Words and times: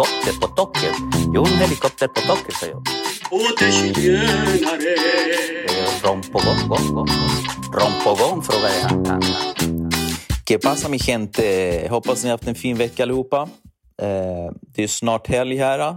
Helikopter 0.00 0.40
på 0.40 0.46
taket. 0.46 0.94
Jo, 1.34 1.44
en 1.46 1.52
helikopter 1.52 2.08
på 2.08 2.20
taket, 2.20 2.54
sa 2.54 2.66
jag. 2.66 2.82
Eh, 5.68 6.04
Rompogång, 6.04 6.68
gång, 6.68 6.94
gång. 6.94 7.08
Rompogång, 7.72 8.42
frågar 8.42 8.70
jag. 8.80 9.22
Que 10.46 10.58
pasa 10.58 10.88
mi 10.88 10.98
gente? 10.98 11.44
Eh, 11.84 11.90
hoppas 11.90 12.22
ni 12.22 12.30
har 12.30 12.34
haft 12.34 12.48
en 12.48 12.54
fin 12.54 12.76
vecka 12.76 13.02
allihopa. 13.02 13.48
Eh, 14.02 14.52
det 14.74 14.82
är 14.82 14.88
snart 14.88 15.26
helg 15.28 15.56
här. 15.56 15.96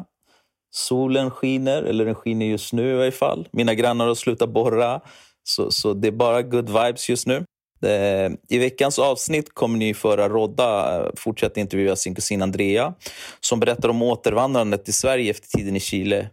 Solen 0.72 1.32
skiner, 1.32 1.84
eller 1.84 2.06
den 2.06 2.16
skiner 2.16 2.46
just 2.46 2.74
nu 2.74 2.92
i 2.92 2.96
varje 2.98 3.12
fall. 3.12 3.48
Mina 3.52 3.74
grannar 3.74 4.08
har 4.08 4.16
slutat 4.16 4.50
borra, 4.50 5.02
så, 5.44 5.72
så 5.72 5.94
det 5.94 6.08
är 6.08 6.12
bara 6.12 6.42
good 6.42 6.70
vibes 6.70 7.10
just 7.10 7.28
nu. 7.28 7.46
Eh, 7.84 8.32
I 8.50 8.58
veckans 8.58 9.00
avsnitt 9.00 9.54
kommer 9.54 9.78
ni 9.78 9.94
föra 9.94 10.30
Rodda 10.30 10.96
eh, 10.96 11.10
fortsätta 11.16 11.60
intervjua 11.60 11.96
sin 11.96 12.16
kusin 12.16 12.42
Andrea 12.42 12.94
som 13.40 13.60
berättar 13.60 13.90
om 13.90 14.02
återvandrandet 14.02 14.86
till 14.86 14.94
Sverige 14.94 15.32
efter 15.32 15.48
tiden 15.48 15.76
i 15.76 15.80
Chile 15.80 16.30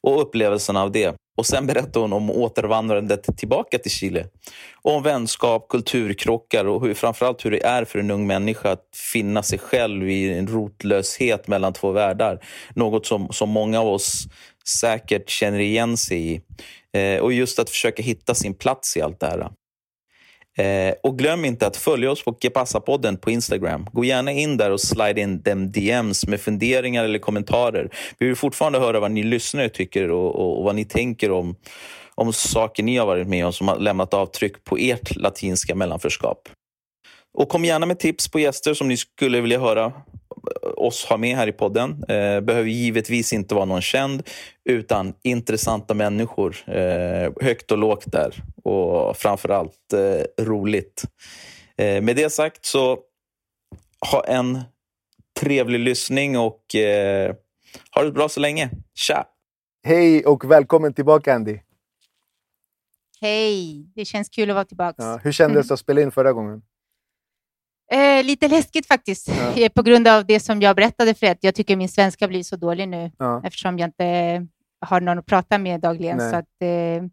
och 0.00 0.22
upplevelsen 0.22 0.76
av 0.76 0.92
det. 0.92 1.14
Och 1.36 1.46
Sen 1.46 1.66
berättar 1.66 2.00
hon 2.00 2.12
om 2.12 2.30
återvandrandet 2.30 3.36
tillbaka 3.36 3.78
till 3.78 3.90
Chile. 3.90 4.26
Och 4.82 4.92
om 4.92 5.02
vänskap, 5.02 5.68
kulturkrockar 5.68 6.64
och 6.64 6.86
hur, 6.86 6.94
framförallt 6.94 7.44
hur 7.44 7.50
det 7.50 7.64
är 7.64 7.84
för 7.84 7.98
en 7.98 8.10
ung 8.10 8.26
människa 8.26 8.70
att 8.70 8.84
finna 9.12 9.42
sig 9.42 9.58
själv 9.58 10.10
i 10.10 10.38
en 10.38 10.46
rotlöshet 10.46 11.48
mellan 11.48 11.72
två 11.72 11.92
världar. 11.92 12.44
Något 12.74 13.06
som, 13.06 13.28
som 13.32 13.50
många 13.50 13.80
av 13.80 13.88
oss 13.88 14.24
säkert 14.66 15.30
känner 15.30 15.58
igen 15.58 15.96
sig 15.96 16.32
i. 16.32 16.40
Eh, 16.92 17.20
och 17.20 17.32
just 17.32 17.58
att 17.58 17.70
försöka 17.70 18.02
hitta 18.02 18.34
sin 18.34 18.54
plats 18.54 18.96
i 18.96 19.00
allt 19.02 19.20
det 19.20 19.26
här. 19.26 19.50
Eh, 20.56 20.94
och 21.02 21.18
glöm 21.18 21.44
inte 21.44 21.66
att 21.66 21.76
följa 21.76 22.10
oss 22.10 22.24
på 22.24 22.32
Kepassa-podden 22.32 23.16
på 23.16 23.30
Instagram. 23.30 23.86
Gå 23.92 24.04
gärna 24.04 24.32
in 24.32 24.56
där 24.56 24.70
och 24.70 24.80
slide 24.80 25.20
in 25.20 25.42
dem 25.42 25.72
DMs 25.72 26.26
med 26.26 26.40
funderingar 26.40 27.04
eller 27.04 27.18
kommentarer. 27.18 27.90
Vi 28.18 28.26
vill 28.26 28.36
fortfarande 28.36 28.78
höra 28.78 29.00
vad 29.00 29.10
ni 29.10 29.22
lyssnare 29.22 29.68
tycker 29.68 30.10
och, 30.10 30.34
och, 30.34 30.58
och 30.58 30.64
vad 30.64 30.74
ni 30.74 30.84
tänker 30.84 31.30
om, 31.30 31.56
om 32.14 32.32
saker 32.32 32.82
ni 32.82 32.96
har 32.96 33.06
varit 33.06 33.28
med 33.28 33.46
om 33.46 33.52
som 33.52 33.68
har 33.68 33.78
lämnat 33.78 34.14
avtryck 34.14 34.64
på 34.64 34.76
ert 34.76 35.16
latinska 35.16 35.74
mellanförskap. 35.74 36.48
Och 37.38 37.48
kom 37.48 37.64
gärna 37.64 37.86
med 37.86 37.98
tips 37.98 38.28
på 38.28 38.40
gäster 38.40 38.74
som 38.74 38.88
ni 38.88 38.96
skulle 38.96 39.40
vilja 39.40 39.60
höra 39.60 39.92
oss 40.76 41.04
ha 41.04 41.16
med 41.16 41.36
här 41.36 41.46
i 41.46 41.52
podden. 41.52 41.90
Eh, 42.08 42.40
behöver 42.40 42.68
givetvis 42.68 43.32
inte 43.32 43.54
vara 43.54 43.64
någon 43.64 43.82
känd, 43.82 44.22
utan 44.64 45.14
intressanta 45.22 45.94
människor. 45.94 46.56
Eh, 46.66 47.32
högt 47.40 47.70
och 47.70 47.78
lågt 47.78 48.12
där 48.12 48.42
och 48.64 49.16
framför 49.16 49.48
allt 49.48 49.92
eh, 49.92 50.44
roligt. 50.44 51.04
Eh, 51.76 52.02
med 52.02 52.16
det 52.16 52.30
sagt 52.30 52.64
så 52.64 52.98
ha 54.12 54.24
en 54.24 54.60
trevlig 55.40 55.78
lyssning 55.78 56.38
och 56.38 56.74
eh, 56.74 57.34
ha 57.94 58.02
det 58.02 58.12
bra 58.12 58.28
så 58.28 58.40
länge. 58.40 58.70
Tja! 58.94 59.26
Hej 59.86 60.26
och 60.26 60.50
välkommen 60.50 60.94
tillbaka 60.94 61.34
Andy. 61.34 61.58
Hej, 63.20 63.86
det 63.94 64.04
känns 64.04 64.28
kul 64.28 64.50
att 64.50 64.54
vara 64.54 64.64
tillbaka. 64.64 65.02
Ja, 65.02 65.20
hur 65.22 65.32
kändes 65.32 65.68
det 65.68 65.74
att 65.74 65.80
spela 65.86 66.00
in 66.00 66.12
förra 66.12 66.32
gången? 66.32 66.62
Eh, 67.92 68.24
lite 68.24 68.48
läskigt 68.48 68.86
faktiskt, 68.86 69.28
Ja. 69.56 69.68
på 69.74 69.82
grund 69.82 70.08
av 70.08 70.26
det 70.26 70.40
som 70.40 70.60
jag 70.62 70.76
berättade 70.76 71.14
för 71.14 71.26
er. 71.26 71.36
Jag 71.40 71.54
tycker 71.54 71.76
min 71.76 71.88
svenska 71.88 72.28
blir 72.28 72.42
så 72.42 72.56
dålig 72.56 72.88
nu 72.88 73.10
Ja. 73.18 73.40
eftersom 73.44 73.78
jag 73.78 73.88
inte 73.88 74.46
har 74.80 75.00
någon 75.00 75.18
att 75.18 75.26
prata 75.26 75.58
med 75.58 75.80
dagligen. 75.80 76.16
Nej. 76.16 76.30
Så 76.30 76.36
att, 76.36 76.44
eh, 76.62 77.08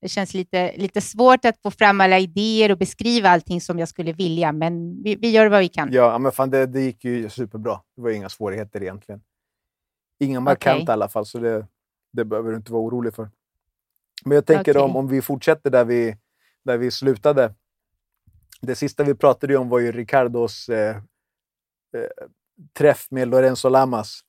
det 0.00 0.08
känns 0.08 0.34
lite, 0.34 0.72
lite 0.76 1.00
svårt 1.00 1.44
att 1.44 1.62
få 1.62 1.70
fram 1.70 2.00
alla 2.00 2.18
idéer 2.18 2.70
och 2.72 2.78
beskriva 2.78 3.28
allting 3.28 3.60
som 3.60 3.78
jag 3.78 3.88
skulle 3.88 4.12
vilja, 4.12 4.52
men 4.52 5.02
vi, 5.02 5.16
vi 5.16 5.30
gör 5.30 5.46
vad 5.46 5.60
vi 5.60 5.68
kan. 5.68 5.88
Ja, 5.92 6.18
men 6.18 6.32
fan, 6.32 6.50
det, 6.50 6.66
det 6.66 6.80
gick 6.80 7.04
ju 7.04 7.28
superbra. 7.28 7.80
Det 7.96 8.02
var 8.02 8.10
inga 8.10 8.28
svårigheter 8.28 8.82
egentligen. 8.82 9.20
Inga 10.20 10.40
markanta 10.40 10.82
Okej. 10.82 10.84
i 10.88 10.92
alla 10.92 11.08
fall, 11.08 11.26
så 11.26 11.38
det, 11.38 11.66
det 12.12 12.24
behöver 12.24 12.50
du 12.50 12.56
inte 12.56 12.72
vara 12.72 12.82
orolig 12.82 13.14
för. 13.14 13.30
Men 14.24 14.34
jag 14.34 14.46
tänker 14.46 14.72
Okej. 14.72 14.82
om, 14.82 14.96
om 14.96 15.08
vi 15.08 15.22
fortsätter 15.22 15.70
där 15.70 15.84
vi, 15.84 16.16
där 16.64 16.78
vi 16.78 16.90
slutade. 16.90 17.54
Det 18.66 18.74
sista 18.74 19.04
vi 19.04 19.14
pratade 19.14 19.56
om 19.56 19.68
var 19.68 19.78
ju 19.78 19.92
Ricardos 19.92 20.68
eh, 20.68 20.96
eh, 20.96 21.02
träff 22.78 23.06
med 23.10 23.28
Lorenzo 23.28 23.68
Lamas. 23.68 24.20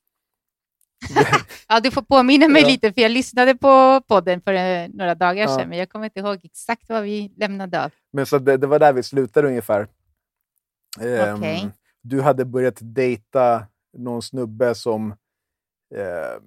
Ja, 1.68 1.80
du 1.80 1.90
får 1.90 2.02
påminna 2.02 2.48
mig 2.48 2.62
Ja. 2.62 2.68
lite, 2.68 2.92
för 2.92 3.00
jag 3.00 3.10
lyssnade 3.10 3.54
på 3.54 4.00
podden 4.08 4.40
för 4.40 4.52
eh, 4.52 4.88
några 4.88 5.14
dagar 5.14 5.42
Ja. 5.42 5.56
sedan, 5.58 5.68
men 5.68 5.78
jag 5.78 5.88
kommer 5.88 6.04
inte 6.04 6.20
ihåg 6.20 6.40
exakt 6.44 6.88
vad 6.88 7.02
vi 7.02 7.32
lämnade 7.36 7.84
av. 7.84 7.90
Men 8.12 8.26
så 8.26 8.38
det, 8.38 8.56
det 8.56 8.66
var 8.66 8.78
där 8.78 8.92
vi 8.92 9.02
slutade 9.02 9.48
ungefär. 9.48 9.88
Ehm, 11.00 11.36
Okej. 11.38 11.70
Du 12.02 12.20
hade 12.22 12.44
börjat 12.44 12.78
dejta 12.80 13.66
någon 13.98 14.22
snubbe 14.22 14.74
som 14.74 15.14
ehm, 15.94 16.42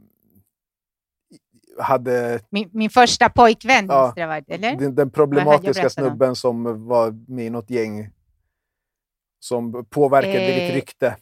hade 1.82 2.40
Min, 2.50 2.70
min 2.74 2.90
första 2.90 3.30
pojkvän, 3.30 3.86
Ja. 3.90 4.06
måste 4.06 4.22
det 4.22 4.28
varit, 4.28 4.50
eller? 4.50 4.76
den, 4.76 4.96
den 4.96 5.10
problematiska 5.10 5.84
om? 5.84 5.90
snubben 5.90 6.36
som 6.36 6.88
var 6.88 7.32
med 7.32 7.46
i 7.46 7.50
något 7.50 7.70
gäng 7.70 8.10
som 9.40 9.86
påverkade 9.90 10.40
Eh, 10.40 10.64
ditt 10.66 10.74
rykte. 10.76 11.16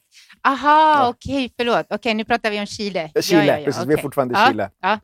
Aha, 0.43 0.95
Ja. 1.03 1.09
okej, 1.09 1.53
förlåt. 1.57 1.85
Okej, 1.89 2.13
nu 2.13 2.23
pratar 2.25 2.51
vi 2.51 2.59
om 2.59 2.65
Chile. 2.65 3.11
Chile, 3.21 3.61
precis. 3.65 3.85
Vi 3.85 3.93
är 3.93 3.97
fortfarande 3.97 4.33
i 4.33 4.37
ja, 4.37 4.47
Chile. 4.47 4.69
Ja. 4.81 4.99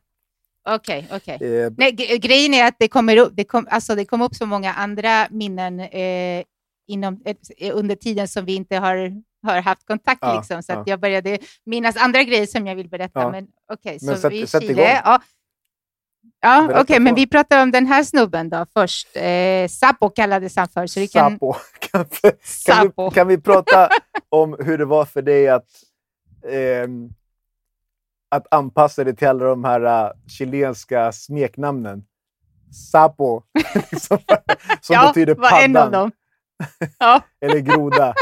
Okej, 0.69 1.07
okej. 1.11 1.35
Eh, 1.63 1.71
Nej, 1.77 1.91
grejen 2.19 2.53
är 2.53 2.67
att 2.67 2.75
det 2.79 2.87
kommer 2.87 3.17
upp, 3.17 3.31
det 3.33 3.43
kom, 3.43 3.67
alltså 3.71 3.95
det 3.95 4.05
kom 4.05 4.21
upp 4.21 4.35
så 4.35 4.45
många 4.45 4.73
andra 4.73 5.27
minnen 5.29 5.79
eh, 5.79 6.43
inom, 6.87 7.21
eh, 7.25 7.35
under 7.77 7.95
tiden 7.95 8.27
som 8.27 8.45
vi 8.45 8.55
inte 8.55 8.75
har, 8.77 9.11
har 9.43 9.61
haft 9.61 9.85
kontakt. 9.85 10.19
Ja, 10.21 10.35
liksom, 10.37 10.63
så 10.63 10.71
ja. 10.71 10.83
jag 10.85 10.99
började 10.99 11.37
minnas 11.65 11.97
andra 11.97 12.23
grejer 12.23 12.45
som 12.45 12.67
jag 12.67 12.75
vill 12.75 12.89
berätta. 12.89 13.19
Ja. 13.21 13.31
Men 13.31 13.47
okej, 13.73 13.97
Men 14.01 14.15
så 14.15 14.21
sätt- 14.21 14.31
vi 14.31 14.41
är 14.41 14.63
i. 14.63 14.67
Chile. 14.67 15.01
Ja, 15.05 15.21
ja 16.45 16.81
okej, 16.81 16.99
men 16.99 17.13
på. 17.13 17.15
vi 17.15 17.27
pratar 17.27 17.63
om 17.63 17.71
den 17.71 17.85
här 17.85 18.03
snubben 18.03 18.49
då 18.49 18.65
först. 18.73 19.07
Eh, 19.15 19.67
Sapo 19.67 20.09
kallades 20.09 20.55
han 20.55 20.67
för. 20.67 20.87
Så 20.87 20.99
vi 20.99 21.07
kan, 21.07 21.31
Sapo. 21.31 21.53
Kan, 21.91 22.05
vi, 22.21 22.31
kan, 22.65 22.91
vi, 22.97 23.15
kan 23.15 23.27
vi 23.27 23.37
prata 23.37 23.89
om 24.29 24.55
hur 24.59 24.77
det 24.77 24.85
var 24.85 25.05
för 25.05 25.21
dig 25.21 25.47
att, 25.47 25.65
ehm, 26.51 27.09
att 28.29 28.53
anpassa 28.53 29.03
dig 29.03 29.15
till 29.15 29.27
alla 29.27 29.45
de 29.45 29.63
här 29.63 30.05
uh, 30.05 30.11
chilenska 30.27 31.11
smeknamnen? 31.11 32.03
Sapo, 32.91 33.41
som, 33.91 34.17
som 34.81 34.93
ja, 34.93 35.07
betyder 35.07 35.35
paddan. 35.35 36.11
Ja. 36.99 37.21
eller 37.41 37.59
groda. 37.59 38.13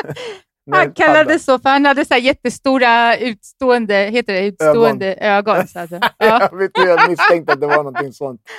Han 0.71 0.94
kallades 0.94 1.45
så, 1.45 1.60
för 1.60 1.69
han 1.69 1.86
hade 1.86 2.06
så 2.06 2.15
jättestora 2.15 3.18
utstående, 3.18 3.95
heter 3.95 4.33
det, 4.33 4.45
utstående 4.48 5.13
ögon. 5.15 5.68
så 5.68 5.80
alltså. 5.80 6.00
ja. 6.18 6.18
Jag, 6.51 6.57
vet, 6.57 6.71
jag 6.74 7.10
misstänkte 7.10 7.54
att 7.54 7.62
det 7.62 7.68
var 7.68 7.75
någonting 7.83 8.13
sånt. 8.13 8.42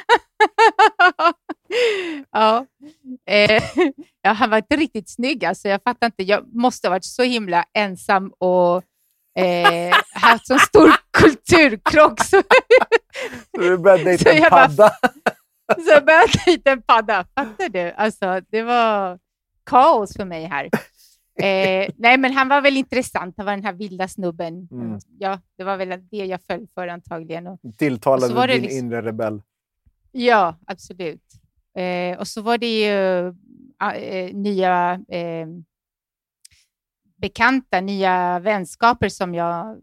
ja. 2.33 2.67
Eh, 3.31 3.63
ja, 4.23 4.33
han 4.33 4.51
var 4.51 4.57
inte 4.59 4.77
riktigt 4.77 5.11
snygg. 5.11 5.45
Alltså, 5.45 5.69
jag 5.69 5.83
fattar 5.83 6.07
inte. 6.07 6.23
Jag 6.23 6.55
måste 6.55 6.89
ha 6.89 6.91
varit 6.91 7.05
så 7.05 7.23
himla 7.23 7.65
ensam 7.75 8.33
och 8.39 8.77
eh, 9.39 9.95
haft 10.15 10.47
så 10.47 10.59
stor 10.59 10.93
kulturkrock. 11.19 12.25
Så, 12.25 12.43
Så 13.57 13.61
du 13.61 13.79
började 13.79 14.05
dejta 14.05 14.33
en 14.33 14.41
bara- 14.51 14.51
padda. 14.51 14.91
så 15.85 15.91
jag 15.91 16.05
började 16.05 16.33
dejta 16.47 16.71
en 16.71 16.83
padda. 16.83 17.25
Fattar 17.35 17.69
du? 17.69 17.93
Alltså, 17.97 18.41
det 18.51 18.63
var 18.63 19.19
kaos 19.71 20.17
för 20.17 20.25
mig 20.25 20.45
här. 20.45 20.71
Eh, 21.39 21.91
nej, 21.97 22.19
men 22.19 22.33
han 22.33 22.49
var 22.49 22.61
väl 22.61 22.77
intressant. 22.77 23.35
Han 23.37 23.47
var 23.47 23.53
den 23.53 23.65
här 23.65 23.73
vilda 23.73 24.09
snubben. 24.09 24.69
Mm. 24.71 24.99
Ja, 25.19 25.41
det 25.57 25.65
var 25.65 25.77
väl 25.77 25.89
det 26.11 26.17
jag 26.17 26.41
föll 26.43 26.67
för 26.75 26.89
antagligen. 26.89 27.47
Och, 27.47 27.61
Tilltalade 27.79 28.35
Och 28.41 28.47
din 28.49 28.63
liksom- 28.63 28.79
inre 28.79 29.03
rebell. 29.03 29.43
Ja, 30.13 30.57
absolut. 30.67 31.23
Eh, 31.77 32.19
och 32.19 32.29
så 32.29 32.43
var 32.43 32.59
det 32.59 32.81
ju 32.85 33.27
eh, 33.95 34.35
nya 34.35 35.01
eh, 35.09 35.47
bekanta, 37.17 37.81
nya 37.81 38.39
vänskaper 38.39 39.09
som 39.09 39.35
jag, 39.35 39.79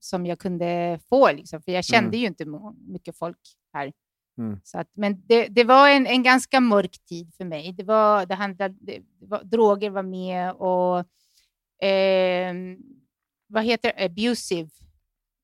som 0.00 0.26
jag 0.26 0.38
kunde 0.38 0.98
få. 1.08 1.32
Liksom. 1.32 1.62
För 1.62 1.72
jag 1.72 1.84
kände 1.84 2.08
Mm. 2.08 2.20
ju 2.20 2.26
inte 2.26 2.44
mycket 2.92 3.16
folk 3.18 3.38
här. 3.72 3.92
Mm. 4.40 4.60
Så 4.64 4.78
att, 4.78 4.88
men 4.96 5.22
det, 5.26 5.46
det 5.48 5.64
var 5.64 5.88
en, 5.88 6.06
en 6.06 6.22
ganska 6.22 6.60
mörk 6.60 6.98
tid 7.08 7.34
för 7.36 7.44
mig. 7.44 7.72
Det 7.72 7.82
var, 7.84 8.26
det 8.26 8.34
handlade, 8.34 8.74
det, 8.80 9.02
var, 9.18 9.44
droger 9.44 9.90
var 9.90 10.02
med 10.02 10.52
och 10.52 10.98
eh, 11.88 12.54
vad 13.46 13.64
heter 13.64 13.92
det? 13.96 14.04
abusive. 14.04 14.70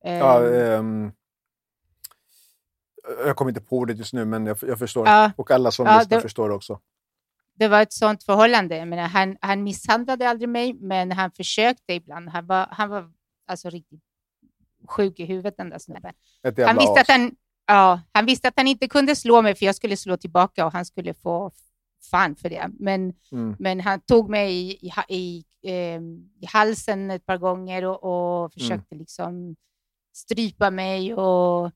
Eh, 0.04 0.19
Ja, 0.19 0.54
ehm, 0.54 1.12
jag 3.26 3.37
kommer 3.37 3.48
inte 3.50 3.60
på 3.60 3.76
ordet 3.78 3.98
just 3.98 4.12
nu, 4.12 4.25
men 4.25 4.46
jag, 4.46 4.58
jag 4.62 4.78
förstår. 4.78 5.06
Ja. 5.08 5.32
Och 5.37 5.50
alla 5.50 5.70
som 5.70 5.87
Ja, 5.87 5.98
lyssnar 5.98 6.20
förstår 6.20 6.50
också. 6.50 6.81
det 7.54 7.69
var 7.69 7.82
ett 7.82 7.93
sånt 7.93 8.25
förhållande. 8.25 8.76
Jag 8.76 8.88
menar, 8.88 9.08
han, 9.08 9.37
han 9.40 9.62
misshandlade 9.62 10.28
aldrig 10.28 10.48
mig, 10.48 10.75
men 10.75 11.12
han 11.12 11.31
försökte 11.31 11.93
ibland. 11.93 12.28
Han 12.28 12.46
var, 12.46 12.66
han 12.70 12.88
var 12.88 13.12
alltså 13.46 13.70
riktigt 13.70 14.00
sjuk 14.88 15.20
i 15.20 15.25
huvudet, 15.25 15.56
den 15.56 15.70
där 15.70 15.78
snubben. 15.78 16.14
Han 16.43 16.76
visste, 16.76 17.00
att 17.00 17.08
han, 17.08 17.37
ja, 17.67 18.01
han 18.13 18.27
visste 18.27 18.49
att 18.49 18.55
han 18.57 18.67
inte 18.67 18.89
kunde 18.89 19.17
slå 19.17 19.43
mig, 19.43 19.55
för 19.55 19.67
jag 19.67 19.75
skulle 19.75 19.97
slå 19.97 20.17
tillbaka 20.17 20.67
och 20.67 20.73
han 20.73 20.85
skulle 20.85 21.15
få 21.15 21.51
fan 22.11 22.37
för 22.37 22.49
det. 22.51 22.71
Men, 22.79 23.13
Mm. 23.33 23.57
men 23.59 23.81
han 23.81 24.01
tog 24.01 24.31
mig 24.31 24.53
i, 24.55 24.91
i, 25.09 25.15
i, 25.19 25.45
eh, 25.63 26.01
i 26.41 26.47
halsen 26.47 27.11
ett 27.11 27.27
par 27.27 27.39
gånger 27.39 27.85
och, 27.85 28.05
och 28.45 28.53
försökte 28.53 28.95
liksom 28.95 29.57
strypa 30.17 30.71
mig. 30.71 31.15
Och, 31.15 31.71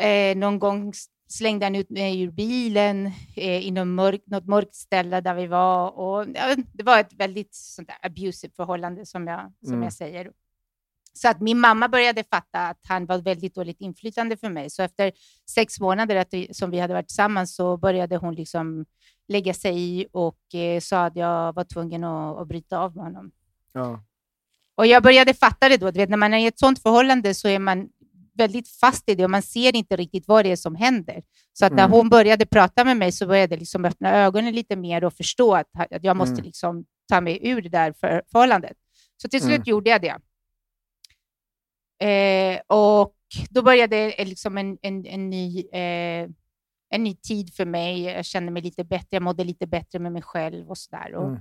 eh, 0.00 0.36
någon 0.36 0.58
gång 0.58 0.92
slängde 1.28 1.66
han 1.66 1.74
ut 1.74 1.90
mig 1.90 2.20
ur 2.22 2.30
bilen 2.30 3.06
eh, 3.36 3.66
i 3.66 3.70
någon 3.70 3.94
mörk, 3.94 4.22
något 4.26 4.46
mörkt 4.46 4.74
ställe 4.74 5.20
där 5.20 5.34
vi 5.34 5.46
var. 5.46 5.90
Och, 5.90 6.26
ja, 6.34 6.56
det 6.72 6.82
var 6.82 7.00
ett 7.00 7.12
väldigt 7.12 7.54
sånt 7.54 7.88
abusive 8.02 8.52
förhållande, 8.56 9.06
som 9.06 9.26
jag, 9.26 9.52
som 9.60 9.72
Mm. 9.72 9.82
jag 9.82 9.92
säger. 9.92 10.32
Så 11.16 11.28
att 11.28 11.40
min 11.40 11.58
mamma 11.60 11.88
började 11.88 12.24
fatta 12.24 12.68
att 12.68 12.80
han 12.88 13.06
var 13.06 13.18
väldigt 13.18 13.54
dåligt 13.54 13.80
inflytande 13.80 14.36
för 14.36 14.50
mig. 14.50 14.70
Så 14.70 14.82
efter 14.82 15.12
sex 15.50 15.80
månader 15.80 16.16
att 16.16 16.28
vi, 16.30 16.54
som 16.54 16.70
vi 16.70 16.78
hade 16.80 16.94
varit 16.94 17.08
tillsammans 17.08 17.54
så 17.56 17.76
började 17.76 18.16
hon 18.16 18.34
liksom 18.34 18.84
lägga 19.28 19.54
sig 19.54 19.78
i 19.78 20.06
och 20.12 20.54
eh, 20.54 20.80
sa 20.80 21.04
att 21.06 21.16
jag 21.16 21.52
var 21.52 21.64
tvungen 21.64 22.04
att, 22.04 22.38
att 22.38 22.48
bryta 22.48 22.78
av 22.78 22.96
med 22.96 23.04
honom. 23.04 23.30
Ja. 23.72 24.00
Och 24.74 24.86
jag 24.86 25.02
började 25.02 25.34
fatta 25.34 25.68
det 25.68 25.76
då. 25.76 25.90
Du 25.90 25.98
vet, 25.98 26.10
när 26.10 26.16
man 26.16 26.34
är 26.34 26.38
i 26.38 26.46
ett 26.46 26.58
sånt 26.58 26.82
förhållande 26.82 27.34
så 27.34 27.48
är 27.48 27.58
man 27.58 27.88
väldigt 28.34 28.68
fast 28.68 29.08
i 29.08 29.14
det 29.14 29.24
och 29.24 29.30
man 29.30 29.42
ser 29.42 29.76
inte 29.76 29.96
riktigt 29.96 30.28
vad 30.28 30.44
det 30.44 30.52
är 30.52 30.56
som 30.56 30.74
händer. 30.74 31.22
Så 31.52 31.66
att 31.66 31.72
när 31.72 31.84
Mm. 31.84 31.92
hon 31.92 32.08
började 32.08 32.46
prata 32.46 32.84
med 32.84 32.96
mig 32.96 33.12
så 33.12 33.26
började 33.26 33.54
jag 33.54 33.58
liksom 33.60 33.84
öppna 33.84 34.12
ögonen 34.16 34.54
lite 34.54 34.76
mer 34.76 35.04
och 35.04 35.14
förstå 35.14 35.54
att, 35.54 35.66
att 35.90 36.04
jag 36.04 36.16
måste 36.16 36.32
Mm. 36.32 36.44
liksom 36.44 36.84
ta 37.08 37.20
mig 37.20 37.48
ur 37.48 37.62
det 37.62 37.68
där 37.68 37.92
för, 37.92 38.22
förhållandet. 38.32 38.76
Så 39.22 39.28
till 39.28 39.40
slut 39.40 39.54
Mm. 39.54 39.64
gjorde 39.66 39.90
jag 39.90 40.00
det. 40.02 40.16
Eh, 41.98 42.60
och 42.66 43.14
då 43.50 43.62
började 43.62 44.12
eh, 44.12 44.26
liksom 44.26 44.58
en, 44.58 44.78
en, 44.82 45.06
en, 45.06 45.30
ny, 45.30 45.60
eh, 45.60 46.28
en 46.90 47.04
ny 47.04 47.14
tid 47.14 47.54
för 47.54 47.64
mig. 47.64 48.02
Jag 48.02 48.24
kände 48.24 48.52
mig 48.52 48.62
lite 48.62 48.84
bättre, 48.84 49.08
jag 49.10 49.22
mådde 49.22 49.44
lite 49.44 49.66
bättre 49.66 49.98
med 49.98 50.12
mig 50.12 50.22
själv 50.22 50.70
och 50.70 50.78
sådär. 50.78 51.14
Och 51.14 51.28
Mm. 51.28 51.40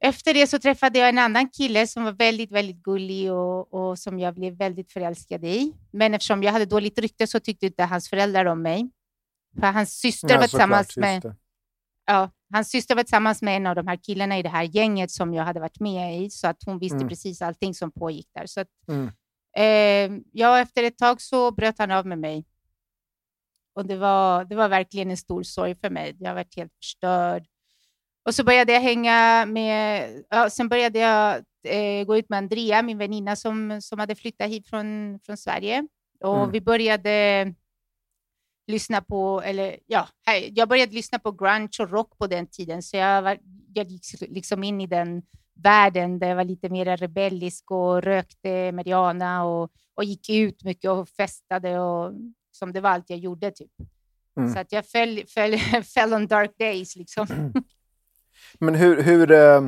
Efter 0.00 0.34
det 0.34 0.46
så 0.46 0.58
träffade 0.58 0.98
jag 0.98 1.08
en 1.08 1.18
annan 1.18 1.48
kille 1.50 1.86
som 1.86 2.04
var 2.04 2.12
väldigt, 2.12 2.52
väldigt 2.52 2.82
gullig 2.82 3.32
och, 3.32 3.74
och 3.74 3.98
som 3.98 4.18
jag 4.18 4.34
blev 4.34 4.54
väldigt 4.54 4.92
förälskad 4.92 5.44
i. 5.44 5.72
Men 5.90 6.14
eftersom 6.14 6.42
jag 6.42 6.52
hade 6.52 6.64
dåligt 6.64 6.98
rykte 6.98 7.26
så 7.26 7.40
tyckte 7.40 7.66
inte 7.66 7.84
hans 7.84 8.10
föräldrar 8.10 8.44
om 8.44 8.62
mig. 8.62 8.90
För 9.60 9.66
hans 9.66 9.98
syster 9.98 10.28
Ja, 10.30 10.36
var 10.36 10.48
tillsammans 10.48 10.86
just 10.86 10.96
med 10.96 11.36
ja, 12.06 12.30
hans 12.52 12.70
syster 12.70 12.94
var 12.94 13.02
tillsammans 13.02 13.42
med 13.42 13.56
en 13.56 13.66
av 13.66 13.74
de 13.74 13.86
här 13.86 13.96
killarna 13.96 14.38
i 14.38 14.42
det 14.42 14.48
här 14.48 14.62
gänget 14.62 15.10
som 15.10 15.34
jag 15.34 15.44
hade 15.44 15.60
varit 15.60 15.80
med 15.80 16.22
i, 16.22 16.30
så 16.30 16.46
att 16.48 16.62
hon 16.66 16.78
visste 16.78 16.96
Mm. 16.96 17.08
precis 17.08 17.42
allting 17.42 17.74
som 17.74 17.92
pågick 17.92 18.28
där. 18.34 18.46
Så 18.46 18.60
att, 18.60 18.68
Mm. 18.88 19.06
eh, 19.56 20.22
ja, 20.32 20.58
efter 20.60 20.82
ett 20.84 20.98
tag 20.98 21.20
så 21.20 21.50
bröt 21.50 21.78
han 21.78 21.90
av 21.90 22.06
med 22.06 22.18
mig. 22.18 22.44
Och 23.74 23.86
det 23.86 23.96
var, 23.96 24.44
det 24.44 24.56
var 24.56 24.68
verkligen 24.68 25.10
en 25.10 25.16
stor 25.16 25.42
sorg 25.42 25.74
för 25.74 25.90
mig. 25.90 26.16
Jag 26.20 26.34
varit 26.34 26.56
helt 26.56 26.72
förstörd. 26.76 27.46
Och 28.24 28.34
så 28.34 28.44
började 28.44 28.72
jag 28.72 28.80
hänga 28.80 29.46
med, 29.46 30.10
ja, 30.30 30.50
sen 30.50 30.68
började 30.68 30.98
jag 30.98 31.36
eh, 31.68 32.04
gå 32.06 32.16
ut 32.16 32.28
med 32.28 32.36
Andrea, 32.36 32.82
min 32.82 32.98
väninna 32.98 33.36
som, 33.36 33.82
som 33.82 33.98
hade 33.98 34.14
flyttat 34.14 34.48
hit 34.50 34.68
från, 34.68 35.18
från 35.26 35.36
Sverige. 35.36 35.86
Och 36.20 36.36
Mm. 36.38 36.50
vi 36.50 36.60
började 36.60 37.54
lyssna 38.66 39.00
på, 39.00 39.42
eller 39.44 39.76
ja, 39.86 40.08
jag 40.50 40.68
började 40.68 40.92
lyssna 40.92 41.18
på 41.18 41.32
grunge 41.32 41.68
och 41.80 41.90
rock 41.90 42.18
på 42.18 42.26
den 42.26 42.46
tiden, 42.46 42.82
så 42.82 42.96
jag, 42.96 43.22
var, 43.22 43.38
jag 43.74 43.86
gick 43.86 44.02
liksom 44.20 44.64
in 44.64 44.80
i 44.80 44.86
den 44.86 45.22
världen 45.54 46.18
där 46.18 46.28
jag 46.28 46.36
var 46.36 46.44
lite 46.44 46.68
mer 46.68 46.96
rebellisk 46.96 47.70
och 47.70 48.02
rökte 48.02 48.72
marijuana 48.72 49.44
och, 49.44 49.70
och 49.94 50.04
gick 50.04 50.30
ut 50.30 50.64
mycket 50.64 50.90
och 50.90 51.08
festade 51.08 51.80
och 51.80 52.12
som 52.52 52.72
det 52.72 52.80
var 52.80 52.90
allt 52.90 53.10
jag 53.10 53.18
gjorde 53.18 53.50
typ. 53.50 53.70
Mm. 54.36 54.52
Så 54.52 54.58
att 54.58 54.72
jag 54.72 54.86
föll, 54.86 55.22
föll, 55.28 55.58
fell 55.94 56.14
on 56.14 56.26
dark 56.26 56.58
days 56.58 56.96
liksom. 56.96 57.26
Men 58.58 58.74
hur, 58.74 59.02
hur, 59.02 59.30
eh, 59.30 59.60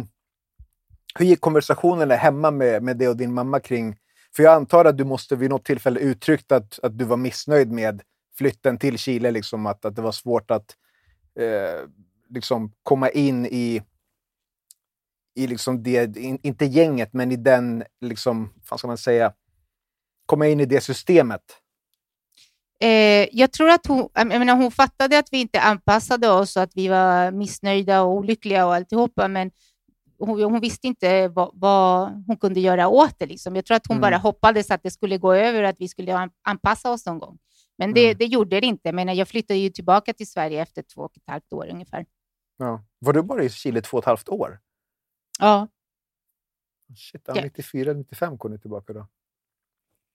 hur 1.18 1.26
gick 1.26 1.40
konversationerna 1.40 2.14
hemma 2.14 2.50
med, 2.50 2.82
med 2.82 2.96
dig 2.96 3.08
och 3.08 3.16
din 3.16 3.34
mamma 3.34 3.60
kring... 3.60 3.96
För 4.36 4.42
jag 4.42 4.54
antar 4.54 4.84
att 4.84 4.98
du 4.98 5.04
måste 5.04 5.36
vid 5.36 5.50
något 5.50 5.64
tillfälle 5.64 6.00
uttryckt 6.00 6.52
att, 6.52 6.78
att 6.82 6.98
du 6.98 7.04
var 7.04 7.16
missnöjd 7.16 7.72
med 7.72 8.02
flytten 8.38 8.78
till 8.78 8.98
Chile, 8.98 9.30
liksom, 9.30 9.66
att, 9.66 9.84
att 9.84 9.96
det 9.96 10.02
var 10.02 10.12
svårt 10.12 10.50
att 10.50 10.76
eh, 11.40 11.88
liksom 12.30 12.72
komma 12.82 13.08
in 13.10 13.46
i, 13.46 13.82
i 15.34 15.46
liksom 15.46 15.82
det, 15.82 16.16
in, 16.16 16.38
inte 16.42 16.64
gänget, 16.64 17.12
men 17.12 17.32
i 17.32 17.36
den, 17.36 17.84
liksom, 18.00 18.52
vad 18.70 18.78
ska 18.78 18.88
man 18.88 18.98
säga, 18.98 19.32
komma 20.26 20.46
in 20.46 20.60
i 20.60 20.64
det 20.66 20.80
systemet. 20.80 21.42
Eh, 22.80 23.28
jag 23.32 23.52
tror 23.52 23.70
att 23.70 23.86
hon, 23.86 24.08
jag 24.14 24.28
menar, 24.28 24.56
hon 24.56 24.70
fattade 24.70 25.18
att 25.18 25.28
vi 25.32 25.40
inte 25.40 25.60
anpassade 25.60 26.28
oss 26.28 26.56
och 26.56 26.62
att 26.62 26.72
vi 26.76 26.88
var 26.88 27.30
missnöjda 27.30 28.02
och 28.02 28.12
olyckliga 28.12 28.66
och 28.66 28.74
alltihopa, 28.74 29.28
men 29.28 29.50
hon, 30.18 30.42
hon 30.42 30.60
visste 30.60 30.86
inte 30.86 31.28
vad, 31.28 31.50
vad 31.54 32.24
hon 32.26 32.36
kunde 32.36 32.60
göra 32.60 32.88
åt 32.88 33.18
det. 33.18 33.26
Liksom. 33.26 33.56
Jag 33.56 33.64
tror 33.64 33.76
att 33.76 33.86
hon 33.86 33.96
Mm. 33.96 34.00
bara 34.10 34.16
hoppades 34.18 34.70
att 34.70 34.82
det 34.82 34.90
skulle 34.90 35.18
gå 35.18 35.32
över 35.34 35.62
och 35.62 35.68
att 35.68 35.80
vi 35.80 35.88
skulle 35.88 36.16
an, 36.16 36.30
anpassa 36.42 36.90
oss 36.92 37.06
någon 37.06 37.18
gång. 37.18 37.38
Men 37.78 37.94
det, 37.94 38.04
Mm. 38.06 38.18
det 38.18 38.24
gjorde 38.24 38.60
det 38.60 38.66
inte. 38.66 38.92
Men 38.92 39.16
jag 39.16 39.28
flyttade 39.28 39.58
ju 39.58 39.70
tillbaka 39.70 40.12
till 40.14 40.26
Sverige 40.30 40.62
efter 40.62 40.82
två 40.82 41.02
och 41.02 41.16
ett 41.16 41.22
halvt 41.26 41.52
år 41.52 41.68
ungefär. 41.70 42.06
Ja. 42.56 42.84
Var 42.98 43.12
du 43.12 43.22
bara 43.22 43.42
i 43.42 43.50
Chile 43.50 43.80
två 43.80 43.96
och 43.96 44.02
ett 44.02 44.06
halvt 44.06 44.28
år? 44.28 44.60
Ja, 45.40 45.68
Shit, 46.96 47.22
ja. 47.26 47.32
Ja. 47.36 47.42
94, 47.42 47.92
95 47.92 48.38
kom 48.38 48.50
du 48.50 48.58
tillbaka 48.58 48.92
då? 48.92 49.08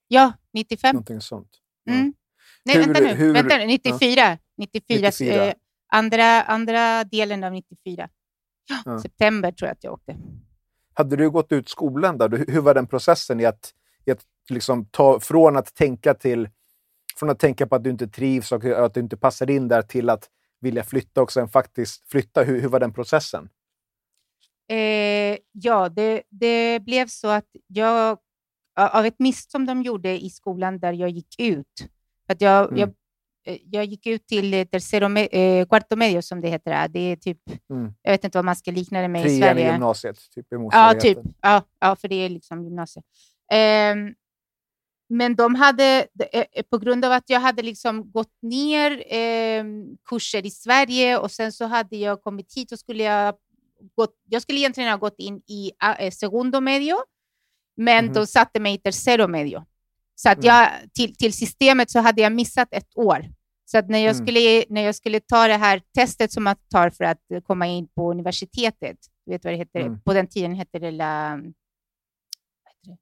ja 0.07 0.33
95. 0.53 0.93
Någonting 0.95 1.21
sånt. 1.21 1.49
Ja. 1.83 1.93
Mm. 1.93 2.13
Nej, 2.65 2.75
Hur- 2.77 2.85
vänta 2.85 2.99
nu. 3.01 3.13
hur- 3.13 3.33
vänta 3.33 3.57
nu. 3.57 3.65
94. 3.65 4.37
94. 4.57 4.97
94. 5.07 5.45
Eh, 5.47 5.53
andra, 5.87 6.41
andra 6.41 7.03
delen 7.03 7.43
av 7.43 7.51
94. 7.51 8.09
Ja, 8.69 8.81
Ja. 8.85 8.99
September 8.99 9.51
tror 9.51 9.67
jag 9.67 9.73
att 9.73 9.83
jag 9.83 9.93
åkte. 9.93 10.15
Hade 10.93 11.15
du 11.15 11.29
gått 11.29 11.51
ut 11.51 11.69
skolan 11.69 12.17
där, 12.17 12.29
hur 12.29 12.45
hur 12.47 12.61
var 12.61 12.73
den 12.73 12.87
processen 12.87 13.39
i 13.39 13.45
att, 13.45 13.73
i 14.05 14.11
att 14.11 14.25
liksom 14.49 14.85
ta 14.85 15.19
från 15.19 15.57
att 15.57 15.75
tänka 15.75 16.13
till 16.13 16.49
från 17.23 17.29
att 17.29 17.39
tänka 17.39 17.67
på 17.67 17.75
att 17.75 17.83
du 17.83 17.89
inte 17.89 18.07
trivs 18.07 18.51
och 18.51 18.65
att 18.65 18.93
du 18.93 18.99
inte 18.99 19.17
passar 19.17 19.49
in 19.49 19.67
där 19.67 19.81
till 19.81 20.09
att 20.09 20.29
vilja 20.61 20.83
flytta 20.83 21.21
och 21.21 21.31
sen 21.31 21.47
faktiskt 21.49 22.11
flytta? 22.11 22.43
Hur, 22.43 22.61
hur 22.61 22.69
var 22.69 22.79
den 22.79 22.93
processen? 22.93 23.49
Eh, 24.69 25.37
ja, 25.51 25.89
det, 25.89 26.21
det 26.29 26.79
blev 26.79 27.07
så 27.07 27.27
att 27.27 27.45
jag, 27.67 28.17
av 28.75 29.05
ett 29.05 29.19
misstag 29.19 29.67
de 29.67 29.81
gjorde 29.83 30.23
i 30.23 30.29
skolan 30.29 30.79
där 30.79 30.93
jag 30.93 31.09
gick 31.09 31.39
ut, 31.39 31.87
att 32.27 32.41
jag, 32.41 32.67
Mm. 32.67 32.79
jag, 32.79 32.89
eh, 33.45 33.59
jag 33.65 33.85
gick 33.85 34.07
ut 34.07 34.27
till 34.27 34.53
eh, 34.53 34.65
tercero, 34.65 35.05
me- 35.07 35.27
eh, 35.31 35.65
cuarto 35.67 35.95
medio 35.95 36.21
som 36.21 36.41
det 36.41 36.49
heter. 36.49 36.71
här. 36.71 36.87
Det 36.87 36.99
är 36.99 37.15
typ, 37.15 37.39
Mm. 37.69 37.93
jag 38.01 38.11
vet 38.11 38.23
inte 38.23 38.37
vad 38.37 38.45
man 38.45 38.55
ska 38.55 38.71
likna 38.71 39.01
det 39.01 39.07
med 39.07 39.21
i 39.21 39.23
Trean 39.23 39.37
i 39.57 39.61
Sverige. 39.61 39.71
gymnasiet? 39.71 40.17
Typ, 40.35 40.45
i 40.53 40.55
Ja, 40.71 40.93
typ. 41.01 41.17
Ja, 41.41 41.61
ja, 41.79 41.95
för 41.95 42.07
det 42.07 42.15
är 42.15 42.29
liksom 42.29 42.63
gymnasiet. 42.63 43.05
Ehm, 43.51 44.13
men 45.13 45.35
de 45.35 45.55
hade, 45.55 46.07
eh, 46.33 46.43
eh, 46.51 46.63
på 46.71 46.77
grund 46.77 47.05
av 47.05 47.11
att 47.11 47.29
jag 47.29 47.39
hade 47.39 47.61
liksom 47.61 48.11
gått 48.11 48.33
ner 48.41 49.03
ehm, 49.07 49.97
kurser 50.09 50.45
i 50.45 50.51
Sverige 50.51 51.17
och 51.17 51.31
sen 51.31 51.51
så 51.51 51.65
hade 51.65 51.95
jag 51.97 52.21
kommit 52.21 52.53
hit 52.55 52.71
och 52.71 52.79
skulle 52.79 53.03
jag 53.03 53.35
gått, 53.95 54.15
jag 54.29 54.41
skulle 54.41 54.59
egentligen 54.59 54.89
ha 54.89 54.97
gått 54.97 55.15
in 55.17 55.41
i 55.47 55.71
eh, 55.99 56.11
segundo 56.11 56.59
medio, 56.59 56.95
men 57.77 58.05
Mhm. 58.05 58.13
de 58.13 58.27
satte 58.27 58.59
mig 58.59 58.73
i 58.73 58.77
tercero 58.77 59.27
medio. 59.27 59.65
Så 60.15 60.29
att 60.29 60.37
Mm. 60.43 60.47
jag, 60.47 60.69
till, 60.93 61.15
till 61.15 61.33
systemet 61.33 61.91
så 61.91 61.99
hade 61.99 62.21
jag 62.21 62.31
missat 62.31 62.67
ett 62.71 62.97
år. 62.97 63.25
Så 63.65 63.77
att 63.77 63.89
när 63.89 63.99
jag, 63.99 64.15
Mm. 64.15 64.25
skulle, 64.25 64.63
när 64.69 64.81
jag 64.81 64.95
skulle 64.95 65.19
ta 65.19 65.47
det 65.47 65.57
här 65.57 65.81
testet 65.97 66.31
som 66.31 66.43
man 66.43 66.55
tar 66.69 66.89
för 66.89 67.03
att 67.03 67.31
eh, 67.33 67.41
komma 67.41 67.67
in 67.67 67.87
på 67.87 68.11
universitetet, 68.11 68.97
du 69.25 69.31
vet 69.31 69.43
vad 69.43 69.53
det 69.53 69.57
heter? 69.57 69.79
Mm. 69.79 70.01
På 70.01 70.13
den 70.13 70.27
tiden 70.27 70.55
hette 70.55 70.79
det 70.79 70.91
la... 70.91 71.29
vad 71.29 72.73
heter 72.73 72.91
det? 72.91 72.97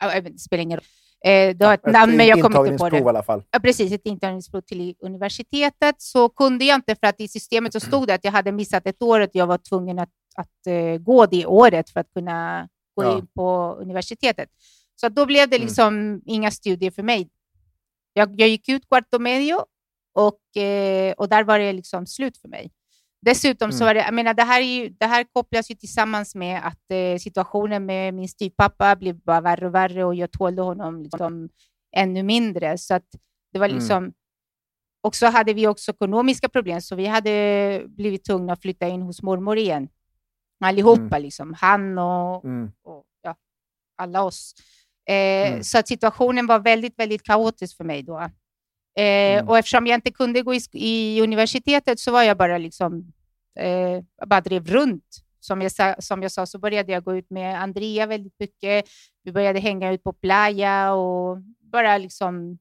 Ja, 0.00 0.20
det 0.20 0.38
spelar 0.38 0.62
ingen 0.62 0.78
roll. 0.78 0.86
Eh, 1.24 1.56
det 1.56 1.64
har 1.66 1.74
ett 1.74 1.86
Ett 1.86 1.92
namn, 1.92 2.16
men 2.16 2.26
jag 2.26 2.42
kommer 2.42 2.46
inte 2.46 2.58
på 2.58 2.66
intagningsprov 2.66 3.00
i 3.00 3.02
det. 3.02 3.08
alla 3.08 3.22
fall. 3.22 3.42
Ja, 3.50 3.58
precis, 3.58 3.92
ett 3.92 4.06
intagningsprov 4.06 4.60
till 4.60 4.94
universitetet. 5.00 5.94
Så 6.02 6.28
kunde 6.28 6.64
jag 6.64 6.74
inte, 6.74 6.94
för 6.96 7.06
att 7.06 7.20
i 7.20 7.28
systemet 7.28 7.72
så 7.72 7.80
stod 7.90 8.06
det 8.06 8.14
att 8.14 8.24
jag 8.24 8.32
hade 8.32 8.52
missat 8.52 8.86
ett 8.86 9.02
år 9.02 9.20
och 9.20 9.30
jag 9.32 9.46
var 9.46 9.58
tvungen 9.58 9.98
att, 9.98 10.08
att 10.36 10.66
eh, 10.66 10.96
gå 11.00 11.26
det 11.26 11.46
året 11.46 11.90
för 11.90 12.00
att 12.00 12.12
kunna 12.14 12.68
gå 12.96 13.04
Ja. 13.04 13.18
in 13.18 13.26
på 13.26 13.76
universitetet. 13.80 14.48
Så 14.96 15.08
då 15.08 15.26
blev 15.26 15.48
det 15.50 15.56
Mm. 15.56 15.66
liksom 15.66 16.22
inga 16.26 16.50
studier 16.50 16.90
för 16.90 17.02
mig. 17.02 17.30
Jag, 18.12 18.40
jag 18.40 18.48
gick 18.48 18.68
ut 18.68 18.88
cuarto 18.88 19.18
medio 19.18 19.56
och, 20.14 20.62
eh, 20.62 21.12
och 21.12 21.28
där 21.28 21.44
var 21.44 21.58
det 21.58 21.72
liksom 21.72 22.06
slut 22.06 22.36
för 22.36 22.48
mig. 22.48 22.70
Dessutom 23.26 23.72
så 23.72 23.76
Mm. 23.84 23.86
var 23.86 23.94
det, 23.94 24.00
jag 24.00 24.14
menar, 24.14 24.34
det 24.34 24.42
här, 24.42 24.60
är 24.60 24.64
ju, 24.64 24.88
det 24.88 25.06
här 25.06 25.24
kopplas 25.32 25.70
ju 25.70 25.74
tillsammans 25.74 26.34
med 26.34 26.66
att 26.66 26.90
eh, 26.90 27.18
situationen 27.18 27.86
med 27.86 28.14
min 28.14 28.28
styvpappa 28.28 28.96
blev 28.96 29.16
bara 29.16 29.40
värre 29.40 29.66
och 29.66 29.74
värre 29.74 30.04
och 30.04 30.14
jag 30.14 30.32
tålde 30.32 30.62
honom 30.62 31.02
liksom 31.02 31.48
ännu 31.96 32.22
mindre. 32.22 32.78
Så 32.78 32.94
att 32.94 33.06
det 33.52 33.58
var 33.58 33.66
Mm. 33.66 33.78
liksom... 33.78 34.12
Och 35.04 35.14
så 35.16 35.26
hade 35.26 35.52
vi 35.54 35.66
också 35.66 35.90
ekonomiska 35.92 36.48
problem, 36.48 36.80
så 36.80 36.96
vi 36.96 37.06
hade 37.06 37.82
blivit 37.86 38.24
tvungna 38.24 38.52
att 38.52 38.62
flytta 38.62 38.88
in 38.88 39.02
hos 39.02 39.22
mormor 39.22 39.58
igen. 39.58 39.88
Allihopa, 40.64 41.18
liksom. 41.18 41.54
han 41.60 41.98
och, 41.98 42.44
Mm. 42.44 42.72
och 42.84 43.04
ja, 43.22 43.36
alla 43.96 44.22
oss. 44.22 44.54
Eh, 45.08 45.48
Mm. 45.52 45.62
Så 45.62 45.78
att 45.78 45.88
situationen 45.88 46.46
var 46.46 46.58
väldigt, 46.58 46.98
väldigt 46.98 47.22
kaotisk 47.22 47.76
för 47.76 47.84
mig 47.84 48.02
då. 48.02 48.30
Eh, 48.98 49.02
Mm. 49.38 49.48
Och 49.48 49.58
eftersom 49.58 49.86
jag 49.86 49.96
inte 49.96 50.10
kunde 50.10 50.42
gå 50.42 50.54
i, 50.54 50.60
i 50.72 51.20
universitetet 51.22 51.98
så 52.00 52.12
var 52.12 52.22
jag 52.22 52.36
bara 52.36 52.58
liksom, 52.58 53.12
eh, 53.58 54.26
bara 54.26 54.40
drev 54.40 54.66
runt. 54.66 55.04
Som 55.40 55.62
jag, 55.62 55.72
sa, 55.72 55.94
som 55.98 56.22
jag 56.22 56.32
sa 56.32 56.46
så 56.46 56.58
började 56.58 56.92
jag 56.92 57.04
gå 57.04 57.16
ut 57.16 57.30
med 57.30 57.62
Andrea 57.62 58.06
väldigt 58.06 58.34
mycket. 58.38 58.84
Vi 59.24 59.32
började 59.32 59.60
hänga 59.60 59.92
ut 59.92 60.02
på 60.02 60.12
playa 60.12 60.92
och 60.92 61.38
bara 61.60 61.98
liksom 61.98 62.58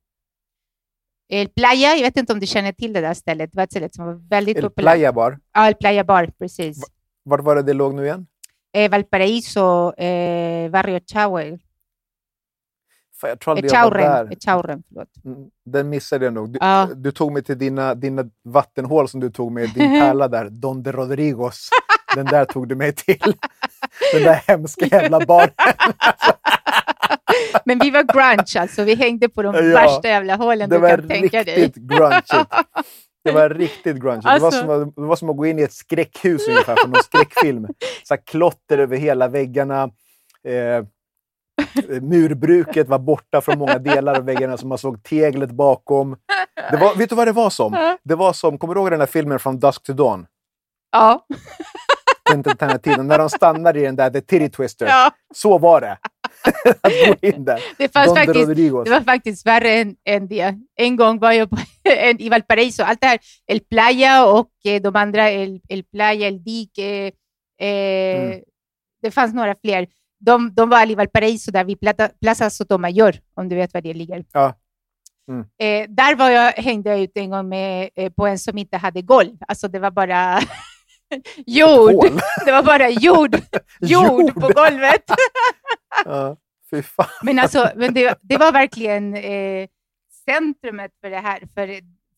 El 1.30 1.50
Playa, 1.50 1.96
jag 1.96 2.02
vet 2.02 2.18
inte 2.18 2.34
om 2.34 2.40
du 2.40 2.48
känner 2.48 2.72
till 2.72 2.94
det 2.94 3.02
där 3.02 3.14
stället. 3.14 3.52
Det 3.52 3.58
var 3.58 3.64
ett 3.64 3.72
ställe 3.72 3.90
som 3.92 4.06
var 4.06 4.14
väldigt 4.30 4.58
El 4.58 4.64
populärt. 4.64 4.94
Playa 4.94 5.14
Bar. 5.14 5.40
Ja, 5.54 5.68
El 5.68 5.76
Playa 5.76 6.04
Bar, 6.04 6.28
precis. 6.40 6.84
Vart 7.24 7.42
var 7.42 7.56
det 7.56 7.62
det 7.64 7.74
låg 7.74 7.94
nu 7.94 8.06
igen? 8.06 8.28
Eh, 8.74 8.92
Valparaíso, 8.92 9.94
eh, 9.94 10.70
Barrio 10.72 11.00
Chauel. 11.14 11.60
Fan, 13.22 13.30
jag 13.30 13.40
tror 13.40 13.52
aldrig 13.52 13.72
jag 13.72 13.84
var 13.90 13.98
där. 13.98 14.32
Echauren, 14.32 14.84
förlåt. 14.88 15.08
Mm, 15.26 15.38
Den 15.66 15.90
missade 15.90 16.26
jag 16.26 16.34
nog. 16.34 16.54
Du, 16.54 16.60
Ja. 16.62 16.88
du 16.96 17.12
tog 17.12 17.32
mig 17.32 17.44
till 17.44 17.58
dina, 17.58 17.96
dina 17.96 18.24
vattenhål 18.44 19.08
som 19.10 19.20
du 19.20 19.30
tog 19.30 19.52
med 19.52 19.70
din 19.70 19.92
pärla 20.02 20.28
där, 20.28 20.50
Donde 20.50 20.92
Rodrigos. 20.92 21.70
Den 22.16 22.26
där 22.26 22.46
tog 22.46 22.68
du 22.68 22.76
mig 22.76 22.94
till. 22.94 23.20
Den 24.14 24.24
där 24.24 24.42
hemska 24.48 24.86
jävla 24.86 25.20
baren. 25.26 25.50
Men 27.66 27.80
vi 27.80 27.92
var 27.92 28.04
grunge 28.04 28.62
alltså, 28.62 28.84
vi 28.84 28.96
hängde 28.96 29.30
på 29.30 29.42
de 29.44 29.56
Ja. 29.56 29.62
värsta 29.62 30.08
jävla 30.08 30.36
hålen 30.36 30.70
Det 30.70 30.80
du 30.80 30.88
kan 30.98 31.08
tänka 31.08 31.44
dig. 31.44 31.64
riktigt. 31.64 31.88
Det 33.24 33.32
var 33.32 33.50
riktigt 33.50 34.02
grunge. 34.02 34.22
det, 34.22 34.28
var 34.28 34.34
Alltså- 34.34 34.52
som, 34.62 34.70
att- 34.70 34.96
det 34.96 35.02
var 35.02 35.16
som 35.16 35.30
att 35.30 35.38
gå 35.38 35.46
in 35.46 35.60
i 35.60 35.62
ett 35.62 35.74
skräckhus 35.74 36.48
ungefär, 36.48 36.76
från 36.76 36.92
någon 36.92 37.04
skräckfilm. 37.04 37.68
Så 38.04 38.14
här 38.14 38.22
klotter 38.26 38.78
över 38.78 38.98
hela 38.98 39.28
väggarna. 39.28 39.84
Eh, 40.48 40.86
murbruket 42.02 42.88
var 42.88 43.00
borta 43.00 43.42
från 43.42 43.60
många 43.60 43.78
delar 43.80 44.18
av 44.18 44.26
väggarna, 44.26 44.58
så 44.58 44.68
man 44.68 44.78
såg 44.78 45.04
teglet 45.04 45.52
bakom. 45.52 46.16
Det 46.72 46.78
var, 46.78 46.96
vet 46.96 47.10
du 47.10 47.16
vad 47.16 47.28
det 47.28 47.32
var 47.32 47.50
som? 47.50 47.98
Det 48.04 48.16
var 48.16 48.34
som, 48.34 48.58
kommer 48.58 48.74
du 48.76 48.82
ihåg 48.82 48.92
den 48.92 49.00
där 49.00 49.06
filmen 49.06 49.40
från 49.40 49.60
Dusk 49.60 49.84
to 49.84 49.94
Dawn? 49.94 50.26
Ja, 50.92 51.26
Inte 52.34 52.54
den 52.60 52.70
här 52.70 52.78
tiden, 52.78 53.08
när 53.08 53.18
de 53.18 53.30
stannar 53.30 53.78
i 53.78 53.82
den 53.82 53.96
där 53.96 54.10
The 54.10 54.22
Titty 54.22 54.50
Twister. 54.50 54.86
ja. 54.86 55.12
Så 55.36 55.58
var 55.58 55.82
det. 55.82 55.92
att 56.82 56.92
gå 57.22 57.28
in 57.28 57.46
där. 57.46 57.60
Det, 57.78 57.94
fanns 57.94 58.06
Donde 58.08 58.26
faktiskt, 58.26 58.48
Rodrigos. 58.48 58.86
det 58.86 58.92
var 58.92 59.02
faktiskt 59.02 59.46
värre 59.46 59.72
än, 59.74 59.96
än 60.06 60.28
det. 60.28 60.56
En 60.76 60.96
gång 60.96 61.20
var 61.20 61.32
jag 61.32 61.50
på, 61.50 61.58
en, 61.84 62.20
i 62.22 62.30
Valparaíso, 62.30 62.84
allt 62.84 63.02
det 63.02 63.08
här, 63.08 63.20
El 63.48 63.60
Playa 63.60 64.26
och 64.26 64.50
eh, 64.66 64.82
de 64.82 64.96
andra, 64.96 65.30
El, 65.32 65.62
El 65.70 65.84
Playa, 65.84 66.28
El 66.28 66.44
Dique, 66.44 67.08
eh, 67.08 67.12
Mm. 67.62 68.40
det 69.02 69.12
fanns 69.12 69.34
några 69.34 69.56
fler. 69.64 69.88
De, 70.22 70.54
de 70.54 70.70
var 70.70 70.92
i 70.92 70.96
Valparaíso, 70.96 71.52
där 71.52 71.64
vid 71.64 71.80
Plata, 71.80 72.10
Plaza 72.22 72.50
Sotomayor, 72.50 73.16
om 73.34 73.50
du 73.50 73.56
vet 73.56 73.74
var 73.74 73.82
det 73.82 73.94
ligger. 73.94 74.26
Ja. 74.34 74.54
Mm. 75.28 75.46
Eh, 75.58 75.90
där 75.90 76.16
var 76.16 76.30
jag, 76.30 76.52
hängde 76.52 76.90
jag 76.90 77.00
ut 77.00 77.12
en 77.16 77.30
gång 77.30 77.50
med, 77.50 77.90
eh, 77.96 78.12
på 78.12 78.28
en 78.28 78.40
som 78.40 78.58
inte 78.58 78.78
hade 78.78 79.02
golv. 79.02 79.38
Alltså 79.48 79.68
det 79.68 79.80
var 79.80 79.92
bara 79.92 80.40
jord. 81.46 82.22
Det 82.46 82.52
var 82.52 82.64
bara 82.64 82.90
jord, 82.90 83.36
jord, 83.80 84.22
Jord. 84.22 84.34
på 84.34 84.48
golvet. 84.48 85.04
Ja, 86.06 86.38
fy 86.70 86.82
fan. 86.82 87.08
Men, 87.24 87.40
alltså, 87.40 87.72
men 87.76 87.94
det, 87.94 88.18
det 88.22 88.38
var 88.38 88.52
verkligen 88.52 89.16
eh, 89.16 89.68
centrumet 90.26 90.92
för 91.02 91.10
det 91.10 91.20
här, 91.20 91.40
för, 91.56 91.68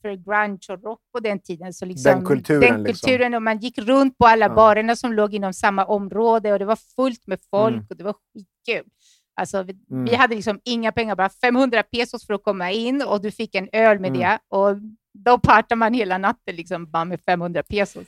för 0.04 0.14
grunge 0.14 0.60
och 0.70 0.84
rock 0.84 1.00
på 1.14 1.20
den 1.20 1.40
tiden. 1.40 1.74
Så 1.74 1.86
liksom, 1.86 2.12
Den 2.12 2.26
kulturen, 2.26 2.62
Den 2.74 2.84
liksom. 2.84 3.08
kulturen 3.08 3.34
och 3.34 3.42
man 3.44 3.58
gick 3.60 3.78
runt 3.78 4.18
på 4.18 4.26
alla 4.28 4.46
Ja. 4.46 4.54
barerna 4.56 4.96
som 4.96 5.14
låg 5.14 5.34
inom 5.34 5.54
samma 5.54 5.86
område 5.86 6.54
och 6.54 6.60
det 6.60 6.66
var 6.66 6.78
fullt 6.96 7.28
med 7.28 7.40
folk 7.52 7.74
Mm. 7.74 7.86
och 7.90 7.98
det 7.98 8.04
var 8.04 8.14
skitkul. 8.34 8.90
Alltså, 9.36 9.64
vi, 9.64 9.74
Mm. 9.92 10.06
vi 10.06 10.16
hade 10.16 10.36
liksom 10.36 10.60
inga 10.64 10.92
pengar, 10.92 11.16
bara 11.16 11.30
500 11.30 11.84
pesos 11.84 12.26
för 12.28 12.34
att 12.34 12.44
komma 12.44 12.72
in 12.72 13.02
och 13.02 13.22
du 13.22 13.32
fick 13.32 13.56
en 13.56 13.70
öl 13.74 14.00
med 14.00 14.10
Mm. 14.10 14.22
det. 14.22 14.40
Och 14.58 14.76
då 15.14 15.38
partade 15.40 15.76
man 15.76 15.94
hela 15.94 16.18
natten 16.18 16.56
liksom, 16.56 16.92
bara 16.92 17.06
med 17.06 17.20
500 17.22 17.64
pesos. 17.64 18.08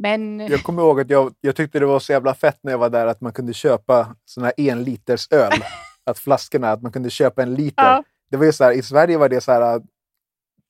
Men 0.00 0.40
Jag 0.40 0.62
kommer 0.62 0.82
ihåg 0.82 1.00
att 1.00 1.10
jag, 1.10 1.32
jag 1.40 1.56
tyckte 1.56 1.78
det 1.78 1.86
var 1.86 1.98
så 2.00 2.12
jävla 2.12 2.34
fett 2.34 2.58
när 2.62 2.72
jag 2.72 2.78
var 2.78 2.90
där 2.90 3.06
att 3.06 3.20
man 3.20 3.32
kunde 3.32 3.54
köpa 3.54 4.16
såna 4.24 4.46
här 4.46 4.54
en 4.70 4.84
liters 4.84 5.28
öl. 5.32 5.52
att 6.06 6.18
flaskorna, 6.18 6.70
att 6.72 6.82
man 6.82 6.92
kunde 6.92 7.10
köpa 7.10 7.42
en 7.42 7.54
liter. 7.54 7.82
Ja. 7.84 8.04
Det 8.30 8.36
var 8.36 8.44
ju 8.44 8.52
så 8.52 8.64
här, 8.64 8.72
I 8.72 8.82
Sverige 8.82 9.18
var 9.18 9.28
det 9.28 9.40
så 9.40 9.52
här, 9.52 9.82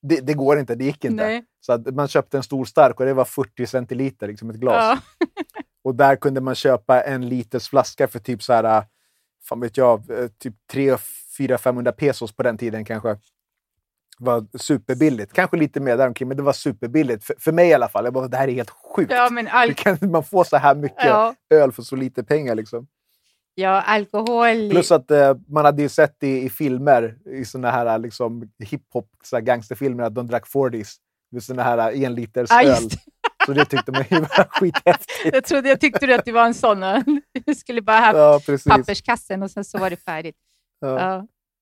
det, 0.01 0.19
det 0.19 0.33
går 0.33 0.59
inte, 0.59 0.75
det 0.75 0.85
gick 0.85 1.05
inte. 1.05 1.23
nej. 1.23 1.43
Så 1.61 1.73
att 1.73 1.95
man 1.95 2.07
köpte 2.07 2.37
en 2.37 2.43
stor 2.43 2.65
stark 2.65 2.99
och 2.99 3.05
det 3.05 3.13
var 3.13 3.25
40 3.25 3.65
centiliter, 3.65 4.27
liksom 4.27 4.49
ett 4.49 4.55
glas. 4.55 4.99
Ja. 5.19 5.25
Och 5.83 5.95
där 5.95 6.15
kunde 6.15 6.41
man 6.41 6.55
köpa 6.55 7.01
en 7.01 7.29
liters 7.29 7.69
flaska 7.69 8.07
för 8.07 8.19
typ 8.19 8.43
så 8.43 8.53
här, 8.53 8.83
fan 9.43 9.59
vet 9.59 9.77
jag, 9.77 10.09
eh, 10.09 10.27
typ 10.27 10.55
3, 10.71 10.97
4, 11.37 11.57
500 11.57 11.91
pesos 11.91 12.31
på 12.31 12.43
den 12.43 12.57
tiden 12.57 12.85
kanske. 12.85 13.17
var 14.19 14.57
superbilligt. 14.57 15.33
Kanske 15.33 15.57
lite 15.57 15.79
mer 15.79 15.97
däromkring, 15.97 16.27
men 16.27 16.37
det 16.37 16.43
var 16.43 16.53
superbilligt. 16.53 17.23
För, 17.23 17.35
för 17.39 17.51
mig 17.51 17.69
i 17.69 17.73
alla 17.73 17.87
fall. 17.87 18.05
Jag 18.05 18.13
bara, 18.13 18.27
det 18.27 18.37
här 18.37 18.47
är 18.47 18.51
helt 18.51 18.69
sjukt. 18.69 19.11
Ja, 19.11 19.29
men 19.31 19.47
Hur 19.47 19.73
kan 19.73 20.11
man 20.11 20.23
få 20.23 20.43
så 20.43 20.57
här 20.57 20.75
mycket 20.75 21.05
ja, 21.05 21.35
öl 21.49 21.71
för 21.71 21.81
så 21.81 21.95
lite 21.95 22.23
pengar? 22.23 22.55
Liksom? 22.55 22.87
Ja, 23.55 23.81
alkohol. 23.81 24.69
Plus 24.69 24.91
att 24.91 25.11
eh, 25.11 25.35
man 25.47 25.65
hade 25.65 25.81
ju 25.81 25.89
sett 25.89 26.23
i, 26.23 26.43
i 26.43 26.49
filmer, 26.49 27.17
i 27.25 27.45
såna 27.45 27.71
här 27.71 27.97
liksom, 27.99 28.49
hiphop, 28.63 29.09
gangsterfilmer, 29.41 30.03
att 30.03 30.15
de 30.15 30.27
drack 30.27 30.45
40s. 30.47 30.89
Med 31.31 31.43
såna 31.43 31.63
här 31.63 32.03
en 32.03 32.15
liters 32.15 32.49
Ja, 32.51 32.63
öl. 32.63 32.89
det. 32.89 32.97
Så 33.45 33.53
det 33.53 33.65
tyckte 33.65 33.91
man 33.91 34.03
ju 34.09 34.19
var 34.19 34.27
skithäftigt. 34.59 35.33
Jag 35.33 35.43
trodde 35.43 35.69
jag 35.69 35.79
tyckte 35.79 36.15
att 36.15 36.25
du 36.25 36.31
var 36.31 36.45
en 36.45 36.53
sån. 36.53 36.83
eh, 36.83 36.99
Du 37.45 37.55
skulle 37.55 37.81
bara 37.81 37.99
ha 37.99 38.17
Ja, 38.17 38.39
precis. 38.45 38.63
papperskassen 38.73 39.43
och 39.43 39.51
sen 39.51 39.63
så 39.65 39.77
var 39.77 39.89
det 39.89 39.95
färdigt. 39.95 40.35
Ja. 40.79 40.99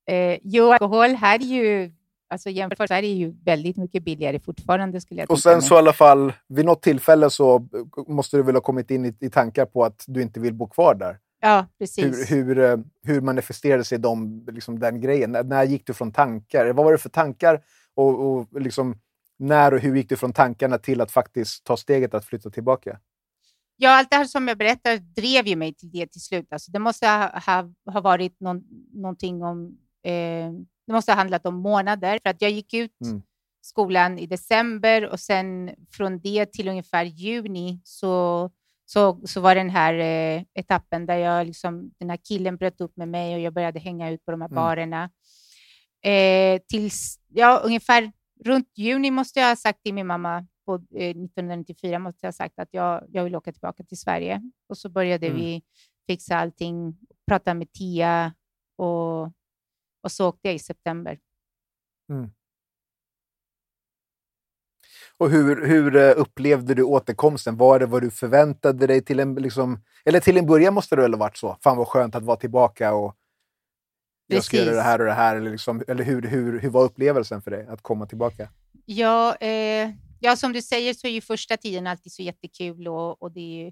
Ja. 0.06 0.14
Eh, 0.14 0.40
jo, 0.44 0.72
alkohol 0.72 1.10
här 1.10 1.40
är 1.40 1.44
ju, 1.46 1.92
alltså 2.30 2.50
jämfört 2.50 2.80
med 2.80 2.88
Sverige, 2.90 3.10
är 3.10 3.16
ju 3.16 3.34
väldigt 3.46 3.78
mycket 3.78 4.04
billigare 4.04 4.40
fortfarande 4.40 5.02
skulle 5.02 5.22
jag 5.22 5.32
Och 5.32 5.40
sen 5.40 5.54
mig. 5.54 5.62
så 5.62 5.76
i 5.76 5.78
alla 5.78 5.94
fall, 5.94 6.34
vid 6.48 6.66
något 6.66 6.82
tillfälle 6.82 7.30
så 7.30 7.68
måste 8.08 8.38
du 8.38 8.44
väl 8.44 8.56
ha 8.56 8.62
kommit 8.62 8.92
in 8.92 9.06
i, 9.06 9.16
i 9.20 9.30
tankar 9.30 9.66
på 9.66 9.84
att 9.86 10.04
du 10.08 10.22
inte 10.22 10.40
vill 10.40 10.54
bo 10.54 10.68
kvar 10.68 10.96
där. 10.96 11.18
Ja, 11.40 11.60
Hur, 11.80 11.86
precis. 11.86 12.32
hur, 12.32 12.60
eh, 12.60 12.78
hur 13.04 13.22
manifesterade 13.22 13.84
sig 13.84 14.00
de, 14.00 14.46
liksom 14.52 14.80
den 14.80 15.02
grejen? 15.02 15.32
När, 15.32 15.44
när 15.44 15.64
gick 15.64 15.88
du 15.88 15.94
från 15.94 16.12
tankar? 16.12 16.74
Vad 16.74 16.86
var 16.86 16.92
det 16.92 16.98
för 16.98 17.10
tankar? 17.10 17.64
Och, 17.96 18.32
och 18.32 18.62
liksom, 18.62 18.96
när 19.40 19.74
och 19.74 19.80
hur 19.80 19.96
gick 19.96 20.10
du 20.10 20.16
från 20.16 20.34
tankarna 20.34 20.78
till 20.78 21.02
att 21.02 21.12
faktiskt 21.12 21.64
ta 21.64 21.78
steget 21.78 22.14
att 22.14 22.26
flytta 22.26 22.50
tillbaka? 22.50 23.00
Ja, 23.78 23.98
allt 24.00 24.10
det 24.10 24.16
här 24.16 24.26
som 24.26 24.48
jag 24.48 24.58
berättar 24.58 24.98
drev 24.98 25.48
ju 25.48 25.56
mig 25.56 25.74
till 25.74 25.92
det 25.92 26.08
till 26.08 26.22
slut. 26.22 26.48
Alltså, 26.54 26.72
det 26.72 26.80
måste 26.80 27.08
ha, 27.08 27.40
ha, 27.40 27.74
ha 27.94 28.02
varit 28.02 28.40
någon, 28.40 28.64
någonting 28.94 29.44
om... 29.44 29.78
Eh, 30.04 30.52
det 30.88 30.94
måste 30.94 31.12
ha 31.12 31.18
handlat 31.18 31.46
om 31.46 31.56
månader. 31.56 32.20
För 32.24 32.30
att 32.30 32.42
jag 32.42 32.52
gick 32.52 32.74
ut 32.74 33.02
Mm. 33.06 33.22
skolan 33.62 34.20
i 34.20 34.26
december 34.28 35.06
och 35.06 35.20
sen 35.20 35.72
från 35.92 36.20
det 36.20 36.52
till 36.52 36.68
ungefär 36.68 37.04
juni 37.04 37.82
så, 37.84 38.52
så, 38.90 39.20
så 39.28 39.42
var 39.42 39.56
den 39.56 39.70
här 39.70 39.94
eh, 39.94 40.44
etappen 40.54 41.06
där 41.06 41.18
jag 41.18 41.48
liksom, 41.48 41.92
den 42.00 42.10
här 42.10 42.18
killen 42.18 42.58
bröt 42.58 42.82
upp 42.82 42.98
med 42.98 43.08
mig 43.08 43.36
och 43.36 43.42
jag 43.42 43.54
började 43.54 43.80
hänga 43.80 44.10
ut 44.10 44.26
på 44.26 44.32
de 44.32 44.42
här 44.42 44.48
Mm. 44.48 44.56
barerna. 44.56 45.10
Eh, 46.06 46.62
tills, 46.68 47.20
ja, 47.28 47.62
ungefär 47.66 48.12
runt 48.46 48.72
juni 48.78 49.12
måste 49.12 49.40
jag 49.40 49.48
ha 49.48 49.56
sagt 49.56 49.84
till 49.84 49.94
min 49.94 50.08
mamma 50.08 50.48
på 50.66 50.74
eh, 50.76 51.10
1994 51.10 52.00
måste 52.00 52.20
jag 52.26 52.28
ha 52.28 52.34
sagt 52.34 52.60
att 52.60 52.70
jag, 52.72 53.04
jag 53.10 53.24
vill 53.24 53.36
åka 53.36 53.52
tillbaka 53.52 53.84
till 53.84 54.00
Sverige. 54.00 54.42
Och 54.70 54.78
så 54.78 54.90
började 54.90 55.28
Mm. 55.28 55.40
vi 55.40 55.62
fixa 56.08 56.36
allting, 56.38 56.98
prata 57.28 57.54
med 57.54 57.72
Tia 57.74 58.34
och, 58.78 59.22
och 60.04 60.12
så 60.12 60.28
åkte 60.30 60.48
jag 60.48 60.56
i 60.56 60.60
september. 60.60 61.20
Och 65.20 65.30
hur, 65.30 65.68
hur 65.68 65.96
eh, 65.96 66.14
upplevde 66.18 66.74
du 66.74 66.84
återkomsten? 66.84 67.58
Var 67.58 67.80
det 67.80 67.86
vad 67.86 68.02
du 68.02 68.12
förväntade 68.12 68.88
dig 68.88 69.02
till 69.02 69.20
en... 69.20 69.36
Liksom, 69.36 69.84
eller 70.06 70.20
till 70.20 70.38
en 70.38 70.46
början 70.46 70.74
måste 70.74 70.96
det 70.96 71.02
väl 71.02 71.14
ha 71.14 71.20
varit 71.20 71.38
så? 71.38 71.58
Fan 71.64 71.78
vad 71.78 71.88
skönt 71.88 72.16
att 72.16 72.24
vara 72.24 72.38
tillbaka 72.38 72.94
och 72.94 73.16
jag 74.28 74.44
ska 74.44 74.58
göra 74.58 74.76
det 74.76 74.82
här 74.82 75.00
och 75.00 75.06
det 75.06 75.14
här? 75.14 75.36
Eller, 75.36 75.52
liksom, 75.52 75.84
eller 75.88 76.04
hur, 76.04 76.22
hur, 76.22 76.60
hur 76.60 76.70
var 76.70 76.84
upplevelsen 76.84 77.42
för 77.42 77.52
dig 77.52 77.68
att 77.68 77.82
komma 77.82 78.06
tillbaka? 78.06 78.50
Ja, 78.86 79.36
eh, 79.36 79.92
ja, 80.20 80.36
som 80.36 80.54
du 80.54 80.62
säger 80.62 80.94
så 80.94 81.08
är 81.08 81.12
ju 81.12 81.22
första 81.22 81.58
tiden 81.58 81.88
alltid 81.88 82.12
så 82.12 82.22
jättekul 82.22 82.88
och, 82.88 83.22
och 83.22 83.32
det 83.32 83.40
är 83.40 83.66
ju 83.66 83.72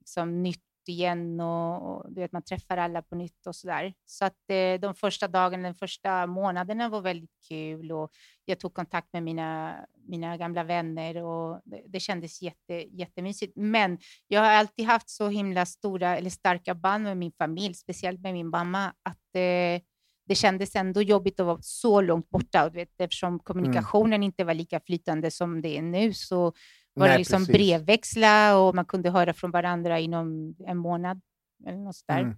liksom 0.00 0.42
nytt 0.42 0.69
igen 0.88 1.40
och, 1.40 1.96
och 1.96 2.12
du 2.12 2.20
vet, 2.20 2.32
man 2.32 2.42
träffar 2.42 2.76
alla 2.76 3.02
på 3.02 3.14
nytt 3.14 3.46
och 3.46 3.56
sådär. 3.56 3.94
Så 4.06 4.24
att 4.24 4.50
eh, 4.50 4.80
de 4.80 4.94
första 4.94 5.28
dagarna, 5.28 5.68
de 5.68 5.74
första 5.74 6.26
månaderna 6.26 6.88
var 6.88 7.00
väldigt 7.00 7.34
kul 7.48 7.92
och 7.92 8.10
jag 8.44 8.60
tog 8.60 8.74
kontakt 8.74 9.12
med 9.12 9.22
mina, 9.22 9.76
mina 10.08 10.36
gamla 10.36 10.64
vänner 10.64 11.24
och 11.24 11.60
det, 11.64 11.82
det 11.86 12.00
kändes 12.00 12.42
jätte, 12.42 12.74
jättemysigt. 12.74 13.52
Men 13.56 13.98
jag 14.26 14.40
har 14.40 14.50
alltid 14.50 14.86
haft 14.86 15.10
så 15.10 15.28
himla 15.28 15.66
stora 15.66 16.16
eller 16.16 16.30
starka 16.30 16.74
band 16.74 17.04
med 17.04 17.16
min 17.16 17.32
familj, 17.32 17.74
speciellt 17.74 18.20
med 18.20 18.32
min 18.32 18.48
mamma, 18.48 18.86
att 19.02 19.34
eh, 19.34 19.82
det 20.30 20.34
kändes 20.34 20.76
ändå 20.76 21.02
jobbigt 21.02 21.40
att 21.40 21.46
vara 21.46 21.58
så 21.62 22.00
långt 22.00 22.30
borta. 22.30 22.64
Och 22.64 22.72
du 22.72 22.78
vet, 22.78 23.00
eftersom 23.00 23.38
kommunikationen 23.38 24.22
inte 24.22 24.44
var 24.44 24.54
lika 24.54 24.80
flytande 24.80 25.30
som 25.30 25.62
det 25.62 25.78
är 25.78 25.82
nu 25.82 26.12
så 26.12 26.52
var 27.00 27.06
Nej, 27.06 27.14
det 27.14 27.18
liksom 27.18 27.38
precis. 27.46 27.52
brevväxla 27.54 28.58
och 28.58 28.74
man 28.74 28.84
kunde 28.84 29.10
höra 29.10 29.32
från 29.34 29.50
varandra 29.50 29.98
inom 30.00 30.54
en 30.66 30.76
månad. 30.76 31.20
Eller 31.66 31.78
något 31.78 31.96
sådär. 31.96 32.20
Mm. 32.20 32.36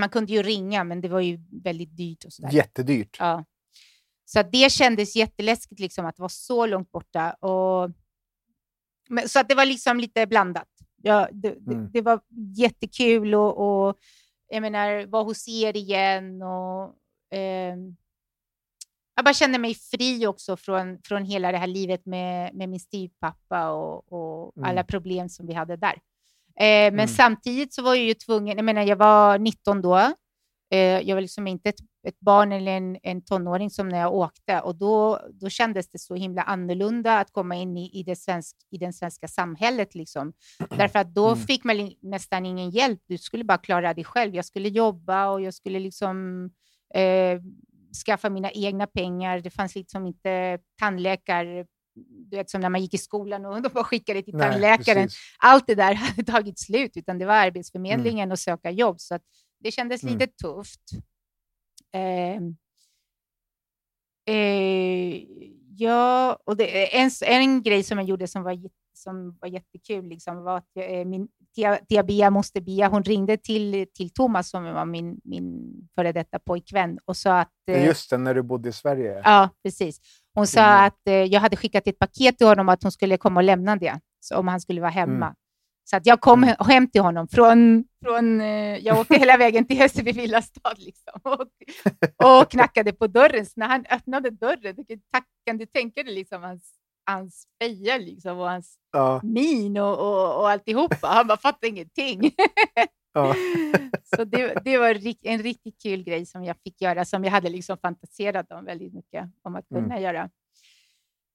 Man 0.00 0.08
kunde 0.08 0.32
ju 0.32 0.42
ringa, 0.42 0.84
men 0.84 1.00
det 1.00 1.08
var 1.08 1.20
ju 1.20 1.38
väldigt 1.62 1.96
dyrt. 1.96 2.24
och 2.24 2.32
sådär. 2.32 2.50
Jättedyrt. 2.52 3.16
Ja. 3.20 3.44
Så 4.24 4.40
att 4.40 4.52
det 4.52 4.72
kändes 4.72 5.16
jätteläskigt 5.16 5.80
liksom, 5.80 6.06
att 6.06 6.18
vara 6.18 6.28
så 6.28 6.66
långt 6.66 6.90
borta. 6.90 7.32
Och... 7.32 7.90
Men, 9.08 9.28
så 9.28 9.40
att 9.40 9.48
det 9.48 9.54
var 9.54 9.66
liksom 9.66 10.00
lite 10.00 10.26
blandat. 10.26 10.68
Ja, 11.02 11.28
det, 11.32 11.48
det, 11.60 11.72
Mm. 11.74 11.90
det 11.92 12.00
var 12.02 12.20
jättekul 12.56 13.34
och, 13.34 13.86
och 13.88 13.96
jag 14.48 14.60
menar, 14.60 15.06
vara 15.06 15.22
hos 15.24 15.48
er 15.48 15.76
igen. 15.76 16.42
Och, 16.42 16.94
ehm, 17.30 17.96
jag 19.18 19.24
bara 19.24 19.34
kände 19.34 19.58
mig 19.58 19.74
fri 19.74 20.26
också 20.26 20.56
från, 20.56 20.98
från 21.04 21.24
hela 21.24 21.52
det 21.52 21.58
här 21.58 21.66
livet 21.66 22.06
med, 22.06 22.54
med 22.54 22.68
min 22.68 22.80
styvpappa 22.80 23.70
och, 23.70 24.12
och 24.12 24.56
Mm. 24.56 24.70
alla 24.70 24.84
problem 24.84 25.28
som 25.28 25.46
vi 25.46 25.52
hade 25.54 25.76
där. 25.76 25.94
Eh, 26.60 26.90
men 26.92 26.92
Mm. 26.94 27.08
samtidigt 27.08 27.74
så 27.74 27.82
var 27.82 27.94
jag 27.94 28.04
ju 28.04 28.14
tvungen, 28.14 28.56
jag 28.56 28.64
menar 28.64 28.82
jag 28.82 28.96
var 28.96 29.38
19 29.38 29.82
då, 29.82 29.96
eh, 30.70 30.78
jag 30.78 31.16
var 31.16 31.20
liksom 31.20 31.46
inte 31.46 31.68
ett, 31.68 31.80
ett 32.08 32.20
barn 32.20 32.52
eller 32.52 32.72
en, 32.72 32.98
en 33.02 33.22
tonåring 33.24 33.70
som 33.70 33.88
när 33.88 33.98
jag 33.98 34.14
åkte 34.14 34.60
och 34.60 34.74
då, 34.76 35.20
då 35.32 35.48
kändes 35.48 35.90
det 35.90 35.98
så 35.98 36.14
himla 36.14 36.42
annorlunda 36.42 37.18
att 37.18 37.32
komma 37.32 37.56
in 37.56 37.76
i, 37.76 38.00
i, 38.00 38.02
det 38.02 38.16
svensk, 38.16 38.56
i 38.70 38.78
den 38.78 38.92
svenska 38.92 39.28
samhället. 39.28 39.94
Liksom. 39.94 40.32
Därför 40.76 40.98
att 40.98 41.14
då 41.14 41.26
Mm. 41.26 41.38
fick 41.46 41.64
man 41.64 41.92
nästan 42.02 42.46
ingen 42.46 42.70
hjälp. 42.70 43.00
Du 43.06 43.18
skulle 43.18 43.44
bara 43.44 43.58
klara 43.58 43.94
dig 43.94 44.04
själv. 44.04 44.34
Jag 44.34 44.44
skulle 44.44 44.68
jobba 44.68 45.28
och 45.28 45.40
jag 45.40 45.54
skulle 45.54 45.78
liksom 45.78 46.44
eh, 46.94 47.40
skaffa 48.06 48.30
mina 48.30 48.50
egna 48.50 48.86
pengar. 48.86 49.40
Det 49.40 49.50
fanns 49.50 49.74
liksom 49.74 50.06
inte 50.06 50.58
tandläkare, 50.80 51.66
du 52.30 52.36
vet 52.36 52.50
som 52.50 52.60
när 52.60 52.68
man 52.68 52.80
gick 52.82 52.94
i 52.94 52.98
skolan 52.98 53.46
och 53.46 53.62
de 53.62 53.68
bara 53.68 53.84
skickade 53.84 54.22
till 54.22 54.34
Nej, 54.36 54.50
tandläkaren. 54.50 55.02
precis. 55.04 55.18
Allt 55.38 55.66
det 55.66 55.74
där 55.74 55.94
hade 55.94 56.22
tagit 56.24 56.58
slut, 56.58 56.96
utan 56.96 57.18
det 57.18 57.26
var 57.26 57.34
Arbetsförmedlingen 57.34 58.32
och 58.32 58.38
söka 58.38 58.70
jobb. 58.70 59.00
Så 59.00 59.14
att 59.14 59.22
det 59.60 59.70
kändes 59.70 60.02
Mm. 60.02 60.18
lite 60.18 60.32
tufft. 60.42 60.80
Eh, 61.94 62.42
eh, 64.34 65.22
ja, 65.76 66.38
och 66.44 66.56
det, 66.56 66.96
en, 66.98 67.10
en 67.26 67.62
grej 67.62 67.82
som 67.82 67.98
jag 67.98 68.06
gjorde 68.08 68.26
som 68.28 68.42
var, 68.42 68.52
som 69.02 69.36
var 69.40 69.48
jättekul 69.48 70.04
liksom, 70.08 70.42
var 70.42 70.56
att 70.58 70.70
jag, 70.72 71.00
eh, 71.00 71.04
min 71.04 71.28
tia, 71.54 71.76
tia 71.76 72.02
Bia, 72.02 72.30
moster 72.30 72.60
Bia, 72.60 72.88
hon 72.88 73.02
ringde 73.02 73.36
till, 73.36 73.86
till 73.94 74.10
Thomas 74.10 74.50
som 74.50 74.64
var 74.64 74.84
min, 74.84 75.20
min 75.24 75.72
före 75.94 76.12
detta 76.12 76.38
pojkvän 76.38 76.98
och 77.04 77.16
sa 77.16 77.40
att... 77.40 77.52
Eh, 77.70 77.86
Just 77.86 78.10
det, 78.10 78.18
när 78.18 78.34
du 78.34 78.42
bodde 78.42 78.68
i 78.68 78.72
Sverige. 78.72 79.20
Ja, 79.24 79.48
precis. 79.62 80.00
Hon 80.34 80.46
sa 80.46 80.60
Mm. 80.60 80.86
att 80.86 81.06
eh, 81.08 81.14
jag 81.14 81.40
hade 81.40 81.56
skickat 81.56 81.86
ett 81.86 81.98
paket 81.98 82.38
till 82.38 82.46
honom 82.46 82.68
att 82.68 82.82
hon 82.82 82.92
skulle 82.92 83.16
komma 83.16 83.40
och 83.40 83.44
lämna 83.44 83.76
det, 83.76 84.00
så 84.20 84.36
om 84.36 84.48
han 84.48 84.60
skulle 84.60 84.80
vara 84.80 84.90
hemma. 84.90 85.26
Mm. 85.26 85.34
Så 85.90 85.96
att 85.96 86.06
jag 86.06 86.20
kom 86.20 86.42
Mm. 86.44 86.54
he- 86.54 86.64
hem 86.70 86.90
till 86.90 87.00
honom. 87.00 87.28
Från, 87.28 87.84
från, 88.04 88.40
jag 88.80 88.98
åkte 88.98 89.14
hela 89.18 89.36
vägen 89.36 89.66
till 89.66 89.76
Hässelby 89.76 90.12
villastad 90.12 90.74
liksom, 90.76 91.20
och, 91.22 92.40
och 92.40 92.50
knackade 92.50 92.92
på 92.92 93.06
dörren. 93.06 93.46
Så 93.46 93.52
när 93.56 93.66
han 93.68 93.84
öppnade 93.90 94.30
dörren, 94.30 94.76
tack, 95.12 95.24
kan 95.46 95.58
du 95.58 95.66
tänka 95.66 96.02
dig 96.02 96.14
liksom, 96.14 96.42
hans, 96.42 96.74
hans 97.12 97.46
feja 97.62 97.98
liksom, 97.98 98.38
och 98.38 98.48
hans 98.50 98.78
Ja, 98.92 99.20
min 99.24 99.76
och, 99.78 99.98
och, 99.98 100.40
och 100.40 100.50
alltihopa. 100.50 101.06
Han 101.06 101.26
bara 101.26 101.38
fattade 101.38 101.68
ingenting. 101.68 102.30
ja. 103.12 103.34
Så 104.16 104.24
det, 104.24 104.54
det 104.64 104.78
var 104.78 104.88
en 105.22 105.42
riktigt 105.42 105.82
kul 105.82 106.02
grej 106.04 106.26
som 106.26 106.44
jag 106.44 106.56
fick 106.64 106.80
göra, 106.80 107.04
som 107.04 107.24
jag 107.24 107.30
hade 107.30 107.48
liksom 107.48 107.76
fantiserat 107.78 108.52
om 108.52 108.64
väldigt 108.64 108.94
mycket 108.94 109.28
om 109.42 109.54
att 109.56 109.68
kunna 109.68 109.80
Mm. 109.94 110.02
göra. 110.02 110.30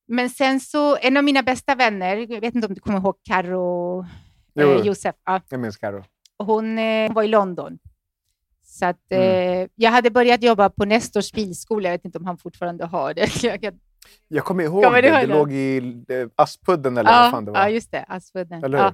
Men 0.07 0.29
sen 0.29 0.59
så, 0.59 0.97
en 0.97 1.17
av 1.17 1.23
mina 1.23 1.43
bästa 1.43 1.75
vänner, 1.75 2.17
jag 2.17 2.41
vet 2.41 2.55
inte 2.55 2.67
om 2.67 2.73
du 2.73 2.79
kommer 2.81 2.99
ihåg 2.99 3.15
Karo 3.23 4.05
eh, 4.55 4.85
Josef, 4.85 5.15
ja, 5.25 5.41
jag 5.49 5.59
minns 5.59 5.77
Carro. 5.77 6.03
hon 6.37 6.77
eh, 6.79 7.13
var 7.13 7.23
i 7.23 7.27
London. 7.27 7.79
Så 8.65 8.85
att, 8.85 9.11
eh, 9.11 9.19
Mm. 9.57 9.69
jag 9.75 9.91
hade 9.91 10.09
börjat 10.11 10.43
jobba 10.43 10.69
på 10.69 10.85
Nestors 10.85 11.31
bilskola, 11.31 11.89
jag 11.89 11.93
vet 11.97 12.05
inte 12.05 12.17
om 12.17 12.25
han 12.25 12.37
fortfarande 12.37 12.85
har 12.85 13.13
det. 13.13 13.43
Jag 13.43 13.61
kan- 13.61 13.79
Jag 14.27 14.45
kommer 14.45 14.63
ihåg 14.63 14.83
Kommer 14.83 15.01
det. 15.01 15.09
Det 15.09 15.25
låg 15.27 15.51
i 15.53 15.77
eh, 16.09 16.27
Aspudden 16.35 16.97
eller 16.97 17.11
vad 17.11 17.25
ja, 17.25 17.31
fan 17.31 17.45
det 17.45 17.51
var. 17.51 17.59
ja, 17.59 17.69
just 17.69 17.91
det, 17.91 18.03
Aspudden. 18.07 18.63
Eller 18.63 18.77
hur? 18.77 18.85
Ja. 18.85 18.93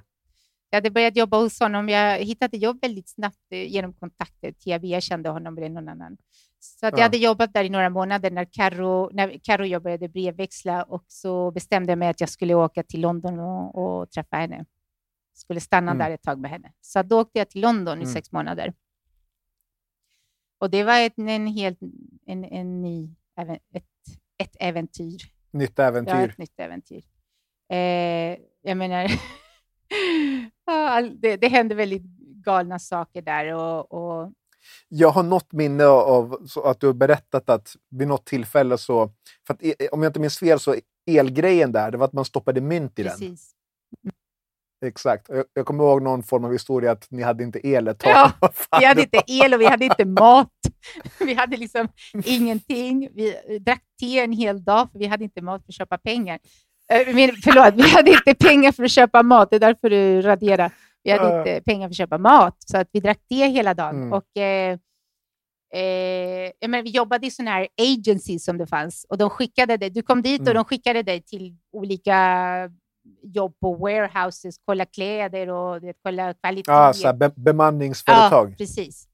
Jag 0.69 0.77
hade 0.77 0.91
börjat 0.91 1.15
jobba 1.15 1.37
hos 1.37 1.59
honom. 1.59 1.89
Jag 1.89 2.17
hittade 2.17 2.57
jobb 2.57 2.81
väldigt 2.81 3.09
snabbt 3.09 3.37
eh, 3.51 3.71
genom 3.71 3.93
kontakter. 3.93 4.53
Jag 4.63 5.03
kände 5.03 5.29
honom 5.29 5.57
eller 5.57 5.69
någon 5.69 5.89
annan. 5.89 6.17
Så 6.59 6.85
att 6.85 6.91
jag 6.91 6.99
Ja. 6.99 7.03
hade 7.03 7.17
jobbat 7.17 7.53
där 7.53 7.63
i 7.63 7.69
några 7.69 7.89
månader 7.89 8.31
när 8.31 8.45
Karo, 8.51 9.09
när 9.13 9.39
Karo 9.43 9.65
jag 9.65 9.81
började 9.83 10.09
brevväxla 10.09 10.83
och 10.83 11.03
så 11.07 11.51
bestämde 11.51 11.91
jag 11.91 11.99
mig 11.99 12.07
att 12.09 12.19
jag 12.19 12.29
skulle 12.29 12.53
åka 12.53 12.83
till 12.83 13.01
London 13.01 13.39
och, 13.39 13.75
och 14.01 14.11
träffa 14.11 14.35
henne. 14.35 14.65
Skulle 15.33 15.59
stanna 15.59 15.91
Mm. 15.91 16.05
där 16.07 16.11
ett 16.13 16.21
tag 16.23 16.39
med 16.39 16.51
henne. 16.51 16.71
Så 16.81 17.01
då 17.03 17.19
åkte 17.21 17.39
jag 17.39 17.49
till 17.49 17.61
London 17.61 17.97
i 17.97 18.01
Mm. 18.01 18.13
sex 18.13 18.31
månader. 18.31 18.73
Och 20.59 20.69
det 20.69 20.83
var 20.83 20.99
ett, 20.99 21.17
en 21.17 21.47
helt 21.47 21.79
en, 22.25 22.43
en 22.45 22.81
ny, 22.81 23.09
ett, 23.73 23.85
ett 24.39 24.55
äventyr. 24.59 25.19
Nytt 25.51 25.79
äventyr. 25.79 26.13
Ja, 26.13 26.21
ett 26.21 26.37
nytt 26.37 26.59
äventyr. 26.59 27.03
Eh, 27.71 28.37
jag 28.61 28.77
menar, 28.77 29.11
det, 31.21 31.37
det 31.37 31.47
hände 31.47 31.75
väldigt 31.75 32.03
galna 32.45 32.79
saker 32.79 33.21
där. 33.21 33.53
Och, 33.53 33.91
och, 33.91 34.33
Jag 34.87 35.09
har 35.09 35.23
något 35.23 35.51
minne 35.51 35.85
av 35.85 36.47
att 36.63 36.79
du 36.79 36.87
har 36.87 36.93
berättat 36.93 37.49
att 37.49 37.75
vid 37.89 38.07
något 38.07 38.25
tillfälle 38.25 38.77
så... 38.77 39.11
För 39.47 39.53
att, 39.53 39.63
eh, 39.63 39.87
om 39.91 40.03
jag 40.03 40.09
inte 40.09 40.19
minns 40.19 40.39
fel 40.39 40.59
så 40.59 40.75
elgrejen 41.07 41.71
där, 41.71 41.91
det 41.91 41.97
var 41.97 42.05
att 42.05 42.13
man 42.13 42.25
stoppade 42.25 42.61
mynt 42.61 42.99
i 42.99 43.03
den. 43.03 43.37
Exakt. 44.85 45.25
Jag, 45.29 45.45
jag 45.53 45.65
kommer 45.65 45.83
ihåg 45.83 46.01
någon 46.01 46.23
form 46.23 46.45
av 46.45 46.51
historia 46.51 46.91
att 46.91 47.07
ni 47.11 47.21
hade 47.23 47.43
inte 47.43 47.67
el 47.67 47.87
ett 47.87 47.99
tag. 47.99 48.11
Ja, 48.11 48.31
Vi 48.79 48.85
hade 48.85 49.01
inte 49.01 49.21
el 49.27 49.53
och 49.53 49.61
vi 49.61 49.65
hade 49.65 49.85
inte 49.85 50.05
mat. 50.05 50.49
Vi 51.19 51.33
hade 51.33 51.57
liksom 51.57 51.87
ingenting. 52.25 53.09
Vi 53.13 53.59
drack 53.59 53.83
te 53.99 54.19
en 54.19 54.31
hel 54.31 54.63
dag 54.63 54.91
för 54.91 54.99
vi 54.99 55.05
hade 55.05 55.23
inte 55.23 55.41
mat 55.41 55.61
för 55.65 55.71
att 55.71 55.75
köpa 55.75 55.97
pengar. 55.97 56.39
Eh, 56.93 57.15
men, 57.15 57.31
förlåt, 57.43 57.73
vi 57.85 57.89
hade 57.89 58.11
inte 58.11 58.35
pengar 58.35 58.71
för 58.71 58.83
att 58.83 58.91
köpa 58.91 59.23
mat. 59.23 59.49
Det 59.49 59.55
är 59.55 59.59
därför 59.59 59.89
du 59.89 60.21
raderar. 60.21 60.71
Vi 61.03 61.11
hade 61.11 61.37
inte 61.39 61.61
pengar 61.65 61.87
för 61.87 61.91
att 61.93 61.97
köpa 61.97 62.17
mat, 62.17 62.55
så 62.59 62.77
att 62.77 62.89
vi 62.91 62.99
drack 62.99 63.19
te 63.29 63.47
hela 63.47 63.73
dagen. 63.73 63.95
Mm. 63.95 64.13
Och, 64.13 64.37
eh, 64.41 64.77
eh, 65.73 66.51
jag 66.59 66.69
menar, 66.69 66.83
vi 66.83 66.89
jobbade 66.89 67.27
i 67.27 67.31
sådana 67.31 67.51
här 67.51 67.67
agencies 67.81 68.45
som 68.45 68.57
det 68.57 68.67
fanns. 68.67 69.05
Och 69.09 69.17
de 69.17 69.29
skickade 69.29 69.77
dig, 69.77 69.89
du 69.89 70.01
kom 70.01 70.21
dit 70.21 70.41
och 70.41 70.47
Mm. 70.47 70.55
de 70.55 70.65
skickade 70.65 71.03
dig 71.03 71.21
till 71.21 71.55
olika 71.73 72.15
jobb 73.23 73.59
på 73.59 73.73
warehouses, 73.75 74.55
kolla 74.65 74.85
kläder 74.85 75.49
och 75.49 75.83
vet, 75.83 75.97
kolla 76.03 76.33
kvalitet. 76.33 76.71
Ja, 76.71 76.93
så 76.93 77.13
be 77.13 77.31
bemanningsföretag. 77.35 78.49
Ja, 78.51 78.55
precis. 78.57 79.07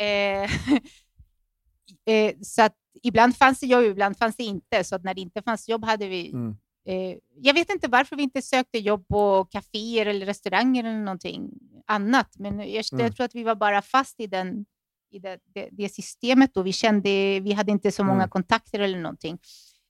Eh, 0.00 0.42
eh, 2.14 2.34
så 2.42 2.62
att 2.62 2.74
ibland 3.02 3.36
fanns 3.36 3.60
det 3.60 3.66
jobb, 3.66 3.84
ibland 3.84 4.16
fanns 4.16 4.36
det 4.36 4.42
inte. 4.44 4.84
Så 4.84 4.94
att 4.96 5.04
när 5.04 5.14
det 5.14 5.20
inte 5.20 5.42
fanns 5.42 5.68
jobb 5.68 5.84
hade 5.84 6.08
vi... 6.08 6.30
Mm. 6.32 6.56
Eh, 6.88 7.16
jag 7.36 7.54
vet 7.54 7.70
inte 7.70 7.88
varför 7.88 8.16
vi 8.16 8.22
inte 8.22 8.42
sökte 8.42 8.78
jobb 8.78 9.08
på 9.08 9.44
kaféer 9.50 10.06
eller 10.06 10.26
restauranger 10.26 10.84
eller 10.84 10.98
någonting 11.04 11.50
annat. 11.86 12.28
Men 12.38 12.58
jag, 12.58 12.84
Mm. 12.92 13.04
jag 13.06 13.16
tror 13.16 13.24
att 13.24 13.34
vi 13.34 13.42
var 13.42 13.54
bara 13.54 13.82
fast 13.82 14.20
i, 14.20 14.26
den, 14.26 14.64
i 15.10 15.18
det, 15.18 15.38
det, 15.54 15.68
det 15.72 15.88
systemet. 15.88 16.56
Och 16.56 16.66
vi, 16.66 16.72
kände, 16.72 17.40
vi 17.40 17.52
hade 17.52 17.72
inte 17.72 17.92
så 17.92 18.04
många 18.04 18.22
Mm. 18.22 18.28
kontakter 18.30 18.78
eller 18.80 18.98
någonting. 18.98 19.38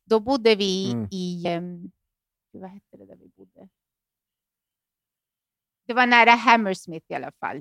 Då 0.07 0.21
bodde 0.21 0.55
vi 0.55 0.93
Mm. 0.93 1.09
i... 1.11 1.45
ehm, 1.47 1.91
vad 2.53 2.71
hette 2.71 2.97
det 2.97 3.07
där 3.07 3.17
vi 3.17 3.29
bodde? 3.29 3.69
Det 5.87 5.95
var 5.95 6.07
nära 6.07 6.31
Hammersmith 6.31 7.07
i 7.09 7.15
alla 7.15 7.33
fall. 7.33 7.57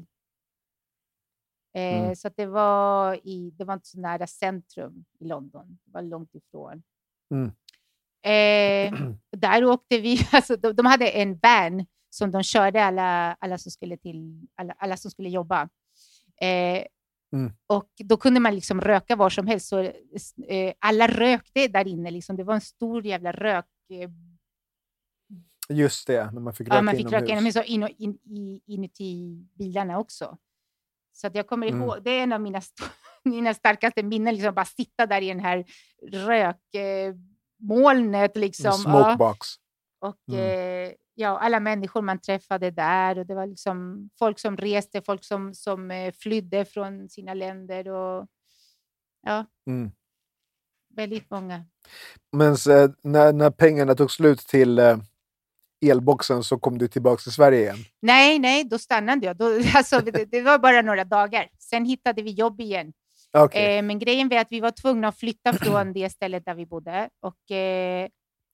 Eh, 1.73 2.03
Mm. 2.03 2.15
Så 2.15 2.29
det, 2.29 2.45
var 2.45 3.15
i, 3.27 3.51
det 3.51 3.65
var 3.65 3.73
inte 3.73 3.87
så 3.87 3.99
nära 3.99 4.27
centrum 4.27 5.05
i 5.19 5.25
London. 5.25 5.79
Det 5.85 5.91
var 5.91 6.01
långt 6.01 6.35
ifrån. 6.35 6.83
Mm. 7.31 7.51
Eh, 8.21 8.99
där 9.37 9.65
åkte 9.65 9.97
vi, 10.01 10.17
alltså, 10.31 10.55
de, 10.55 10.73
de 10.73 10.85
hade 10.85 11.09
en 11.09 11.39
van 11.41 11.85
som 12.09 12.31
de 12.31 12.43
körde 12.43 12.83
alla, 12.83 13.33
alla, 13.33 13.57
som, 13.57 13.71
skulle 13.71 13.97
till, 13.97 14.47
alla, 14.55 14.73
alla 14.73 14.97
som 14.97 15.11
skulle 15.11 15.29
jobba. 15.29 15.69
Eh, 16.41 16.85
Mm. 17.31 17.53
Och 17.67 17.89
då 17.97 18.17
kunde 18.17 18.39
man 18.39 18.55
liksom 18.55 18.81
röka 18.81 19.15
var 19.15 19.29
som 19.29 19.47
helst. 19.47 19.67
Så, 19.67 19.79
eh, 20.47 20.73
alla 20.79 21.07
rökte 21.07 21.67
där 21.67 21.87
inne. 21.87 22.11
Liksom. 22.11 22.35
Det 22.35 22.43
var 22.43 22.53
en 22.53 22.61
stor 22.61 23.05
jävla 23.05 23.31
rök... 23.31 23.65
Eh, 23.89 24.09
Just 25.73 26.07
det, 26.07 26.31
när 26.31 26.41
man 26.41 26.53
fick 26.53 26.67
röka 26.67 26.75
ja, 26.75 26.81
man 26.81 26.91
fick 26.93 27.01
inomhus. 27.01 27.21
röka 27.21 27.31
inomhus 27.33 27.55
och 27.55 27.63
in, 27.65 27.87
in, 27.97 28.17
in, 28.25 28.61
inuti 28.65 29.35
bilarna 29.53 29.99
också. 29.99 30.37
Så 31.13 31.27
att 31.27 31.35
jag 31.35 31.47
kommer 31.47 31.67
Mm. 31.67 31.81
ihåg, 31.81 32.03
det 32.03 32.11
är 32.11 32.23
en 32.23 32.33
av 32.33 32.41
mina, 32.41 32.57
st- 32.57 32.83
mina 33.23 33.53
starkaste 33.53 34.03
minnen, 34.03 34.33
liksom 34.35 34.53
bara 34.55 34.65
sitta 34.65 35.05
där 35.05 35.21
i 35.21 35.27
den 35.27 35.39
här 35.39 35.65
rökmolnet. 36.11 36.57
Eh, 36.75 37.15
molnet, 37.59 38.37
liksom. 38.37 38.65
En 38.65 38.71
Ja. 38.71 39.03
smokebox. 39.03 39.47
Och 39.99 40.17
Mm. 40.29 40.39
eh, 40.89 40.93
ja, 41.13 41.39
alla 41.39 41.59
människor 41.59 42.01
man 42.01 42.19
träffade 42.19 42.71
där. 42.71 43.17
Och 43.19 43.25
det 43.25 43.35
var 43.35 43.45
liksom 43.47 44.09
folk 44.19 44.39
som 44.39 44.57
reste, 44.57 45.01
folk 45.01 45.23
som, 45.23 45.53
som 45.53 45.91
eh, 45.91 46.11
flydde 46.13 46.65
från 46.65 47.09
sina 47.09 47.33
länder. 47.33 47.87
Och, 47.87 48.27
ja, 49.21 49.45
Mm. 49.67 49.91
väldigt 50.95 51.29
många. 51.31 51.65
Men 52.31 52.57
så, 52.57 52.93
när, 53.03 53.33
när 53.33 53.49
pengarna 53.51 53.95
tog 53.95 54.11
slut 54.11 54.39
till 54.39 54.79
eh, 54.79 54.97
elboxen 55.85 56.43
så 56.43 56.57
kom 56.57 56.77
du 56.77 56.87
tillbaka 56.87 57.21
till 57.21 57.31
Sverige 57.31 57.59
igen. 57.59 57.77
Nej, 58.01 58.39
nej, 58.39 58.63
då 58.63 58.77
stannade 58.77 59.25
jag. 59.25 59.37
Då, 59.37 59.45
alltså, 59.75 59.99
det, 59.99 60.25
det 60.25 60.41
var 60.41 60.59
bara 60.59 60.81
några 60.81 61.03
dagar. 61.03 61.49
Sen 61.59 61.85
hittade 61.85 62.21
vi 62.21 62.31
jobb 62.31 62.61
igen. 62.61 62.93
Okej. 63.33 63.77
Eh, 63.77 63.83
men 63.83 63.99
grejen 63.99 64.29
var 64.29 64.37
att 64.37 64.51
vi 64.51 64.59
var 64.59 64.71
tvungna 64.71 65.07
att 65.07 65.19
flytta 65.19 65.53
från 65.53 65.93
det 65.93 66.09
stället 66.09 66.45
där 66.45 66.55
vi 66.55 66.65
bodde. 66.65 67.09
Och, 67.21 67.51
eh, 67.55 68.07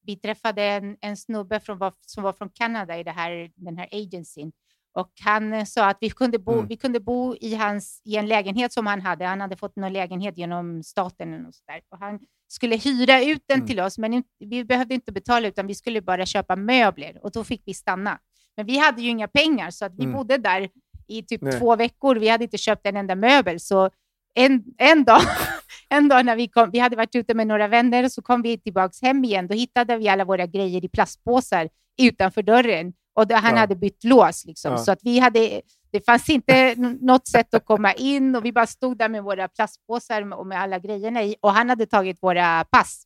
vi 0.05 0.15
träffade 0.15 0.63
en, 0.63 0.97
en 1.01 1.17
snubbe 1.17 1.59
från, 1.59 1.91
som 2.07 2.23
var 2.23 2.33
från 2.33 2.49
Kanada 2.49 2.97
i 2.99 3.03
det 3.03 3.11
här, 3.11 3.51
den 3.55 3.77
här 3.77 3.89
agencyn. 3.91 4.51
Och 4.95 5.11
han 5.23 5.53
eh, 5.53 5.65
sa 5.65 5.85
att 5.89 5.97
vi 6.01 6.09
kunde, 6.09 6.39
bo, 6.39 6.53
Mm. 6.53 6.67
vi 6.67 6.77
kunde 6.77 6.99
bo 6.99 7.35
i, 7.35 7.55
hans, 7.55 8.01
i 8.05 8.15
en 8.17 8.27
lägenhet 8.27 8.73
som 8.73 8.87
han 8.87 9.01
hade. 9.01 9.25
Han 9.25 9.41
hade 9.41 9.55
fått 9.55 9.75
någon 9.75 9.93
lägenhet 9.93 10.37
genom 10.37 10.83
staten. 10.83 11.45
Och 11.45 11.55
så 11.55 11.61
där. 11.67 11.81
Och 11.89 11.97
han 11.99 12.19
skulle 12.47 12.75
hyra 12.75 13.23
ut 13.23 13.43
den 13.47 13.55
Mm. 13.57 13.67
till 13.67 13.79
oss, 13.79 13.97
men 13.97 14.23
vi 14.39 14.63
behövde 14.65 14.93
inte 14.93 15.11
betala 15.11 15.47
utan 15.47 15.67
vi 15.67 15.75
skulle 15.75 16.01
bara 16.01 16.25
köpa 16.25 16.55
möbler 16.55 17.19
och 17.23 17.31
då 17.31 17.43
fick 17.43 17.61
vi 17.65 17.73
stanna. 17.73 18.19
Men 18.57 18.65
vi 18.65 18.77
hade 18.77 19.01
ju 19.01 19.09
inga 19.09 19.27
pengar 19.27 19.71
så 19.71 19.85
att 19.85 19.95
vi 19.97 20.03
Mm. 20.03 20.15
bodde 20.15 20.37
där 20.37 20.69
i 21.07 21.23
typ 21.23 21.41
Nej. 21.41 21.59
två 21.59 21.75
veckor. 21.75 22.15
Vi 22.15 22.27
hade 22.29 22.43
inte 22.43 22.57
köpt 22.57 22.87
en 22.87 22.97
enda 22.97 23.15
möbel. 23.15 23.59
Så 23.59 23.89
en, 24.35 24.63
en, 24.77 25.03
dag, 25.03 25.21
en 25.89 26.07
dag 26.07 26.25
när 26.25 26.35
vi 26.35 26.47
kom, 26.47 26.71
vi 26.71 26.79
hade 26.79 26.95
varit 26.95 27.15
ute 27.15 27.33
med 27.33 27.47
några 27.47 27.67
vänner 27.67 28.03
och 28.03 28.11
så 28.11 28.21
kom 28.21 28.41
vi 28.41 28.57
tillbaka 28.57 28.93
hem 29.07 29.23
igen. 29.23 29.47
Då 29.47 29.53
hittade 29.53 29.97
vi 29.97 30.09
alla 30.09 30.25
våra 30.25 30.45
grejer 30.45 30.85
i 30.85 30.89
plastpåsar 30.89 31.69
utanför 32.01 32.41
dörren 32.43 32.93
och 33.13 33.27
då, 33.27 33.35
han 33.35 33.53
Ja. 33.53 33.59
hade 33.59 33.75
bytt 33.75 34.03
lås. 34.03 34.45
Liksom. 34.45 34.71
Ja. 34.71 34.77
Så 34.77 34.91
att 34.91 34.99
vi 35.03 35.19
hade, 35.19 35.61
det 35.91 36.05
fanns 36.05 36.29
inte 36.29 36.75
något 37.01 37.27
sätt 37.27 37.53
att 37.53 37.65
komma 37.65 37.93
in 37.93 38.35
och 38.35 38.45
vi 38.45 38.51
bara 38.51 38.67
stod 38.67 38.97
där 38.97 39.09
med 39.09 39.23
våra 39.23 39.47
plastpåsar 39.47 40.33
och 40.33 40.47
med 40.47 40.61
alla 40.61 40.79
grejerna 40.79 41.23
i 41.23 41.35
och 41.41 41.51
han 41.53 41.69
hade 41.69 41.85
tagit 41.85 42.17
våra 42.23 42.63
pass. 42.65 43.03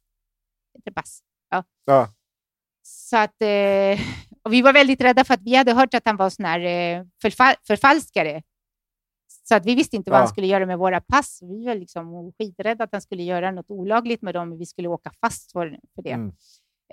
Inte 0.78 0.92
pass. 0.92 1.20
Ja. 1.50 1.64
Så 2.84 3.18
att, 3.18 3.42
eh, 3.42 4.00
och 4.44 4.54
vi 4.54 4.62
var 4.62 4.74
väldigt 4.74 5.02
rädda 5.02 5.24
för 5.24 5.34
att 5.34 5.42
vi 5.42 5.56
hade 5.56 5.74
hört 5.74 5.94
att 5.94 6.06
han 6.06 6.18
var 6.18 6.30
sån 6.30 6.46
här 6.46 6.60
eh, 6.60 7.06
förfal 7.22 7.54
förfalskare. 7.68 8.42
Så 9.44 9.56
att 9.56 9.66
vi 9.66 9.76
visste 9.76 9.96
inte 9.96 10.12
vad 10.12 10.18
Ja. 10.18 10.22
han 10.22 10.30
skulle 10.30 10.48
göra 10.48 10.66
med 10.66 10.78
våra 10.78 11.02
pass. 11.02 11.40
Vi 11.42 11.66
var 11.66 11.76
liksom 11.76 12.32
skiträdda 12.38 12.84
att 12.84 12.90
han 12.92 13.02
skulle 13.02 13.24
göra 13.24 13.52
något 13.52 13.70
olagligt 13.70 14.22
med 14.22 14.34
dem 14.34 14.58
vi 14.58 14.66
skulle 14.66 14.88
åka 14.88 15.12
fast 15.22 15.52
för, 15.52 15.80
för 15.96 16.02
det. 16.02 16.12
Mm. 16.12 16.32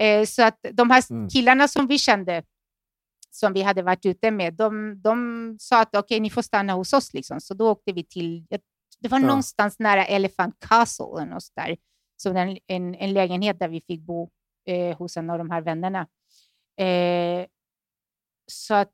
Eh, 0.01 0.27
så 0.27 0.43
att 0.43 0.59
de 0.73 0.91
här 0.91 1.03
Mm. 1.13 1.29
killarna 1.29 1.69
som 1.69 1.87
vi 1.87 1.99
kände, 1.99 2.43
som 3.35 3.53
vi 3.53 3.63
hade 3.63 3.83
varit 3.83 4.07
ute 4.07 4.31
med, 4.31 4.55
de, 4.55 5.01
de 5.03 5.57
sa 5.61 5.81
att 5.81 5.97
okej, 5.97 6.21
ni 6.21 6.31
får 6.31 6.43
stanna 6.43 6.73
hos 6.73 6.93
oss. 6.93 7.15
Liksom. 7.15 7.41
Så 7.41 7.55
då 7.55 7.71
åkte 7.71 7.93
vi 7.93 8.05
till, 8.05 8.47
det 9.01 9.09
var 9.09 9.21
Ja. 9.21 9.27
någonstans 9.27 9.79
nära 9.79 10.05
Elephant 10.07 10.55
Castle, 10.69 11.25
något 11.25 11.45
där. 11.57 11.77
Så 12.17 12.31
en, 12.37 12.59
en, 12.67 12.95
en 12.95 13.13
lägenhet 13.13 13.59
där 13.59 13.69
vi 13.69 13.81
fick 13.81 14.01
bo 14.01 14.31
eh, 14.69 14.97
hos 14.99 15.17
en 15.17 15.31
av 15.31 15.39
de 15.39 15.51
här 15.51 15.61
vännerna. 15.61 16.01
Eh, 16.81 17.47
så 18.53 18.75
att, 18.75 18.91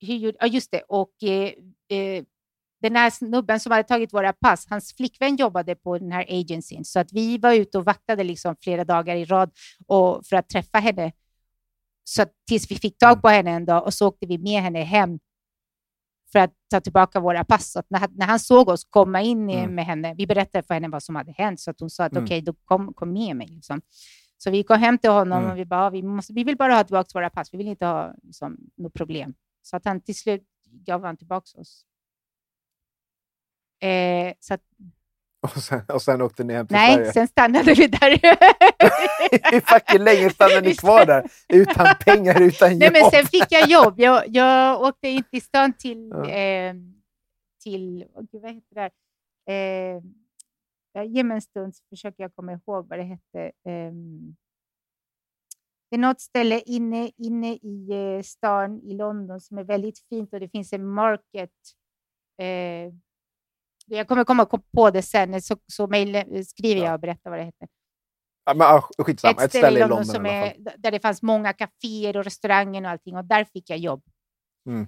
hur, 0.00 0.14
gjorde- 0.14 0.36
ja 0.40 0.46
just 0.46 0.70
det, 0.70 0.82
och 0.88 1.22
eh, 1.22 1.52
eh, 1.98 2.24
den 2.82 2.96
här 2.96 3.10
snubben 3.10 3.60
som 3.60 3.72
hade 3.72 3.84
tagit 3.88 4.12
våra 4.14 4.32
pass, 4.32 4.66
hans 4.70 4.94
flickvän 4.96 5.36
jobbade 5.36 5.74
på 5.76 5.98
den 5.98 6.12
här 6.12 6.26
agencyn, 6.28 6.84
så 6.84 7.00
att 7.00 7.12
vi 7.12 7.38
var 7.38 7.52
ute 7.54 7.78
och 7.78 7.84
vaktade 7.84 8.24
liksom 8.24 8.56
flera 8.62 8.84
dagar 8.84 9.16
i 9.16 9.24
rad 9.24 9.50
och, 9.86 10.26
för 10.26 10.36
att 10.36 10.48
träffa 10.48 10.78
henne. 10.78 11.12
Så 12.04 12.24
tills 12.48 12.70
vi 12.70 12.74
fick 12.74 12.98
tag 12.98 13.22
på 13.22 13.28
henne 13.28 13.50
en 13.50 13.64
dag 13.64 13.84
och 13.84 13.94
så 13.94 14.08
åkte 14.08 14.26
vi 14.26 14.38
med 14.38 14.62
henne 14.62 14.82
hem 14.82 15.18
för 16.32 16.38
att 16.38 16.52
ta 16.70 16.80
tillbaka 16.80 17.20
våra 17.20 17.44
pass. 17.44 17.72
Så 17.72 17.78
att 17.78 17.86
när, 17.90 18.08
när 18.12 18.26
han 18.26 18.40
såg 18.40 18.68
oss 18.68 18.84
komma 18.90 19.22
in 19.22 19.50
Mm. 19.50 19.74
med 19.74 19.84
henne, 19.86 20.14
vi 20.14 20.26
berättade 20.26 20.62
för 20.66 20.74
henne 20.74 20.88
vad 20.88 21.02
som 21.02 21.16
hade 21.16 21.32
hänt, 21.32 21.60
så 21.60 21.70
att 21.70 21.80
hon 21.80 21.90
sa 21.90 22.04
att 22.04 22.12
Mm. 22.12 22.24
okej, 22.24 22.40
då 22.42 22.52
kom, 22.64 22.94
kom 22.94 23.12
med 23.12 23.36
mig. 23.36 23.46
Liksom. 23.48 23.80
Så 24.38 24.50
vi 24.50 24.62
kom 24.62 24.78
hem 24.80 24.98
till 24.98 25.10
honom 25.10 25.38
Mm. 25.38 25.50
och 25.50 25.58
vi 25.58 25.64
bara, 25.64 25.90
vi, 25.90 26.02
måste, 26.02 26.32
vi 26.32 26.44
vill 26.44 26.56
bara 26.56 26.74
ha 26.74 26.84
tillbaka 26.84 27.08
våra 27.14 27.30
pass, 27.30 27.52
vi 27.54 27.58
vill 27.58 27.68
inte 27.68 27.86
ha 27.86 28.14
liksom, 28.22 28.56
något 28.76 28.94
problem. 28.94 29.34
Så 29.62 29.76
att 29.76 29.84
han 29.84 30.00
till 30.00 30.14
slut 30.18 30.42
gav 30.70 31.04
han 31.04 31.16
tillbaka 31.16 31.60
oss. 31.60 31.86
Eh, 33.80 34.34
så 34.40 34.54
att, 34.54 34.62
Och, 35.56 35.62
sen, 35.62 35.82
och 35.88 36.02
sen 36.02 36.22
åkte 36.22 36.44
ni 36.44 36.52
hem 36.54 36.66
till 36.66 36.74
nej, 36.76 36.94
Sverige. 36.96 37.12
sen 37.12 37.28
stannade 37.28 37.74
vi 37.74 37.86
där. 37.86 38.10
Hur 39.52 39.60
fucking 39.60 40.04
länge 40.04 40.30
stannade 40.30 40.60
ni 40.60 40.74
kvar 40.74 41.06
där? 41.06 41.30
Utan 41.48 41.86
pengar, 42.04 42.40
utan 42.42 42.68
Nej, 42.78 42.86
jobb? 42.88 42.92
men 42.92 43.10
sen 43.10 43.26
fick 43.26 43.46
jag 43.52 43.68
jobb. 43.68 43.94
Jag, 43.96 44.24
jag 44.28 44.82
åkte 44.82 45.08
in 45.08 45.22
till 45.30 45.42
stan 45.42 45.72
till, 45.72 46.08
Ja. 46.10 46.30
eh, 46.30 46.74
till 47.62 48.04
gud, 48.32 48.42
vad 48.42 48.54
heter 48.54 48.74
det? 48.74 48.80
här? 48.80 49.96
Eh, 49.96 50.02
ge 51.06 51.22
mig 51.24 51.34
en 51.34 51.40
stund 51.42 51.76
så 51.76 51.84
försöker 51.90 52.22
jag 52.22 52.34
komma 52.34 52.52
ihåg 52.52 52.88
vad 52.88 52.98
det 52.98 53.02
hette. 53.02 53.52
Ehm, 53.68 54.36
det 55.90 55.96
är 55.96 56.00
något 56.00 56.20
ställe 56.20 56.60
inne, 56.66 57.10
inne 57.16 57.54
i 57.54 57.88
eh, 57.90 58.22
stan 58.22 58.80
i 58.80 58.94
London 58.94 59.40
som 59.40 59.58
är 59.58 59.64
väldigt 59.64 59.98
fint 60.08 60.32
och 60.32 60.40
det 60.40 60.48
finns 60.48 60.72
en 60.72 60.86
market. 60.86 61.50
Eh, 62.40 62.92
jag 63.84 64.08
kommer 64.08 64.24
komma 64.24 64.46
på 64.76 64.90
det 64.90 65.02
sen, 65.02 65.42
så, 65.42 65.56
så 65.66 65.86
mail, 65.86 66.44
skriver 66.46 66.84
jag 66.84 66.94
och 66.94 67.00
berättar 67.00 67.30
vad 67.30 67.38
det 67.38 67.44
heter 67.44 67.68
Ja, 68.46 68.54
men, 68.54 68.66
ah, 68.66 68.88
skitsamma, 68.98 69.44
ett 69.44 69.50
ställe 69.50 69.78
i 69.78 69.80
London, 69.80 70.04
som 70.04 70.26
är, 70.26 70.54
där 70.76 70.90
det 70.90 71.00
fanns 71.00 71.22
många 71.22 71.52
kaféer 71.52 72.16
och 72.16 72.24
restauranger 72.24 72.82
och 72.84 72.90
allting 72.90 73.16
och 73.16 73.24
där 73.24 73.44
fick 73.44 73.70
jag 73.70 73.78
jobb. 73.78 74.02
Mm. 74.68 74.86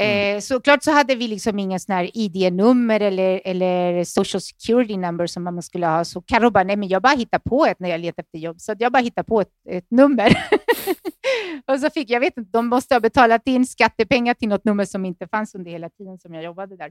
Eh, 0.00 0.40
såklart 0.40 0.82
så 0.82 0.90
hade 0.90 1.14
vi 1.14 1.28
liksom 1.28 1.58
ingen 1.58 1.80
sån 1.80 1.94
här 1.94 2.10
ID-nummer 2.14 3.00
eller, 3.00 3.40
eller 3.44 4.04
social 4.04 4.40
security 4.40 4.96
number 4.96 5.26
som 5.26 5.44
man 5.44 5.62
skulle 5.62 5.86
ha. 5.86 6.04
Så 6.04 6.22
Carro 6.22 6.50
bara, 6.50 6.64
nej 6.64 6.76
men 6.76 6.88
jag 6.88 7.02
bara 7.02 7.16
hittar 7.16 7.38
på 7.38 7.66
ett 7.66 7.80
när 7.80 7.88
jag 7.88 8.00
letar 8.00 8.22
efter 8.22 8.38
jobb. 8.38 8.60
Så 8.60 8.74
jag 8.78 8.92
bara 8.92 9.02
hittar 9.02 9.22
på 9.22 9.40
ett, 9.40 9.52
ett 9.68 9.90
nummer. 9.90 10.50
och 11.66 11.80
så 11.80 11.90
fick 11.90 12.10
jag, 12.10 12.20
vet 12.20 12.36
inte, 12.36 12.50
de 12.50 12.66
måste 12.66 12.94
ha 12.94 13.00
betalat 13.00 13.42
in 13.44 13.66
skattepengar 13.66 14.34
till 14.34 14.48
något 14.48 14.64
nummer 14.64 14.84
som 14.84 15.04
inte 15.04 15.28
fanns 15.28 15.54
under 15.54 15.70
hela 15.70 15.90
tiden 15.90 16.18
som 16.18 16.34
jag 16.34 16.44
jobbade 16.44 16.76
där. 16.76 16.90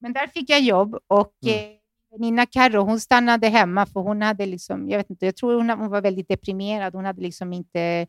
Men 0.00 0.12
där 0.12 0.26
fick 0.26 0.50
jag 0.50 0.60
jobb 0.60 0.98
och 1.06 1.34
Mm. 1.46 1.70
eh, 1.70 1.74
Nina 2.18 2.46
Carro, 2.46 2.80
hon 2.82 3.00
stannade 3.00 3.48
hemma 3.48 3.86
för 3.86 4.00
hon 4.00 4.22
hade 4.22 4.46
liksom, 4.46 4.88
jag 4.88 4.98
vet 4.98 5.10
inte, 5.10 5.26
jag 5.26 5.36
tror 5.36 5.54
hon, 5.54 5.70
hon 5.70 5.88
var 5.90 6.00
väldigt 6.02 6.28
deprimerad. 6.28 6.94
Hon 6.94 7.04
hade 7.04 7.22
liksom 7.22 7.52
inte 7.52 8.06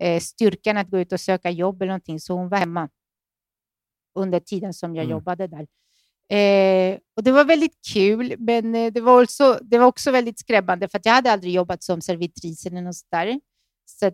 eh, 0.00 0.20
styrkan 0.20 0.76
att 0.76 0.88
gå 0.90 0.98
ut 0.98 1.12
och 1.12 1.20
söka 1.20 1.50
jobb 1.50 1.82
eller 1.82 1.88
någonting, 1.90 2.20
så 2.20 2.34
hon 2.34 2.48
var 2.48 2.58
hemma 2.58 2.88
under 4.14 4.40
tiden 4.40 4.74
som 4.74 4.94
jag 4.96 5.04
Mm. 5.04 5.10
jobbade 5.16 5.46
där. 5.46 5.66
Eh, 6.36 6.98
och 7.16 7.22
Det 7.24 7.32
var 7.32 7.44
väldigt 7.44 7.78
kul, 7.92 8.34
men 8.38 8.74
eh, 8.74 8.92
det 8.92 9.00
var, 9.00 9.22
också, 9.22 9.58
det 9.62 9.78
var 9.78 9.86
också 9.86 10.10
väldigt 10.10 10.38
skrämmande 10.38 10.88
för 10.88 11.00
jag 11.04 11.12
hade 11.12 11.32
aldrig 11.32 11.52
jobbat 11.52 11.82
som 11.82 12.00
servitris 12.00 12.66
eller 12.66 12.82
något 12.82 12.96
där. 13.10 13.40
Så 13.86 14.10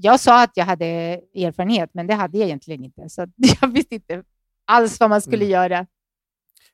jag 0.00 0.20
sa 0.20 0.42
att 0.42 0.52
jag 0.56 0.64
hade 0.64 0.86
erfarenhet, 1.34 1.90
men 1.94 2.06
det 2.06 2.14
hade 2.14 2.38
jag 2.38 2.46
egentligen 2.46 2.84
inte. 2.84 3.08
Så 3.08 3.26
jag 3.60 3.68
visste 3.68 3.94
inte 3.94 4.24
alls 4.64 5.00
vad 5.00 5.10
man 5.10 5.20
skulle 5.20 5.44
Mm. 5.44 5.50
göra. 5.52 5.86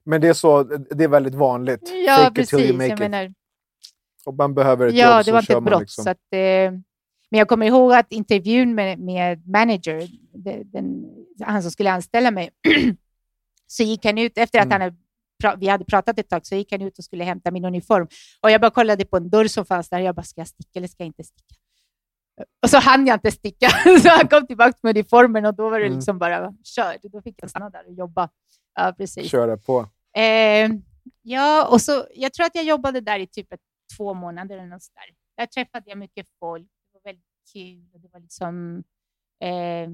Men 0.05 0.21
det 0.21 0.29
är, 0.29 0.33
så, 0.33 0.63
det 0.63 1.05
är 1.05 1.09
väldigt 1.09 1.35
vanligt. 1.35 1.93
Ja, 2.07 2.17
Fake 2.17 2.43
it 2.43 2.49
till 2.49 2.59
precis. 2.59 2.71
you 2.71 2.77
make 2.77 2.89
Jag 2.89 2.95
it. 2.97 2.99
menar, 3.01 3.35
Om 4.25 4.37
man 4.37 4.55
behöver 4.55 4.87
ett 4.87 4.95
ja, 4.95 5.17
jobb 5.17 5.19
det 5.19 5.25
så 5.25 5.33
var 5.33 5.41
inte 5.41 5.53
kör 5.53 5.59
ett 5.59 5.65
brott. 5.65 5.81
liksom. 5.81 6.05
Så 6.05 6.11
att, 6.11 6.17
eh, 6.33 6.73
men 7.31 7.39
jag 7.39 7.49
kommer 7.49 7.67
ihåg 7.67 7.93
att 7.93 8.13
intervjun 8.13 8.75
med, 8.75 8.99
med 8.99 9.49
manager, 9.49 10.09
de- 10.35 10.63
den, 10.65 11.05
han 11.45 11.63
som 11.63 11.71
skulle 11.71 11.93
anställa 11.93 12.31
mig, 12.31 12.51
så 13.67 13.83
gick 13.83 14.05
han 14.05 14.19
ut 14.19 14.39
efter 14.39 14.59
att 14.59 14.67
Mm. 14.67 14.81
han 14.81 14.81
hade, 14.81 15.61
vi 15.61 15.69
hade 15.69 15.85
pratat 15.85 16.19
ett 16.19 16.29
tag, 16.29 16.47
så 16.47 16.55
gick 16.55 16.73
han 16.73 16.83
ut 16.83 16.99
och 16.99 17.05
skulle 17.05 17.25
hämta 17.25 17.51
min 17.51 17.65
uniform. 17.65 18.09
Och 18.41 18.51
jag 18.51 18.61
bara 18.61 18.71
kollade 18.71 19.05
på 19.05 19.17
en 19.17 19.31
dörr 19.31 19.47
som 19.47 19.65
fanns 19.65 19.89
där. 19.89 19.99
Jag 19.99 20.15
bara, 20.15 20.23
ska 20.23 20.41
jag 20.41 20.49
sticka 20.49 20.71
eller 20.79 20.89
ska 20.89 21.03
jag 21.03 21.07
inte 21.07 21.25
sticka? 21.25 21.55
Och 22.63 22.71
så 22.71 22.79
hann 22.79 23.07
jag 23.07 23.17
inte 23.17 23.31
sticka, 23.31 23.69
så 24.03 24.09
han 24.09 24.29
kom 24.29 24.47
tillbaka 24.47 24.79
med 24.83 24.97
uniformen 24.97 25.47
och 25.47 25.55
då 25.55 25.71
var 25.71 25.79
det 25.81 25.87
Mm. 25.87 25.97
liksom 25.99 26.19
bara 26.19 26.53
kört. 26.77 26.97
Då 27.03 27.23
fick 27.23 27.35
jag 27.43 27.51
stanna 27.51 27.71
där 27.71 27.87
och 27.87 27.93
jobba. 27.95 28.29
Ja, 28.85 28.95
precis. 28.99 29.31
Köra 29.31 29.57
på. 29.57 29.89
Eh, 30.17 30.71
ja, 31.23 31.69
och 31.69 31.81
så, 31.81 32.07
jag 32.15 32.33
tror 32.33 32.47
att 32.47 32.55
jag 32.55 32.65
jobbade 32.65 33.01
där 33.01 33.19
i 33.19 33.27
typ 33.27 33.53
ett, 33.53 33.61
två 33.97 34.15
månader 34.15 34.55
eller 34.59 34.67
något 34.67 34.83
där. 34.95 35.15
Där 35.37 35.47
träffade 35.47 35.85
jag 35.91 35.99
mycket 35.99 36.27
folk. 36.41 36.63
Det 36.93 36.99
var 37.05 37.11
väldigt 37.13 37.25
kul 37.53 37.85
och 37.95 38.01
det 38.01 38.09
var 38.13 38.21
liksom 38.21 38.83
eh, 39.43 39.91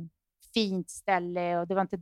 fint 0.54 0.90
ställe 0.90 1.58
och 1.58 1.66
det 1.68 1.74
var 1.74 1.82
inte 1.82 1.98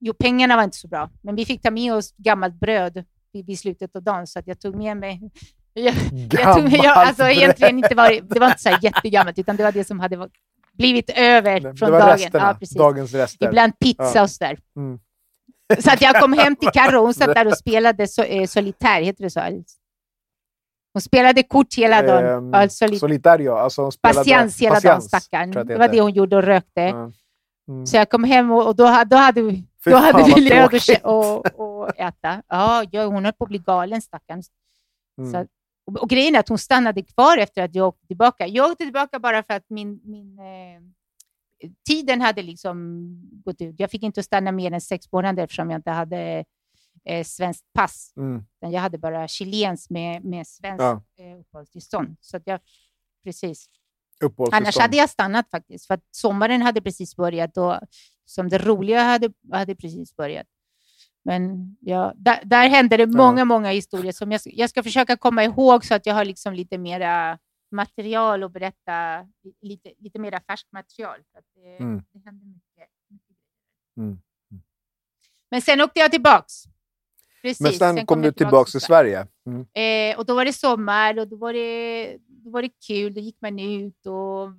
jo, 0.00 0.14
pengarna 0.14 0.56
var 0.56 0.62
inte 0.64 0.76
så 0.76 0.88
bra, 0.88 1.10
men 1.22 1.36
vi 1.36 1.44
fick 1.44 1.62
ta 1.62 1.70
med 1.70 1.94
oss 1.94 2.14
gammalt 2.16 2.54
bröd 2.54 3.04
vid, 3.32 3.58
slutet 3.58 3.96
av 3.96 4.02
dagen, 4.02 4.26
så 4.26 4.38
att 4.38 4.46
jag 4.46 4.60
tog 4.60 4.74
med 4.76 4.96
mig 4.96 5.30
jag, 5.72 5.94
jag 6.32 6.56
tog, 6.56 6.68
jag, 6.72 6.86
alltså, 6.98 7.24
egentligen 7.28 7.78
inte 7.78 7.94
var, 7.94 8.20
det- 8.22 8.40
var 8.40 8.46
inte 8.46 8.58
så 8.62 8.68
här 8.68 8.78
jättegammalt, 8.82 9.38
utan 9.38 9.56
det 9.56 9.62
var 9.62 9.72
det 9.72 9.84
som 9.84 10.00
hade 10.00 10.28
blivit 10.72 11.10
över 11.10 11.74
från 11.74 11.90
dagen. 11.90 12.08
resterna, 12.08 12.44
Ja, 12.46 12.54
precis. 12.58 12.76
dagens 12.78 13.14
rester. 13.14 13.48
Ibland 13.48 13.78
pizza 13.78 14.12
Ja. 14.14 14.22
och 14.22 14.30
sådär. 14.30 14.58
Mm. 14.76 15.00
Så 15.78 15.90
att 15.90 16.02
jag 16.02 16.20
kom 16.20 16.32
hem 16.32 16.56
till 16.56 16.68
Carro, 16.68 17.00
hon 17.00 17.14
satt 17.14 17.34
där 17.34 17.46
och 17.46 17.58
spelade 17.58 18.08
so, 18.08 18.22
eh, 18.22 18.46
solitär, 18.46 19.00
heter 19.00 19.24
det 19.24 19.30
så? 19.30 19.40
Hon 20.92 21.02
spelade 21.02 21.42
kort 21.42 21.74
hela 21.76 22.02
dagen. 22.02 22.26
Ehm, 22.26 22.52
ja, 22.52 22.68
soli, 22.68 22.98
Solitario, 22.98 23.52
alltså 23.52 23.82
hon 23.82 23.92
spelade... 23.92 24.18
patiens 24.18 24.60
hela 24.60 24.74
dagen, 24.74 24.82
Patiens, 24.82 25.04
stackarn. 25.04 25.52
tror 25.52 25.60
jag 25.60 25.66
Det 25.66 25.78
var 25.78 25.88
det 25.88 26.00
hon 26.00 26.12
gjorde 26.12 26.36
och 26.36 26.42
rökte. 26.42 26.80
Ja. 26.80 27.12
Mm. 27.68 27.86
Så 27.86 27.96
jag 27.96 28.10
kom 28.10 28.24
hem 28.24 28.50
och, 28.50 28.66
och 28.66 28.76
då, 28.76 29.04
då 29.06 29.16
hade 29.16 29.42
vi, 29.42 29.64
Fy 29.84 29.90
då 29.90 29.96
hade 29.96 30.22
vi 30.22 30.98
och, 31.02 31.60
och 31.60 32.00
äta. 32.00 32.42
Ja, 32.48 32.84
ja, 32.90 33.04
hon 33.04 33.24
höll 33.24 33.34
på 33.34 33.44
att 33.44 33.48
bli 33.48 33.58
galen, 33.58 34.02
stackarn. 34.02 34.42
Mm. 35.18 35.32
Så, 35.32 35.46
och, 35.86 35.96
och 36.02 36.08
grejen 36.08 36.34
är 36.34 36.38
att 36.38 36.48
hon 36.48 36.58
stannade 36.58 37.02
kvar 37.02 37.38
efter 37.38 37.62
att 37.62 37.74
jag 37.74 37.88
åkte 37.88 38.06
tillbaka. 38.06 38.46
Jag 38.46 38.70
åkte 38.70 38.84
tillbaka 38.84 39.18
bara 39.18 39.42
för 39.42 39.54
att 39.54 39.64
min, 39.68 40.00
min 40.04 40.38
eh, 40.38 40.80
tiden 41.88 42.20
hade 42.20 42.42
liksom 42.42 43.08
gått 43.44 43.60
ut. 43.60 43.74
Jag 43.78 43.90
fick 43.90 44.02
inte 44.02 44.22
stanna 44.22 44.52
mer 44.52 44.72
än 44.72 44.80
sex 44.80 45.12
månader 45.12 45.42
eftersom 45.44 45.70
jag 45.70 45.78
inte 45.78 45.90
hade 45.90 46.44
eh, 47.04 47.24
svenskt 47.24 47.64
pass. 47.72 48.12
Mm. 48.16 48.44
Jag 48.60 48.80
hade 48.80 48.98
bara 48.98 49.28
chilens 49.28 49.90
med, 49.90 50.24
med 50.24 50.46
svenskt 50.46 50.82
Ja. 50.82 51.02
eh, 51.18 51.40
uppehållstillstånd. 51.40 52.16
Så 52.20 52.36
att 52.36 52.42
jag, 52.46 52.60
precis. 53.24 53.66
Annars 54.52 54.74
hade 54.82 54.96
jag 54.96 55.10
stannat 55.10 55.50
faktiskt, 55.50 55.86
för 55.86 56.00
sommaren 56.10 56.62
hade 56.62 56.80
precis 56.82 57.16
börjat 57.16 57.56
och 57.56 57.74
som 58.24 58.48
det 58.48 58.58
roliga 58.58 59.02
hade, 59.02 59.32
hade 59.52 59.74
precis 59.74 60.16
börjat. 60.16 60.46
Men 61.24 61.76
ja, 61.80 62.12
där, 62.16 62.40
där 62.44 62.68
hände 62.68 62.96
det 62.96 63.06
många, 63.06 63.44
många 63.44 63.70
historier 63.70 64.12
som 64.12 64.32
jag, 64.32 64.40
ska- 64.40 64.50
jag 64.52 64.70
ska 64.70 64.82
försöka 64.82 65.16
komma 65.16 65.44
ihåg 65.44 65.84
så 65.84 65.94
att 65.94 66.06
jag 66.06 66.14
har 66.14 66.24
liksom 66.24 66.54
lite 66.54 66.78
mera 66.78 67.38
material 67.70 68.42
att 68.42 68.52
berätta, 68.52 69.26
lite, 69.60 69.92
lite 69.98 70.18
mera 70.18 70.40
färskt 70.40 70.72
material. 70.72 71.20
Att 71.38 71.44
det, 71.54 71.76
Mm. 71.76 72.02
det 72.12 72.18
hände 72.24 72.46
mycket. 72.46 72.90
Mm. 73.96 74.20
Men 75.50 75.62
sen 75.62 75.80
åkte 75.80 76.00
jag 76.00 76.10
tillbaks. 76.10 76.54
Precis, 77.42 77.60
Men 77.60 77.72
sen, 77.72 78.06
kom 78.06 78.20
du 78.22 78.28
jag 78.28 78.36
tillbaka 78.36 78.70
till 78.70 78.80
Sverige. 78.80 79.26
Mm. 79.46 79.66
Eh, 80.12 80.18
och 80.18 80.26
då 80.26 80.34
var 80.34 80.44
det 80.44 80.52
sommar 80.52 81.18
och 81.18 81.28
då 81.28 81.36
var 81.36 81.52
det, 81.52 82.18
då 82.26 82.50
var 82.50 82.62
det 82.62 82.70
kul. 82.86 83.14
Då 83.14 83.20
gick 83.20 83.40
man 83.40 83.58
ut 83.58 84.06
och 84.06 84.52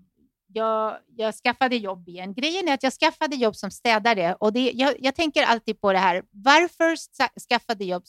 jag, 0.54 0.98
jag 1.16 1.36
skaffade 1.36 1.76
jobb 1.76 2.10
igen. 2.10 2.34
Grejen 2.34 2.68
är 2.68 2.74
att 2.74 2.84
jag 2.84 2.94
skaffade 2.94 3.36
jobb 3.36 3.56
som 3.56 3.72
städare 3.72 4.36
och 4.40 4.54
det, 4.54 4.72
jag, 4.72 4.96
jag 5.00 5.16
tänker 5.16 5.44
alltid 5.44 5.82
på 5.82 5.94
det 5.94 6.00
här. 6.00 6.24
Varför 6.32 6.96
ska, 6.96 7.28
skaffade 7.50 7.86
jobb, 7.86 8.04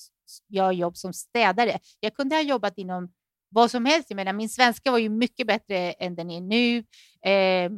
jag 0.47 0.75
jobb 0.75 0.97
som 0.97 1.13
städare? 1.13 1.79
Jag 2.01 2.15
kunde 2.15 2.35
ha 2.37 2.43
jobbat 2.43 2.79
inom 2.79 3.13
vad 3.51 3.71
som 3.71 3.85
helst. 3.85 4.11
Jag 4.11 4.17
menar, 4.17 4.33
min 4.33 4.49
svenska 4.49 4.91
var 4.91 4.99
ju 4.99 5.09
mycket 5.09 5.47
bättre 5.47 5.93
än 5.93 6.15
den 6.15 6.31
är 6.31 6.41
nu. 6.41 6.85
Eh, 7.25 7.71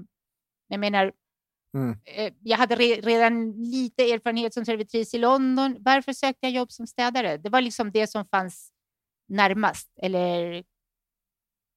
jag 0.68 0.80
menar, 0.80 1.12
Mm. 1.74 1.96
eh, 2.04 2.32
jag 2.40 2.58
hade 2.58 2.76
re, 2.76 2.84
redan 3.00 3.52
lite 3.52 4.02
erfarenhet 4.12 4.54
som 4.54 4.64
servitris 4.64 5.14
i 5.14 5.18
London. 5.18 5.76
Varför 5.80 6.12
sökte 6.12 6.46
jag 6.46 6.52
jobb 6.52 6.72
som 6.72 6.86
städare? 6.86 7.36
Det 7.36 7.48
var 7.48 7.60
liksom 7.60 7.90
det 7.92 8.06
som 8.06 8.26
fanns 8.26 8.72
närmast. 9.28 9.88
Eller... 10.02 10.64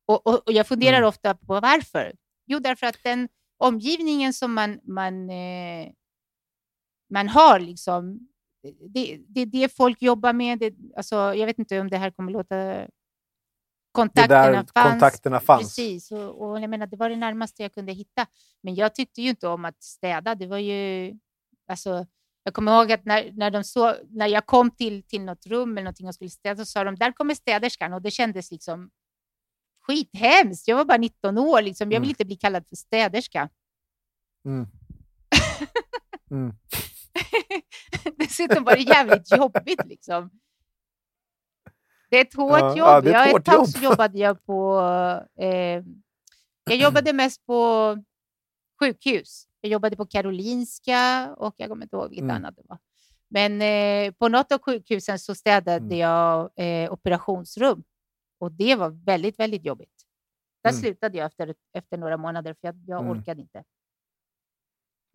Och, 0.08 0.28
och, 0.28 0.48
och 0.48 0.54
jag 0.54 0.68
funderar 0.68 0.98
Mm. 0.98 1.08
ofta 1.10 1.36
på 1.36 1.54
varför. 1.60 2.16
Jo, 2.46 2.60
därför 2.60 2.88
att 2.88 3.04
den 3.04 3.30
omgivningen 3.58 4.34
som 4.34 4.54
man, 4.54 4.80
man, 4.84 5.30
eh, 5.30 5.92
man 7.14 7.30
har, 7.30 7.60
liksom, 7.60 8.20
det, 8.90 9.20
det 9.28 9.42
är 9.42 9.46
det 9.46 9.76
folk 9.76 10.02
jobbar 10.02 10.34
med. 10.34 10.60
Det, 10.60 10.74
alltså, 10.98 11.16
jag 11.16 11.46
vet 11.46 11.60
inte 11.60 11.80
om 11.80 11.90
det 11.90 11.98
här 11.98 12.12
kommer 12.12 12.32
låta... 12.32 12.88
Det 13.96 14.02
Kontakterna 14.02 14.52
där 14.52 14.66
fanns. 14.74 14.92
kontakterna 14.92 15.40
fanns. 15.40 15.62
Precis, 15.62 16.12
och, 16.12 16.42
och 16.50 16.62
jag 16.62 16.70
menar, 16.70 16.88
det 16.88 16.98
var 16.98 17.10
det 17.10 17.16
närmaste 17.16 17.62
jag 17.64 17.74
kunde 17.74 17.92
hitta. 17.94 18.26
Men 18.64 18.76
jag 18.76 18.96
tyckte 18.96 19.22
ju 19.22 19.30
inte 19.30 19.48
om 19.48 19.66
att 19.66 19.84
städa. 19.84 20.36
Det 20.36 20.48
var 20.48 20.58
ju... 20.58 21.14
Alltså, 21.68 22.06
jag 22.44 22.54
kommer 22.54 22.72
ihåg 22.80 22.92
att 22.92 23.06
när, 23.06 23.32
när, 23.34 23.52
de 23.52 23.64
så, 23.64 23.96
när 24.10 24.28
jag 24.28 24.46
kom 24.46 24.72
till, 24.72 25.04
till 25.04 25.22
något 25.22 25.46
rum 25.46 25.72
eller 25.72 25.84
någonting 25.84 26.08
och 26.08 26.16
skulle 26.16 26.30
städa 26.30 26.66
så 26.66 26.72
sa 26.72 26.84
de 26.84 26.96
där 26.96 27.12
kommer 27.12 27.36
städerskan 27.36 27.94
och 27.94 28.02
det 28.02 28.12
kändes 28.12 28.52
liksom 28.52 28.90
skithemskt. 29.82 30.68
Jag 30.68 30.76
var 30.78 30.86
bara 30.86 30.98
19 30.98 31.38
år, 31.38 31.62
liksom. 31.62 31.92
jag 31.92 32.00
vill 32.00 32.08
Mm. 32.08 32.10
inte 32.10 32.26
bli 32.26 32.36
kallad 32.36 32.68
för 32.68 32.76
städerska. 32.76 33.50
Mm. 34.46 34.68
Mm. 36.32 36.54
Dessutom 38.18 38.64
var 38.64 38.76
det 38.76 38.82
jävligt 38.82 39.32
jobbigt. 39.38 39.86
Liksom. 39.86 40.30
Det 42.10 42.18
är 42.18 42.22
ett 42.22 42.34
hårt 42.36 42.60
Ja, 42.60 42.70
jobb. 42.78 42.88
ja, 42.88 43.02
det 43.02 43.14
är 43.14 43.26
ett 43.26 43.32
jag, 43.32 43.40
ett 43.40 43.46
tag 43.74 43.84
jobbade 43.84 44.18
jag 44.20 44.46
på... 44.46 44.80
Eh, 45.40 45.84
jag 46.70 46.78
jobbade 46.78 47.14
mest 47.14 47.46
på 47.46 47.98
sjukhus. 48.80 49.48
Jag 49.62 49.72
jobbade 49.72 49.96
på 49.96 50.06
Karolinska 50.06 51.34
och 51.38 51.54
jag 51.58 51.70
kommer 51.70 51.86
inte 51.86 51.96
ihåg 51.96 52.10
vilket 52.10 52.24
Mm. 52.24 52.36
annat 52.36 52.56
det 52.56 52.62
var. 52.66 52.78
Men 53.30 53.62
eh, 53.62 54.12
på 54.14 54.28
något 54.28 54.52
av 54.52 54.62
sjukhusen 54.62 55.20
så 55.20 55.36
städade 55.36 55.78
Mm. 55.86 55.98
jag 55.98 56.50
eh, 56.56 56.94
operationsrum 56.94 57.84
och 58.40 58.52
det 58.52 58.76
var 58.76 58.90
väldigt, 59.06 59.40
väldigt 59.40 59.66
jobbigt. 59.66 59.94
Där 60.64 60.70
Mm. 60.70 60.82
slutade 60.82 61.18
jag 61.18 61.26
efter, 61.26 61.54
efter 61.74 61.98
några 61.98 62.18
månader 62.18 62.54
för 62.54 62.68
jag, 62.68 62.76
jag 62.88 63.02
Mm. 63.06 63.12
orkade 63.20 63.42
inte. 63.42 63.64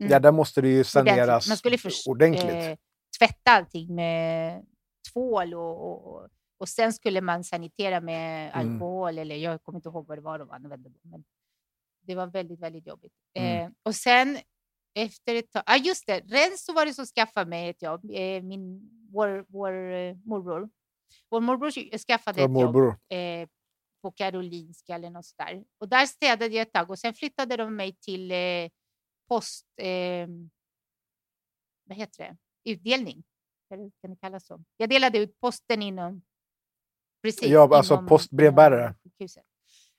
Mm. 0.01 0.13
Ja, 0.13 0.19
där 0.21 0.33
måste 0.33 0.61
det 0.61 0.69
ju 0.69 0.73
Ordentligt. 0.75 0.91
saneras 0.93 1.49
Man 1.49 1.57
skulle 1.57 1.79
först, 1.79 2.09
ordentligt. 2.09 2.45
Eh, 2.51 2.77
tvätta 3.19 3.51
allting 3.51 3.95
med 3.95 4.65
tvål 5.13 5.55
och, 5.55 6.07
och, 6.15 6.29
och 6.61 6.69
sen 6.69 6.93
skulle 6.93 7.21
man 7.21 7.45
sanitera 7.45 8.01
med 8.01 8.51
Mm. 8.55 8.73
alkohol 8.75 9.19
eller 9.19 9.37
jag 9.37 9.63
kommer 9.63 9.79
inte 9.79 9.89
ihåg 9.89 10.07
vad 10.07 10.19
det 10.19 10.23
var 10.23 10.39
de 10.39 10.51
använde. 10.51 10.91
Men 11.03 11.25
det 12.03 12.15
var 12.15 12.27
väldigt, 12.27 12.61
väldigt 12.61 12.87
jobbigt. 12.87 13.13
Mm. 13.35 13.65
Eh, 13.67 13.71
och 13.83 13.95
sen 13.95 14.39
efter 14.95 15.35
ett 15.35 15.51
tag, 15.51 15.63
ah, 15.67 15.77
just 15.77 16.07
det, 16.07 16.21
Renzo 16.21 16.73
var 16.73 16.87
det 16.87 16.95
som 16.95 17.07
skaffade 17.07 17.51
mig 17.51 17.69
ett 17.69 17.83
jobb, 17.83 18.11
eh, 18.11 18.43
min, 18.43 18.81
vår, 19.13 19.45
vår 19.49 19.73
eh, 19.93 20.17
morbror. 20.25 20.71
Vår 21.29 21.41
morbror 21.41 21.99
skaffade 21.99 22.41
Ja, 22.41 22.45
ett 22.45 22.51
jobb 22.61 22.75
morbror. 22.75 22.99
eh, 23.09 23.49
på 24.03 24.11
Karolinska 24.13 24.95
eller 24.95 25.11
något 25.11 25.35
där. 25.39 25.65
Och 25.79 25.89
där 25.89 26.07
städade 26.07 26.55
jag 26.55 26.63
ett 26.63 26.73
tag 26.73 26.91
och 26.91 26.99
sen 26.99 27.15
flyttade 27.15 27.57
de 27.57 27.77
mig 27.77 27.93
till 27.97 28.31
eh, 28.31 28.69
post... 29.29 29.67
Eh, 29.77 30.29
vad 31.85 31.97
heter 31.99 32.25
det? 32.25 32.37
Utdelning. 32.71 33.25
Kan 33.69 34.11
det 34.11 34.17
kallas 34.21 34.47
så? 34.47 34.65
Jag 34.77 34.89
delade 34.91 35.19
ut 35.19 35.41
posten 35.41 35.83
inom... 35.83 36.23
Precis, 37.23 37.49
Ja, 37.49 37.77
alltså 37.77 37.95
inom- 37.95 38.07
postbrevbärare. 38.07 38.95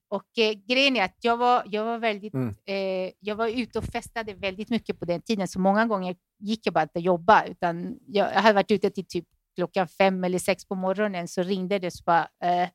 Och 0.09 0.37
eh, 0.37 0.53
grejen 0.67 0.95
är 0.97 1.03
att 1.05 1.17
jag 1.21 1.37
var, 1.37 1.63
jag 1.65 1.85
var 1.85 1.97
väldigt... 1.99 2.33
Mm. 2.33 2.55
Eh, 2.65 3.11
jag 3.19 3.35
var 3.35 3.47
ute 3.47 3.79
och 3.79 3.85
festade 3.85 4.33
väldigt 4.33 4.69
mycket 4.69 4.99
på 4.99 5.05
den 5.05 5.21
tiden, 5.21 5.47
så 5.47 5.59
många 5.59 5.85
gånger 5.85 6.15
gick 6.39 6.65
jag 6.67 6.73
bara 6.73 6.83
inte 6.83 6.99
jobba, 6.99 7.43
utan 7.45 7.97
jag, 8.07 8.33
jag 8.33 8.41
hade 8.41 8.53
varit 8.55 8.71
ute 8.71 8.89
till 8.89 9.05
typ 9.05 9.25
klockan 9.55 9.87
fem 9.87 10.23
eller 10.23 10.39
sex 10.39 10.65
på 10.65 10.75
morgonen, 10.75 11.27
så 11.27 11.43
ringde 11.43 11.79
det 11.79 11.91
så 11.91 12.03
bara, 12.03 12.27
eh, 12.43 12.69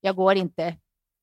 jag 0.00 0.16
går 0.16 0.34
inte. 0.36 0.76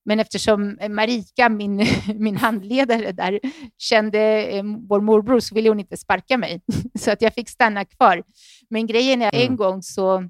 Men 0.05 0.19
eftersom 0.19 0.77
eh, 0.79 0.89
Marika, 0.89 1.49
min, 1.49 1.85
min 2.15 2.37
handledare 2.37 3.11
där, 3.11 3.39
kände 3.77 4.19
eh, 4.45 4.63
vår 4.87 5.01
morbror 5.01 5.39
så 5.39 5.55
ville 5.55 5.69
hon 5.69 5.79
inte 5.79 5.97
sparka 5.97 6.37
mig. 6.37 6.61
Så 6.99 7.11
att 7.11 7.21
jag 7.21 7.33
fick 7.33 7.49
stanna 7.49 7.85
kvar. 7.85 8.23
Men 8.69 8.87
grejen 8.87 9.21
är, 9.21 9.35
Mm. 9.35 9.47
en 9.51 9.55
gång 9.57 9.81
så... 9.83 10.29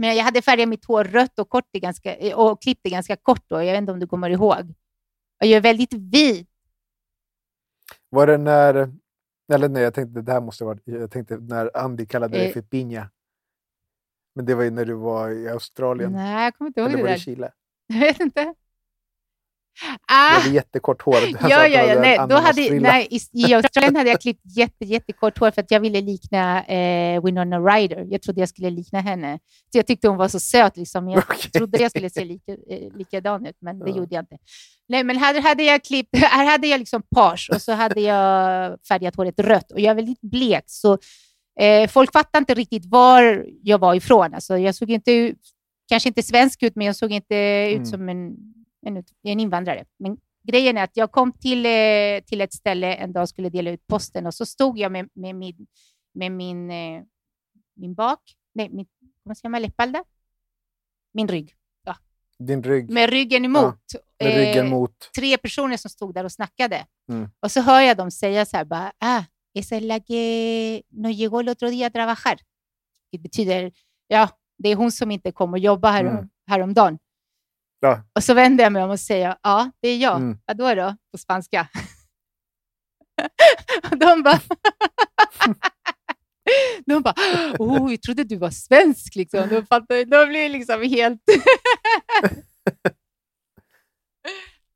Men 0.00 0.16
jag 0.16 0.24
hade 0.24 0.42
färgat 0.42 0.68
mitt 0.68 0.84
hår 0.84 1.04
rött 1.04 1.38
och, 1.38 1.48
kort 1.48 1.72
ganska, 1.72 2.16
eh, 2.16 2.38
och 2.38 2.62
klippt 2.62 2.80
det 2.84 2.90
ganska 2.90 3.16
kort 3.16 3.44
då. 3.46 3.56
Jag 3.56 3.72
vet 3.72 3.78
inte 3.78 3.92
om 3.92 4.00
du 4.00 4.06
kommer 4.06 4.30
ihåg. 4.30 4.74
Och 5.40 5.46
jag 5.46 5.50
är 5.56 5.60
väldigt 5.60 5.92
vit. 5.92 6.48
Var 8.08 8.26
det 8.26 8.38
när... 8.38 8.92
Eller 9.52 9.68
nej, 9.68 9.82
jag 9.82 9.94
tänkte 9.94 10.20
det 10.22 10.32
här 10.32 10.40
måste 10.40 10.64
vara... 10.64 10.78
Jag 10.84 11.10
tänkte 11.10 11.36
när 11.36 11.76
Andy 11.76 12.06
kallade 12.06 12.38
dig 12.38 12.46
Eh. 12.46 12.52
för 12.52 12.62
Pinja. 12.62 13.10
Men 14.34 14.44
det 14.46 14.54
var 14.54 14.62
ju 14.62 14.70
när 14.70 14.84
du 14.84 14.94
var 14.94 15.30
i 15.30 15.48
Australien. 15.48 16.12
Nej, 16.12 16.44
jag 16.44 16.54
kommer 16.54 16.68
inte 16.68 16.80
ihåg 16.80 16.88
Eller 16.88 16.96
det 16.98 17.02
var 17.02 17.08
det 17.08 17.14
där. 17.14 17.20
i 17.20 17.24
Chile? 17.24 17.52
Jag 17.86 18.00
vet 18.00 18.20
inte. 18.20 18.54
Du 19.80 20.14
Ah, 20.14 20.38
hade 20.40 20.54
jättekort 20.54 21.02
hår. 21.02 21.12
Du 21.20 21.48
ja, 21.48 21.66
ja, 21.66 21.82
ja. 21.84 22.00
Nej, 22.00 22.18
då 22.28 22.36
hade, 22.36 22.80
nej, 22.80 23.08
i, 23.10 23.20
I 23.32 23.54
Australien 23.54 23.96
hade 23.96 24.10
jag 24.10 24.20
klippt 24.20 24.40
jätte, 24.56 24.84
jättekort 24.84 25.38
hår 25.38 25.50
för 25.50 25.60
att 25.62 25.70
jag 25.70 25.80
ville 25.80 26.00
likna 26.00 26.64
eh, 26.64 27.24
Winona 27.24 27.58
Ryder. 27.60 28.06
Jag 28.10 28.22
trodde 28.22 28.40
jag 28.40 28.48
skulle 28.48 28.70
likna 28.70 29.00
henne. 29.00 29.38
Så 29.72 29.78
jag 29.78 29.86
tyckte 29.86 30.08
hon 30.08 30.16
var 30.16 30.28
så 30.28 30.40
söt. 30.40 30.76
Liksom. 30.76 31.08
Jag 31.08 31.18
Okej. 31.28 31.50
trodde 31.50 31.78
jag 31.78 31.90
skulle 31.90 32.10
se 32.10 32.24
lika, 32.24 32.52
eh, 32.52 32.96
likadan 32.96 33.46
ut, 33.46 33.56
men 33.60 33.78
det 33.78 33.90
Ja. 33.90 33.96
gjorde 33.96 34.14
jag 34.14 34.22
inte. 34.22 34.36
Nej, 34.88 35.04
men 35.04 35.16
här 35.16 35.40
hade 35.40 35.62
jag 35.62 35.84
klippt, 35.84 36.16
här 36.16 36.44
hade 36.46 36.66
jag 36.66 36.78
liksom 36.78 37.02
page 37.16 37.50
och 37.54 37.62
så 37.62 37.72
hade 37.72 38.00
jag 38.00 38.76
färgat 38.88 39.16
håret 39.16 39.38
rött 39.40 39.72
och 39.72 39.80
jag 39.80 39.90
är 39.90 39.94
väldigt 39.94 40.20
blek. 40.20 40.64
Så 40.66 40.98
eh, 41.60 41.88
folk 41.88 42.12
fattade 42.12 42.38
inte 42.38 42.54
riktigt 42.54 42.86
var 42.86 43.46
jag 43.62 43.78
var 43.78 43.94
ifrån. 43.94 44.34
Alltså, 44.34 44.58
jag 44.58 44.74
såg 44.74 44.90
inte 44.90 45.34
kanske 45.88 46.08
inte 46.08 46.22
svensk 46.22 46.62
ut, 46.62 46.76
men 46.76 46.86
jag 46.86 46.96
såg 46.96 47.12
inte 47.12 47.36
Mm. 47.36 47.82
ut 47.82 47.88
som 47.88 48.08
en, 48.08 48.36
en, 48.86 49.04
en 49.22 49.40
invandrare. 49.40 49.84
Men 49.98 50.16
grejen 50.42 50.76
är 50.78 50.84
att 50.84 50.96
jag 50.96 51.12
kom 51.12 51.32
till, 51.32 51.66
eh, 51.66 52.20
till 52.26 52.40
ett 52.40 52.52
ställe 52.52 52.94
en 52.94 53.12
dag 53.12 53.22
och 53.22 53.28
skulle 53.28 53.48
dela 53.50 53.70
ut 53.70 53.86
posten 53.86 54.26
och 54.26 54.34
så 54.34 54.46
stod 54.46 54.78
jag 54.78 54.92
med, 54.92 55.08
med 55.14 55.34
min, 55.36 55.66
med 56.14 56.32
min, 56.32 56.70
eh, 56.70 57.02
min 57.74 57.94
bak, 57.94 58.20
nej, 58.54 58.68
min, 58.68 58.86
vad 59.22 59.36
säger 59.36 59.50
man, 59.50 59.62
läppalda? 59.62 60.04
Min 61.12 61.28
rygg. 61.28 61.54
Ja. 61.84 61.96
Din 62.38 62.62
rygg. 62.62 62.90
Med 62.90 63.10
ryggen 63.10 63.44
emot. 63.44 63.80
Med 64.20 64.34
ryggen 64.34 64.66
Eh, 64.66 64.70
mot... 64.70 65.10
tre 65.18 65.38
personer 65.38 65.76
som 65.76 65.90
stod 65.90 66.14
där 66.14 66.24
och 66.24 66.32
snackade. 66.32 66.86
Mm. 67.08 67.28
Och 67.40 67.50
så 67.52 67.60
hör 67.60 67.80
jag 67.80 67.96
dem 67.96 68.10
säga 68.10 68.46
så 68.46 68.56
här, 68.56 68.64
bara, 68.64 68.92
ah, 68.98 69.22
esa 69.54 69.76
es 69.76 69.82
la 69.82 70.00
que 70.00 70.82
no 70.88 71.08
llegó 71.08 71.40
el 71.40 71.48
otro 71.48 71.70
día 71.70 71.86
a 71.86 71.90
trabajar. 71.90 72.40
Det 73.12 73.18
betyder, 73.18 73.72
ja, 74.08 74.28
det 74.58 74.68
är 74.68 74.76
hon 74.76 74.92
som 74.92 75.10
inte 75.10 75.32
kom 75.32 75.52
och 75.52 75.58
jobbade 75.58 75.92
här, 75.94 76.04
Mm. 76.04 76.28
häromdagen. 76.46 76.98
Ja. 77.80 78.02
Och 78.14 78.24
så 78.24 78.34
vänder 78.34 78.64
jag 78.64 78.72
mig 78.72 78.84
om 78.84 78.90
och 78.90 79.00
säger, 79.00 79.36
ja, 79.42 79.70
det 79.80 79.88
är 79.88 79.98
jag. 79.98 80.16
Mm. 80.16 80.38
Vadå 80.46 80.74
då? 80.74 80.96
På 81.12 81.18
spanska. 81.18 81.68
och 83.90 83.98
de 83.98 84.22
bara, 84.22 84.40
de 86.86 87.02
bara, 87.02 87.14
oh, 87.58 87.88
vi 87.88 87.98
trodde 87.98 88.24
du 88.24 88.36
var 88.36 88.50
svensk. 88.50 89.14
Liksom. 89.16 89.48
De, 89.48 89.66
fattade, 89.66 90.04
de 90.04 90.26
blev 90.28 90.50
liksom 90.50 90.82
helt... 90.82 91.20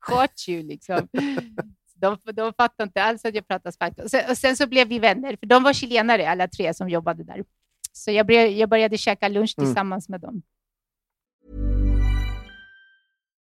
Caught 0.01 0.49
you, 0.49 0.63
liksom. 0.63 1.07
De, 1.95 2.17
de 2.33 2.53
fattade 2.53 2.83
inte 2.87 3.03
alls 3.03 3.25
att 3.25 3.35
jag 3.35 3.47
pratade 3.47 3.71
spanska. 3.73 4.03
Och 4.03 4.11
sen, 4.11 4.29
och 4.29 4.37
sen 4.37 4.57
så 4.57 4.67
blev 4.67 4.87
vi 4.87 4.99
vänner, 4.99 5.37
för 5.37 5.45
de 5.45 5.63
var 5.63 5.73
chilenare 5.73 6.29
alla 6.29 6.47
tre 6.47 6.73
som 6.73 6.89
jobbade 6.89 7.23
där. 7.23 7.43
Så 7.93 8.11
jag, 8.11 8.25
blev, 8.25 8.47
jag 8.47 8.69
började 8.69 8.97
käka 8.97 9.27
lunch 9.27 9.53
Mm. 9.57 9.67
tillsammans 9.67 10.09
med 10.09 10.21
dem. 10.21 10.41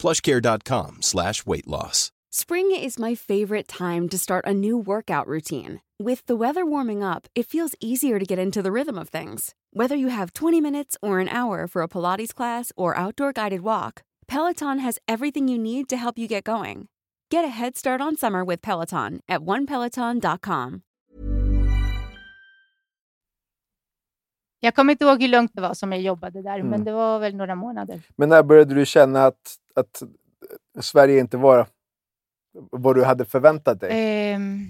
plushcare.com 0.00 0.98
slash 1.02 1.46
weight 1.46 1.66
loss. 1.68 2.10
Spring 2.32 2.70
is 2.70 2.98
my 2.98 3.14
favorite 3.14 3.68
time 3.68 4.08
to 4.08 4.16
start 4.18 4.44
a 4.46 4.54
new 4.54 4.78
workout 4.78 5.26
routine. 5.26 5.80
With 6.02 6.24
the 6.26 6.36
weather 6.36 6.64
warming 6.64 7.02
up, 7.02 7.26
it 7.34 7.46
feels 7.46 7.74
easier 7.80 8.18
to 8.18 8.24
get 8.24 8.38
into 8.38 8.62
the 8.62 8.72
rhythm 8.72 8.98
of 8.98 9.08
things. 9.08 9.54
Whether 9.72 9.96
you 9.96 10.08
have 10.08 10.32
20 10.32 10.60
minutes 10.60 10.96
or 11.02 11.18
an 11.20 11.28
hour 11.28 11.66
for 11.66 11.82
a 11.82 11.88
Pilates 11.88 12.32
class 12.34 12.72
or 12.76 12.96
outdoor 12.96 13.32
guided 13.32 13.60
walk, 13.60 14.02
Peloton 14.28 14.78
has 14.78 14.98
everything 15.08 15.48
you 15.48 15.58
need 15.58 15.88
to 15.88 15.96
help 15.96 16.18
you 16.18 16.28
get 16.28 16.44
going. 16.44 16.86
Get 17.30 17.44
a 17.44 17.48
head 17.48 17.76
start 17.76 18.00
on 18.00 18.16
summer 18.16 18.44
with 18.44 18.62
Peloton 18.62 19.20
at 19.28 19.40
onepeloton.com. 19.40 20.82
Jag 24.62 24.74
kommer 24.74 24.92
inte 24.92 25.04
ihåg 25.04 25.22
hur 25.22 25.28
långt 25.28 25.50
det 25.54 25.60
var 25.60 25.74
som 25.74 25.92
jag 25.92 26.00
jobbade 26.00 26.42
där, 26.42 26.54
Mm. 26.58 26.68
men 26.70 26.84
det 26.84 26.92
var 26.92 27.18
väl 27.18 27.36
några 27.36 27.54
månader. 27.54 28.02
Men 28.16 28.28
när 28.28 28.42
började 28.42 28.74
du 28.74 28.86
känna 28.86 29.26
att, 29.26 29.56
att 29.74 30.02
Sverige 30.80 31.20
inte 31.20 31.36
var 31.36 31.66
vad 32.52 32.96
du 32.96 33.04
hade 33.04 33.24
förväntat 33.24 33.80
dig? 33.80 33.90
Ehm, 33.92 34.66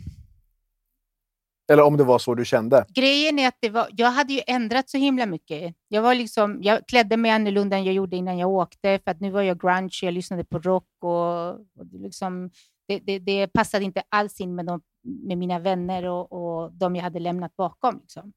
Eller 1.73 1.83
om 1.83 1.97
det 1.97 2.05
var 2.05 2.19
så 2.19 2.35
du 2.35 2.45
kände? 2.45 2.85
grejen 2.89 3.39
är 3.39 3.49
att 3.49 3.59
det 3.61 3.71
var, 3.71 3.89
jag 3.97 4.11
hade 4.11 4.33
ju 4.33 4.41
ändrat 4.47 4.91
så 4.91 4.99
himla 4.99 5.27
mycket. 5.27 5.75
Jag, 5.89 6.03
var 6.03 6.15
liksom, 6.15 6.59
jag 6.63 6.87
klädde 6.87 7.17
mig 7.17 7.31
annorlunda 7.31 7.77
än 7.77 7.85
jag 7.85 7.95
gjorde 7.95 8.17
innan 8.17 8.39
jag 8.39 8.51
åkte, 8.51 8.99
för 9.05 9.11
att 9.11 9.21
nu 9.21 9.31
var 9.31 9.43
jag 9.43 9.61
grunge, 9.61 9.99
jag 10.03 10.15
lyssnade 10.15 10.45
på 10.45 10.59
rock 10.59 10.89
och, 11.01 11.51
och 11.51 11.87
det 11.87 11.99
liksom, 11.99 12.51
det, 12.89 12.99
det, 12.99 13.19
det 13.19 13.49
passade 13.49 13.85
inte 13.85 14.03
alls 14.09 14.41
in 14.41 14.55
med, 14.55 14.67
de, 14.67 14.81
med 15.03 15.39
mina 15.39 15.59
vänner 15.59 16.05
och, 16.05 16.33
och 16.33 16.73
de 16.73 16.97
jag 16.97 17.03
hade 17.03 17.19
lämnat 17.19 17.57
bakom. 17.57 17.99
Liksom. 18.01 18.33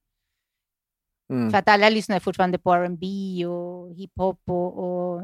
Mm. 1.34 1.52
För 1.52 1.58
att 1.58 1.69
alla 1.69 1.89
lyssnade 1.89 2.19
fortfarande 2.19 2.58
på 2.58 2.73
R&B 2.73 3.06
och 3.45 3.95
hiphop 3.95 4.39
och, 4.47 4.78
och 4.78 5.23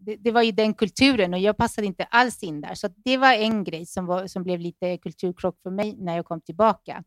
det, 0.00 0.16
det 0.16 0.30
var 0.30 0.42
ju 0.42 0.52
den 0.52 0.74
kulturen 0.74 1.34
och 1.34 1.40
jag 1.40 1.56
passade 1.56 1.86
inte 1.86 2.04
alls 2.04 2.42
in 2.42 2.60
där. 2.60 2.74
Så 2.74 2.88
det 3.04 3.16
var 3.16 3.32
en 3.32 3.64
grej 3.64 3.86
som, 3.86 4.06
var, 4.06 4.26
som 4.26 4.42
blev 4.42 4.60
lite 4.60 4.98
kulturkrock 4.98 5.60
för 5.62 5.70
mig 5.70 5.96
när 5.98 6.16
jag 6.16 6.24
kom 6.26 6.40
tillbaka. 6.40 7.04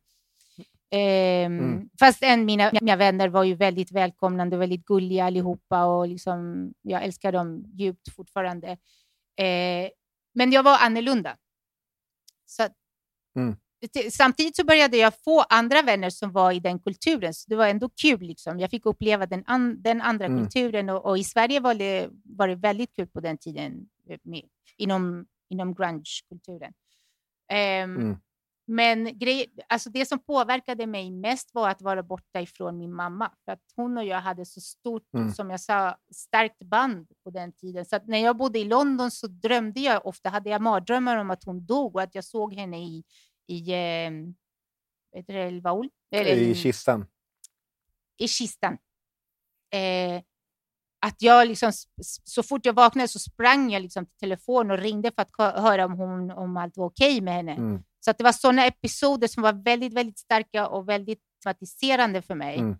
Ehm, 0.91 1.59
Mm. 1.59 1.89
Fast 1.99 2.23
än 2.23 2.45
mina, 2.45 2.71
mina 2.81 2.95
vänner 2.95 3.29
var 3.29 3.43
ju 3.43 3.55
väldigt 3.55 3.91
välkomnande, 3.91 4.57
väldigt 4.57 4.85
gulliga 4.85 5.25
allihopa 5.25 5.85
och 5.85 6.07
liksom, 6.07 6.73
jag 6.81 7.03
älskar 7.03 7.31
dem 7.31 7.65
djupt 7.73 8.15
fortfarande. 8.15 8.67
Eh, 9.37 9.89
men 10.33 10.51
jag 10.51 10.63
var 10.63 10.77
annorlunda. 10.85 11.37
Så 12.45 12.63
Mm. 13.35 13.55
Samtidigt 14.11 14.55
så 14.55 14.63
började 14.65 14.97
jag 14.97 15.13
få 15.23 15.41
andra 15.49 15.81
vänner 15.81 16.09
som 16.09 16.31
var 16.31 16.51
i 16.51 16.59
den 16.59 16.79
kulturen, 16.79 17.33
så 17.33 17.49
det 17.49 17.55
var 17.55 17.67
ändå 17.67 17.89
kul. 18.01 18.21
Liksom. 18.21 18.59
Jag 18.59 18.69
fick 18.69 18.85
uppleva 18.85 19.25
den, 19.25 19.43
an, 19.47 19.81
den 19.81 20.01
andra 20.01 20.25
Mm. 20.25 20.39
kulturen 20.43 20.89
och, 20.89 21.05
och 21.05 21.17
i 21.17 21.23
Sverige 21.23 21.59
var 21.59 21.73
det, 21.75 22.09
var 22.23 22.47
det 22.47 22.55
väldigt 22.55 22.95
kul 22.95 23.07
på 23.07 23.19
den 23.19 23.37
tiden 23.37 23.89
eh, 24.09 24.19
med, 24.23 24.41
inom, 24.77 25.25
inom 25.49 25.75
grunge-kulturen. 25.75 26.73
Ehm, 27.51 27.95
Mm. 27.97 28.17
Men 28.67 29.19
grej, 29.19 29.45
alltså 29.69 29.89
det 29.89 30.05
som 30.05 30.19
påverkade 30.19 30.87
mig 30.87 31.11
mest 31.11 31.53
var 31.53 31.69
att 31.69 31.81
vara 31.81 32.03
borta 32.03 32.41
ifrån 32.41 32.77
min 32.77 32.93
mamma. 32.93 33.31
För 33.45 33.51
att 33.51 33.59
hon 33.75 33.97
och 33.97 34.05
jag 34.05 34.21
hade 34.21 34.45
så 34.45 34.61
stort, 34.61 35.13
Mm. 35.13 35.31
som 35.31 35.49
jag 35.49 35.59
sa, 35.61 35.97
starkt 36.13 36.63
band 36.63 37.07
på 37.23 37.29
den 37.29 37.51
tiden. 37.53 37.85
Så 37.85 37.99
när 38.05 38.17
jag 38.17 38.37
bodde 38.37 38.59
i 38.59 38.63
London 38.63 39.11
så 39.11 39.27
drömde 39.27 39.79
jag 39.79 40.05
ofta, 40.05 40.29
hade 40.29 40.49
jag 40.49 40.61
mardrömmar 40.61 41.17
om 41.17 41.31
att 41.31 41.43
hon 41.43 41.65
dog 41.65 41.95
och 41.95 42.01
att 42.01 42.15
jag 42.15 42.23
såg 42.23 42.53
henne 42.53 42.77
i, 42.83 43.03
i 43.47 43.71
eh, 43.73 44.11
El 45.27 45.61
Baúl? 45.61 45.89
Eller 46.11 46.35
I 46.35 46.55
kistan? 46.55 47.05
i 48.17 48.27
kistan. 48.27 48.77
Eh, 49.73 50.21
att 51.05 51.21
jag 51.21 51.47
liksom, 51.47 51.71
så 52.23 52.43
fort 52.43 52.65
jag 52.65 52.73
vaknade 52.73 53.07
så 53.07 53.19
sprang 53.19 53.71
jag 53.71 53.81
liksom 53.81 54.05
till 54.05 54.17
telefonen 54.19 54.71
och 54.71 54.77
ringde 54.77 55.11
för 55.11 55.21
att 55.21 55.29
hö- 55.37 55.61
höra 55.61 55.85
om, 55.85 55.93
hon, 55.93 56.31
om 56.31 56.57
allt 56.57 56.77
var 56.77 56.85
okej 56.85 57.21
med 57.21 57.33
henne. 57.33 57.51
Mm. 57.51 57.83
Så 57.99 58.11
att 58.11 58.17
det 58.17 58.23
var 58.23 58.31
sådana 58.31 58.65
episoder 58.65 59.27
som 59.27 59.43
var 59.43 59.53
väldigt, 59.53 59.93
väldigt 59.93 60.19
starka 60.19 60.67
och 60.67 60.89
väldigt 60.89 61.21
traumatiserande 61.43 62.21
för 62.21 62.35
mig. 62.35 62.59
Mm. 62.59 62.75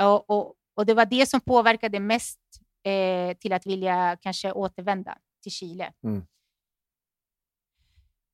Och, 0.00 0.30
och, 0.30 0.54
och 0.74 0.86
det 0.86 0.94
var 0.94 1.06
det 1.06 1.26
som 1.28 1.40
påverkade 1.40 2.00
mest 2.00 2.40
eh, 2.86 3.36
till 3.36 3.52
att 3.52 3.66
vilja 3.66 4.16
kanske 4.20 4.52
återvända 4.52 5.18
till 5.42 5.52
Chile. 5.52 5.92
Mm. 6.04 6.26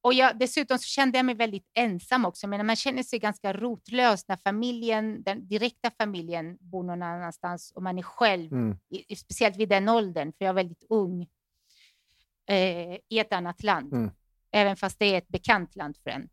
Och 0.04 0.14
jag, 0.14 0.38
dessutom 0.38 0.78
så 0.78 0.84
kände 0.84 1.18
jag 1.18 1.24
mig 1.26 1.34
väldigt 1.34 1.70
ensam 1.74 2.24
också. 2.24 2.46
Men 2.46 2.66
man 2.66 2.76
känner 2.76 3.02
sig 3.02 3.18
ganska 3.18 3.52
rotlös 3.52 4.28
när 4.28 4.36
familjen, 4.36 5.22
den 5.22 5.48
direkta 5.48 5.90
familjen 5.98 6.56
bor 6.60 6.82
någon 6.82 7.02
annanstans 7.02 7.72
och 7.74 7.82
man 7.82 7.98
är 7.98 8.02
själv, 8.02 8.52
Mm. 8.52 8.78
i, 9.08 9.16
speciellt 9.16 9.56
vid 9.56 9.68
den 9.68 9.88
åldern, 9.88 10.32
för 10.32 10.44
jag 10.44 10.50
är 10.50 10.54
väldigt 10.54 10.84
ung, 10.88 11.22
eh, 12.48 12.94
i 13.08 13.18
ett 13.18 13.32
annat 13.32 13.62
land. 13.62 13.92
Mm. 13.92 14.10
Även 14.50 14.76
fast 14.76 14.98
det 14.98 15.06
är 15.06 15.18
ett 15.18 15.28
bekant 15.28 15.76
land 15.76 15.96
för 15.96 16.10
en. 16.10 16.28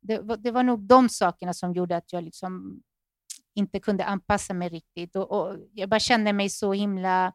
Det, 0.00 0.18
var- 0.18 0.36
det 0.36 0.50
var 0.50 0.62
nog 0.62 0.80
de 0.80 1.08
sakerna 1.08 1.54
som 1.54 1.72
gjorde 1.72 1.96
att 1.96 2.12
jag 2.12 2.24
liksom 2.24 2.82
inte 3.54 3.80
kunde 3.80 4.04
anpassa 4.04 4.54
mig 4.54 4.68
riktigt. 4.68 5.16
Och, 5.16 5.30
och 5.32 5.56
jag 5.72 5.88
bara 5.88 6.00
kände 6.00 6.32
mig 6.32 6.50
så 6.50 6.72
himla... 6.72 7.32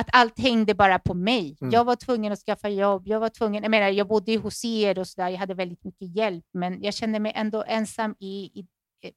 Att 0.00 0.08
allt 0.12 0.38
hängde 0.38 0.74
bara 0.74 0.98
på 0.98 1.14
mig. 1.14 1.56
Mm. 1.60 1.72
Jag 1.72 1.84
var 1.84 1.96
tvungen 1.96 2.32
att 2.32 2.38
skaffa 2.38 2.68
jobb. 2.68 3.02
Jag 3.06 3.20
var 3.20 3.28
tvungen... 3.28 3.62
Jag 3.62 3.70
menar, 3.70 3.88
jag 3.88 4.08
bodde 4.08 4.36
hos 4.36 4.64
er 4.64 4.98
och 4.98 5.08
så 5.08 5.20
där. 5.20 5.28
Jag 5.28 5.38
hade 5.38 5.54
väldigt 5.54 5.84
mycket 5.84 6.16
hjälp, 6.16 6.44
men 6.52 6.82
jag 6.82 6.94
kände 6.94 7.20
mig 7.20 7.32
ändå 7.34 7.64
ensam 7.66 8.14
i, 8.18 8.26
i, 8.26 8.66
eh, 9.02 9.10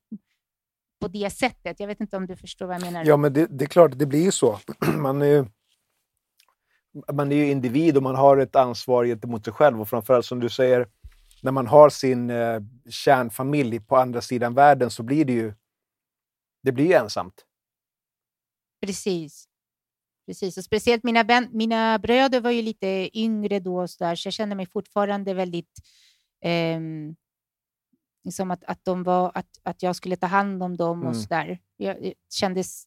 på 1.01 1.07
det 1.07 1.29
sättet. 1.29 1.79
Jag 1.79 1.87
vet 1.87 1.99
inte 1.99 2.17
om 2.17 2.27
du 2.27 2.35
förstår 2.35 2.65
vad 2.65 2.75
jag 2.75 2.81
menar. 2.81 3.05
Ja, 3.05 3.17
men 3.17 3.33
det, 3.33 3.47
det 3.47 3.65
är 3.65 3.67
klart, 3.67 3.91
det 3.95 4.05
blir 4.05 4.23
ju 4.23 4.31
så. 4.31 4.59
Man 4.97 5.21
är 5.21 5.25
ju, 5.25 5.45
man 7.13 7.31
är 7.31 7.35
ju 7.35 7.51
individ 7.51 7.97
och 7.97 8.03
man 8.03 8.15
har 8.15 8.37
ett 8.37 8.55
ansvar 8.55 9.05
gentemot 9.05 9.45
sig 9.45 9.53
själv. 9.53 9.81
Och 9.81 9.89
framförallt 9.89 10.25
som 10.25 10.39
du 10.39 10.49
säger, 10.49 10.87
när 11.41 11.51
man 11.51 11.67
har 11.67 11.89
sin 11.89 12.29
eh, 12.29 12.59
kärnfamilj 12.89 13.79
på 13.79 13.97
andra 13.97 14.21
sidan 14.21 14.53
världen 14.53 14.89
så 14.89 15.03
blir 15.03 15.25
det 15.25 15.33
ju, 15.33 15.53
det 16.63 16.71
blir 16.71 16.85
ju 16.85 16.93
ensamt. 16.93 17.45
Precis. 18.85 19.47
Precis, 20.25 20.57
och 20.57 20.63
speciellt 20.63 21.03
mina, 21.03 21.23
vän, 21.23 21.47
mina 21.51 21.99
bröder 21.99 22.41
var 22.41 22.51
ju 22.51 22.61
lite 22.61 23.09
yngre 23.13 23.59
då, 23.59 23.81
och 23.81 23.89
så, 23.89 24.03
där, 24.03 24.15
så 24.15 24.27
jag 24.27 24.33
kände 24.33 24.55
mig 24.55 24.65
fortfarande 24.65 25.33
väldigt... 25.33 25.79
ehm, 26.41 27.15
liksom 28.23 28.51
att, 28.51 28.63
att, 28.63 28.85
de 28.85 29.03
var, 29.03 29.31
att, 29.35 29.59
att 29.63 29.83
jag 29.83 29.95
skulle 29.95 30.15
ta 30.15 30.27
hand 30.27 30.63
om 30.63 30.77
dem 30.77 30.99
och 30.99 31.05
Mm. 31.11 31.13
så 31.13 31.27
där. 31.29 31.59
Jag, 31.77 32.05
jag 32.05 32.13
kändes, 32.33 32.85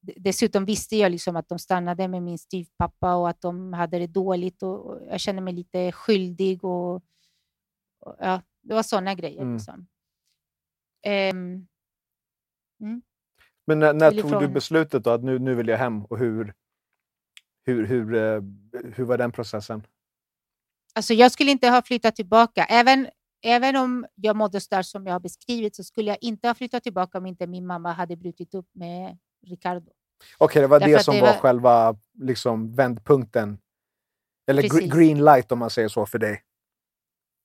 dessutom 0.00 0.64
visste 0.64 0.96
jag 0.96 1.12
liksom 1.12 1.36
att 1.36 1.48
de 1.48 1.58
stannade 1.58 2.08
med 2.08 2.22
min 2.22 2.38
styvpappa 2.38 3.14
och 3.14 3.28
att 3.28 3.40
de 3.40 3.72
hade 3.72 3.98
det 3.98 4.06
dåligt. 4.06 4.62
Och, 4.62 4.86
och 4.86 5.06
jag 5.06 5.20
kände 5.20 5.42
mig 5.42 5.52
lite 5.54 5.92
skyldig. 5.92 6.64
och, 6.64 6.94
och 8.00 8.16
ja, 8.18 8.42
Det 8.62 8.74
var 8.74 8.82
sådana 8.82 9.14
grejer. 9.14 9.42
Mm. 9.42 9.54
Liksom. 9.54 9.86
Ehm, 11.02 11.66
Men 13.68 13.78
när, 13.78 13.92
när 13.92 14.10
tog 14.22 14.40
du 14.40 14.48
beslutet 14.48 15.04
då 15.04 15.10
att 15.10 15.24
nu, 15.24 15.38
nu 15.38 15.54
vill 15.54 15.68
jag 15.68 15.78
hem 15.78 16.04
och 16.04 16.18
hur, 16.18 16.54
hur, 17.66 17.86
hur, 17.86 18.14
eh, 18.14 18.42
hur 18.94 19.04
var 19.04 19.18
den 19.18 19.32
processen? 19.32 19.86
Alltså 20.94 21.14
jag 21.14 21.32
skulle 21.32 21.50
inte 21.50 21.68
ha 21.68 21.82
flyttat 21.82 22.16
tillbaka. 22.16 22.64
Även, 22.64 23.08
även 23.42 23.76
om 23.76 24.06
jag 24.14 24.36
mådde 24.36 24.60
så 24.60 24.66
där 24.70 24.82
som 24.82 25.06
jag 25.06 25.14
har 25.14 25.20
beskrivit 25.20 25.76
så 25.76 25.84
skulle 25.84 26.10
jag 26.10 26.18
inte 26.20 26.48
ha 26.48 26.54
flyttat 26.54 26.82
tillbaka 26.82 27.18
om 27.18 27.26
inte 27.26 27.46
min 27.46 27.66
mamma 27.66 27.92
hade 27.92 28.16
brutit 28.16 28.54
upp 28.54 28.68
med 28.72 29.18
Ricardo. 29.46 29.90
Okej, 30.38 30.62
det 30.62 30.68
var 30.68 30.80
Därför 30.80 30.92
det 30.92 31.04
som 31.04 31.14
det 31.14 31.20
var, 31.20 31.28
var- 31.28 31.38
själva 31.40 31.96
liksom, 32.18 32.74
vändpunkten. 32.74 33.58
Eller 34.50 34.62
Precis. 34.62 34.92
green 34.92 35.24
light 35.24 35.52
om 35.52 35.58
man 35.58 35.70
säger 35.70 35.88
så 35.88 36.06
för 36.06 36.18
dig. 36.18 36.42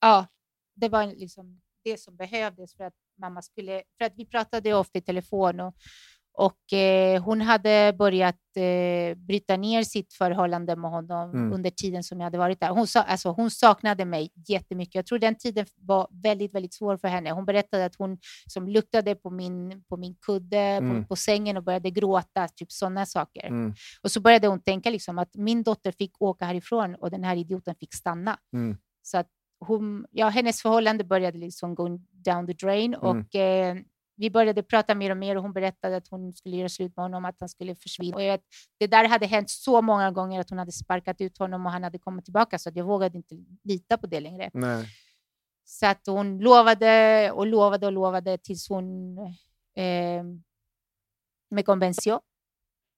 Ja, 0.01 0.27
det 0.75 0.89
var 0.89 1.05
liksom 1.05 1.61
det 1.83 1.97
som 1.99 2.15
behövdes 2.15 2.75
för 2.75 2.83
att 2.83 2.93
mamma 3.17 3.41
skulle... 3.41 3.83
För 3.97 4.05
att 4.05 4.13
vi 4.15 4.25
pratade 4.25 4.73
ofta 4.73 4.99
i 4.99 5.01
telefon 5.01 5.59
och, 5.59 5.75
och 6.35 6.73
eh, 6.73 7.23
hon 7.23 7.41
hade 7.41 7.93
börjat 7.97 8.35
eh, 8.55 9.17
bryta 9.17 9.57
ner 9.57 9.83
sitt 9.83 10.13
förhållande 10.13 10.75
med 10.75 10.91
honom 10.91 11.29
Mm. 11.31 11.53
under 11.53 11.69
tiden 11.69 12.03
som 12.03 12.19
jag 12.19 12.23
hade 12.25 12.37
varit 12.37 12.59
där. 12.59 12.69
Hon, 12.69 12.87
sa, 12.87 13.01
alltså, 13.01 13.29
hon 13.29 13.51
saknade 13.51 14.05
mig 14.05 14.29
jättemycket. 14.47 14.95
Jag 14.95 15.05
tror 15.05 15.19
den 15.19 15.35
tiden 15.35 15.65
var 15.75 16.07
väldigt, 16.23 16.53
väldigt 16.55 16.73
svår 16.73 16.97
för 16.97 17.07
henne. 17.07 17.31
Hon 17.31 17.45
berättade 17.45 17.85
att 17.85 17.95
hon 17.95 18.17
som 18.47 18.67
luktade 18.67 19.15
på 19.15 19.29
min, 19.29 19.83
på 19.89 19.97
min 19.97 20.15
kudde 20.25 20.57
Mm. 20.57 21.01
på, 21.03 21.07
på 21.07 21.15
sängen 21.15 21.57
och 21.57 21.63
började 21.63 21.89
gråta, 21.89 22.47
typ 22.47 22.71
sådana 22.71 23.05
saker. 23.05 23.47
Mm. 23.47 23.73
Och 24.03 24.11
så 24.11 24.21
började 24.21 24.47
hon 24.47 24.61
tänka 24.61 24.89
liksom 24.89 25.19
att 25.19 25.35
min 25.35 25.63
dotter 25.63 25.91
fick 25.91 26.21
åka 26.21 26.45
härifrån 26.45 26.95
och 26.95 27.11
den 27.11 27.23
här 27.23 27.35
idioten 27.35 27.75
fick 27.79 27.93
stanna. 27.93 28.37
Mm. 28.53 28.77
Så 29.01 29.17
att 29.17 29.27
hon, 29.59 30.05
ja, 30.11 30.29
hennes 30.29 30.61
förhållande 30.61 31.03
började 31.03 31.37
liksom 31.37 31.75
gå 31.75 31.87
down 32.11 32.47
the 32.47 32.53
drain 32.53 32.93
Mm. 32.93 33.01
och 33.09 33.35
eh, 33.35 33.75
vi 34.23 34.29
började 34.29 34.63
prata 34.63 34.95
mer 34.95 35.09
och 35.11 35.17
mer 35.17 35.35
och 35.35 35.43
hon 35.43 35.53
berättade 35.53 35.97
att 35.97 36.07
hon 36.07 36.33
skulle 36.33 36.55
göra 36.57 36.69
slut 36.69 36.95
med 36.95 37.03
honom, 37.03 37.25
att 37.25 37.35
han 37.39 37.49
skulle 37.49 37.75
försvinna. 37.75 38.15
Och 38.15 38.23
jag 38.23 38.31
vet, 38.31 38.41
det 38.79 38.87
där 38.87 39.07
hade 39.07 39.25
hänt 39.25 39.49
så 39.49 39.81
många 39.81 40.11
gånger 40.11 40.39
att 40.39 40.49
hon 40.49 40.59
hade 40.59 40.71
sparkat 40.71 41.21
ut 41.21 41.37
honom 41.37 41.65
och 41.65 41.71
han 41.71 41.83
hade 41.83 41.99
kommit 41.99 42.25
tillbaka 42.25 42.59
så 42.59 42.69
att 42.69 42.75
jag 42.75 42.85
vågade 42.85 43.17
inte 43.17 43.35
lita 43.63 43.97
på 43.97 44.07
det 44.07 44.19
längre. 44.19 44.49
Nej. 44.53 44.85
Så 45.65 45.85
att 45.85 46.07
hon 46.07 46.39
lovade 46.39 47.31
och 47.31 47.47
lovade 47.47 47.85
och 47.85 47.91
lovade 47.91 48.37
tills 48.37 48.69
hon 48.69 49.17
eh, 49.75 50.23
me 51.49 51.63
convenció. 51.63 52.21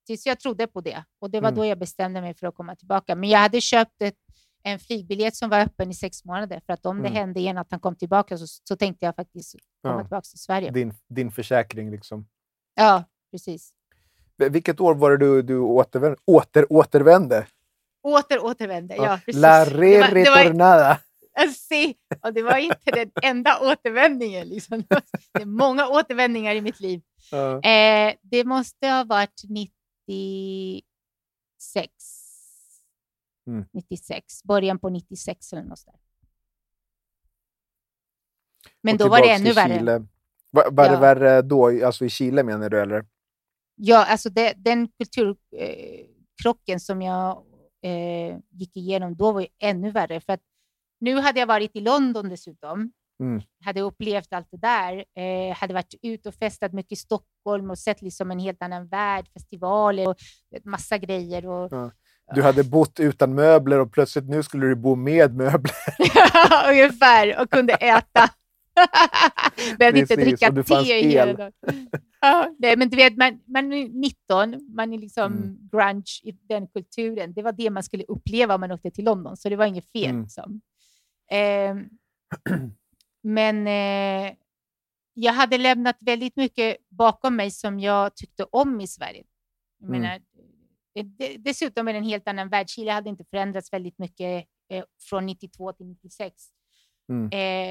Tills 0.07 0.25
jag 0.25 0.39
trodde 0.39 0.67
på 0.67 0.81
det. 0.81 1.03
Och 1.19 1.29
det 1.29 1.39
var 1.41 1.49
Mm. 1.49 1.57
då 1.59 1.65
jag 1.65 1.77
bestämde 1.79 2.21
mig 2.21 2.33
för 2.33 2.47
att 2.47 2.55
komma 2.55 2.75
tillbaka. 2.75 3.15
Men 3.15 3.29
jag 3.29 3.39
hade 3.39 3.61
köpt 3.61 4.01
ett, 4.01 4.17
en 4.65 4.79
flygbiljett 4.79 5.35
som 5.35 5.49
var 5.49 5.59
öppen 5.59 5.91
i 5.91 5.93
sex 5.93 6.25
månader. 6.25 6.61
För 6.65 6.73
att 6.73 6.85
om 6.85 6.99
Mm. 6.99 7.11
det 7.13 7.19
hände 7.19 7.39
igen 7.39 7.57
att 7.57 7.67
han 7.71 7.79
kom 7.79 7.95
tillbaka 7.95 8.37
så, 8.37 8.47
så 8.47 8.75
tänkte 8.75 9.05
jag 9.05 9.15
faktiskt 9.15 9.55
komma 9.83 9.95
Ja. 9.95 10.01
tillbaka 10.01 10.21
till 10.21 10.39
Sverige. 10.39 10.71
Din, 10.71 10.93
din 11.09 11.31
försäkring 11.31 11.91
liksom. 11.91 12.27
Ja, 12.75 13.03
precis. 13.31 13.71
Vilket 14.37 14.79
år 14.79 14.95
var 14.95 15.11
det 15.11 15.17
du, 15.17 15.41
du 15.41 15.57
återvände? 15.59 16.17
Åter, 16.25 16.73
återvände? 16.73 17.47
Åter 18.03 18.45
återvände. 18.45 18.95
Ja, 18.95 19.19
precis. 19.25 19.41
La 19.41 19.65
Det 19.65 19.71
var- 19.71 19.79
re 19.79 19.97
det 20.23 20.29
var- 20.29 20.37
retornada. 20.43 20.99
Se, 21.57 21.93
och 22.21 22.33
det 22.33 22.41
var 22.43 22.57
inte 22.57 22.91
den 22.91 23.11
enda 23.23 23.59
återvändningen. 23.61 24.47
Liksom. 24.47 24.77
Det 24.79 24.85
var- 24.95 25.01
Det 25.33 25.41
är 25.41 25.45
många 25.45 25.87
återvändningar 25.87 26.55
i 26.55 26.61
mitt 26.61 26.79
liv. 26.79 27.01
Ja. 27.31 27.61
Eh, 27.61 28.13
det 28.21 28.43
måste 28.43 28.87
ha 28.87 29.03
varit 29.03 29.41
96. 29.47 32.24
Mm. 33.47 33.65
96. 33.73 34.43
Början 34.43 34.79
på 34.79 34.89
96 34.89 35.53
eller 35.53 35.63
något 35.63 35.85
där. 35.85 35.95
Men 38.81 38.97
då 38.97 39.09
var 39.09 39.21
det 39.21 39.31
ännu 39.31 39.51
värre. 39.53 39.77
Chile. 39.77 40.05
Var, 40.51 40.71
var 40.71 40.85
det 40.85 40.93
Ja. 40.93 40.99
värre 40.99 41.41
då? 41.41 41.85
Alltså 41.85 42.05
i 42.05 42.09
Chile 42.09 42.43
menar 42.43 42.69
du 42.69 42.81
eller? 42.81 43.05
Ja, 43.75 44.05
alltså 44.05 44.29
det, 44.29 44.53
den 44.57 44.87
kulturkrocken 44.87 46.79
som 46.79 47.01
jag 47.01 47.43
eh, 47.81 48.37
gick 48.49 48.77
igenom 48.77 49.15
då 49.15 49.31
var 49.31 49.41
ju 49.41 49.47
ännu 49.59 49.91
värre. 49.91 50.19
För 50.21 50.33
att 50.33 50.41
nu 50.99 51.15
hade 51.15 51.39
jag 51.39 51.47
varit 51.47 51.75
i 51.75 51.81
London 51.81 52.29
dessutom. 52.29 52.91
Mm. 53.19 53.41
Hade 53.63 53.81
upplevt 53.81 54.33
allt 54.33 54.47
det 54.51 54.57
där. 54.57 55.05
Eh, 55.15 55.55
hade 55.55 55.73
varit 55.73 55.95
ute 56.01 56.29
och 56.29 56.35
festat 56.35 56.73
mycket 56.73 56.91
i 56.91 56.95
Stockholm 56.95 57.69
och 57.69 57.79
sett 57.79 58.01
liksom 58.01 58.31
en 58.31 58.39
helt 58.39 58.61
annan 58.61 58.87
värld, 58.87 59.27
festivaler 59.33 60.07
och 60.07 60.15
massa 60.63 60.97
grejer. 60.97 61.45
Och, 61.45 61.71
Ja. 61.73 61.91
Du 62.35 62.41
hade 62.41 62.63
bott 62.63 62.99
utan 62.99 63.35
möbler 63.35 63.79
och 63.79 63.91
plötsligt 63.91 64.29
nu 64.29 64.43
skulle 64.43 64.65
du 64.67 64.75
bo 64.75 64.95
med 64.95 65.35
möbler. 65.35 65.75
Ungefär, 66.69 67.41
och 67.41 67.49
kunde 67.49 67.73
äta. 67.73 68.29
Behövde 69.79 69.99
inte 69.99 70.15
dricka 70.15 70.51
te 70.63 70.75
hela 70.83 71.29
el. 71.31 71.35
dagen. 71.37 71.51
Ja, 72.21 72.49
nej, 72.59 72.77
men 72.77 72.89
du 72.89 72.97
vet, 72.97 73.17
man, 73.17 73.39
man 73.45 73.73
är 73.73 73.87
19, 73.89 74.55
man 74.75 74.93
är 74.93 74.97
liksom 74.97 75.33
Mm. 75.33 75.57
grunge 75.71 76.19
i 76.23 76.31
den 76.31 76.67
kulturen. 76.67 77.33
Det 77.33 77.41
var 77.41 77.51
det 77.51 77.69
man 77.69 77.83
skulle 77.83 78.03
uppleva 78.03 78.55
om 78.55 78.61
man 78.61 78.71
åkte 78.71 78.91
till 78.91 79.05
London, 79.05 79.37
så 79.37 79.49
det 79.49 79.55
var 79.55 79.65
inget 79.65 79.91
fel. 79.91 80.09
Mm. 80.09 80.21
Liksom. 80.23 80.61
Ehm, 81.31 81.89
men 83.23 83.67
eh, 83.67 84.33
jag 85.13 85.33
hade 85.33 85.57
lämnat 85.57 85.97
väldigt 85.99 86.35
mycket 86.35 86.77
bakom 86.89 87.35
mig 87.35 87.51
som 87.51 87.79
jag 87.79 88.15
tyckte 88.15 88.43
om 88.43 88.81
i 88.81 88.87
Sverige. 88.87 89.23
Jag 89.79 89.89
Mm. 89.89 90.01
menar, 90.01 90.19
dessutom 91.39 91.87
är 91.87 91.93
det 91.93 91.99
en 91.99 92.03
helt 92.05 92.27
annan 92.27 92.49
värld. 92.49 92.69
Chile 92.69 92.91
hade 92.91 93.09
inte 93.09 93.23
förändrats 93.23 93.73
väldigt 93.73 93.99
mycket 93.99 94.45
eh, 94.69 94.83
från 95.09 95.25
92 95.25 95.73
till 95.73 95.85
96. 95.85 96.33
Mm. 97.09 97.29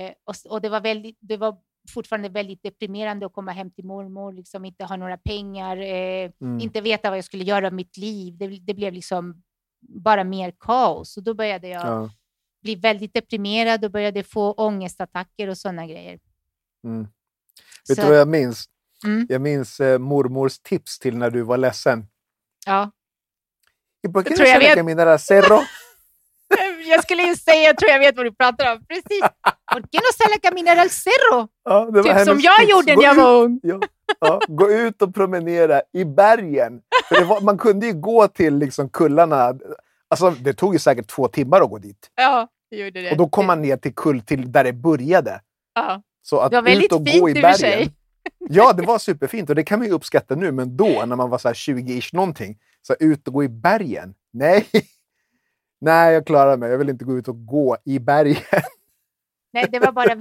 Eh, 0.08 0.12
och, 0.24 0.52
och 0.52 0.60
det, 0.60 0.68
var 0.68 0.80
väldigt, 0.80 1.18
det 1.20 1.36
var 1.36 1.56
fortfarande 1.90 2.28
väldigt 2.28 2.62
deprimerande 2.62 3.26
att 3.26 3.32
komma 3.32 3.52
hem 3.52 3.70
till 3.70 3.84
mormor, 3.84 4.32
liksom 4.32 4.64
inte 4.64 4.84
ha 4.84 4.96
några 4.96 5.16
pengar, 5.18 5.76
eh, 5.76 6.30
Mm. 6.40 6.60
inte 6.60 6.80
veta 6.80 7.10
vad 7.10 7.18
jag 7.18 7.24
skulle 7.24 7.44
göra 7.44 7.66
av 7.66 7.72
mitt 7.72 7.96
liv. 7.96 8.36
Det, 8.38 8.46
det 8.46 8.74
blev 8.74 8.92
liksom 8.92 9.42
bara 9.80 10.24
mer 10.24 10.54
kaos. 10.60 11.16
Och 11.16 11.22
då 11.22 11.34
började 11.34 11.68
jag 11.68 11.86
Ja. 11.86 12.10
bli 12.62 12.74
väldigt 12.74 13.14
deprimerad 13.14 13.84
och 13.84 13.90
började 13.90 14.22
få 14.22 14.52
ångestattacker 14.52 15.48
och 15.48 15.58
sådana 15.58 15.86
grejer. 15.86 16.18
Mm. 16.84 17.02
Vet 17.88 17.96
Så 17.96 18.02
du 18.02 18.08
vad 18.08 18.18
jag 18.18 18.28
minns? 18.28 18.64
Mm. 19.04 19.26
Jag 19.28 19.40
minns 19.40 19.80
eh, 19.80 19.98
mormors 19.98 20.58
tips 20.58 20.98
till 20.98 21.16
när 21.16 21.30
du 21.30 21.42
var 21.42 21.58
ledsen. 21.58 22.06
Ja. 22.66 22.90
¿Y 24.05 24.09
por 24.09 24.22
qué 24.24 24.30
no 24.30 24.36
sale 24.36 24.70
a 24.70 24.74
caminar 24.74 25.07
al 25.09 25.18
cerro? 25.18 25.61
Jag 26.86 27.02
skulle 27.02 27.22
ju 27.22 27.36
säga, 27.36 27.62
jag 27.62 27.76
tror 27.78 27.90
jag 27.90 27.98
vet 27.98 28.16
vad 28.16 28.26
du 28.26 28.32
pratar 28.34 28.72
om. 28.72 28.84
Precis. 28.86 29.20
¿Por 29.72 29.82
qué 29.90 29.98
no 29.98 30.12
sale 30.18 30.34
a 30.34 30.38
caminar 30.42 30.76
al 30.76 30.90
cerro? 30.90 31.48
Ja, 31.64 31.90
det 31.90 32.02
Typ 32.02 32.26
som 32.26 32.40
jag 32.40 32.59
tips. 32.59 32.70
gjorde 32.70 32.96
när 32.96 33.02
jag 33.02 33.14
var 33.14 33.42
ung. 33.44 33.61
Ja, 33.62 33.80
ja, 34.20 34.40
gå 34.48 34.70
ut 34.70 35.02
och 35.02 35.14
promenera 35.14 35.82
i 35.92 36.05
bergen. 36.05 36.80
Det 37.11 37.24
var, 37.24 37.40
man 37.40 37.59
kunde 37.59 37.86
ju 37.86 37.92
gå 37.92 38.28
till 38.28 38.59
liksom 38.59 38.88
kullarna. 38.88 39.55
Alltså, 40.09 40.30
det 40.30 40.52
tog 40.55 40.72
ju 40.74 40.78
säkert 40.78 41.07
två 41.09 41.28
timmar 41.28 41.61
att 41.61 41.70
gå 41.70 41.78
dit. 41.78 42.11
Ja, 42.14 42.48
jag 42.68 42.80
gjorde 42.80 43.00
det. 43.02 43.11
Och 43.11 43.16
då 43.16 43.28
kom 43.28 43.46
man 43.46 43.62
ner 43.62 43.76
till 43.76 43.94
kull 43.94 44.20
till 44.20 44.52
där 44.52 44.64
det 44.64 44.72
började. 44.72 45.40
Ja. 45.74 46.02
Så 46.22 46.40
att 46.40 46.50
Det 46.50 46.57
var 46.57 46.62
väldigt 46.62 46.84
ut 46.84 46.92
och 46.92 47.09
fint 47.09 47.20
gå 47.20 47.28
i 47.28 47.34
bergen. 47.34 47.55
sig. 47.59 47.90
Ja, 48.38 48.72
det 48.72 48.82
var 48.82 48.98
superfint 48.98 49.50
och 49.50 49.57
det 49.57 49.62
kan 49.64 49.78
man 49.78 49.88
ju 49.88 49.94
uppskatta 49.94 50.34
nu. 50.34 50.52
Men 50.52 50.76
då, 50.76 51.05
när 51.07 51.16
man 51.16 51.30
var 51.30 51.38
så 51.38 51.48
här 51.48 51.55
20-ish 51.55 52.11
någonting, 52.14 52.59
så 52.87 52.95
ut 53.01 53.28
och 53.28 53.35
gå 53.35 53.45
i 53.45 53.49
bergen. 53.49 54.14
Nej, 54.32 54.66
nej, 55.80 56.14
jag 56.14 56.26
klarar 56.26 56.57
mig. 56.57 56.70
Jag 56.70 56.78
vill 56.78 56.89
inte 56.89 57.05
gå 57.05 57.18
ut 57.18 57.28
och 57.28 57.47
gå 57.47 57.76
i 57.85 57.99
bergen. 57.99 58.37
Nej, 59.53 59.68
det 59.72 59.78
var 59.78 59.93
bara 59.93 60.09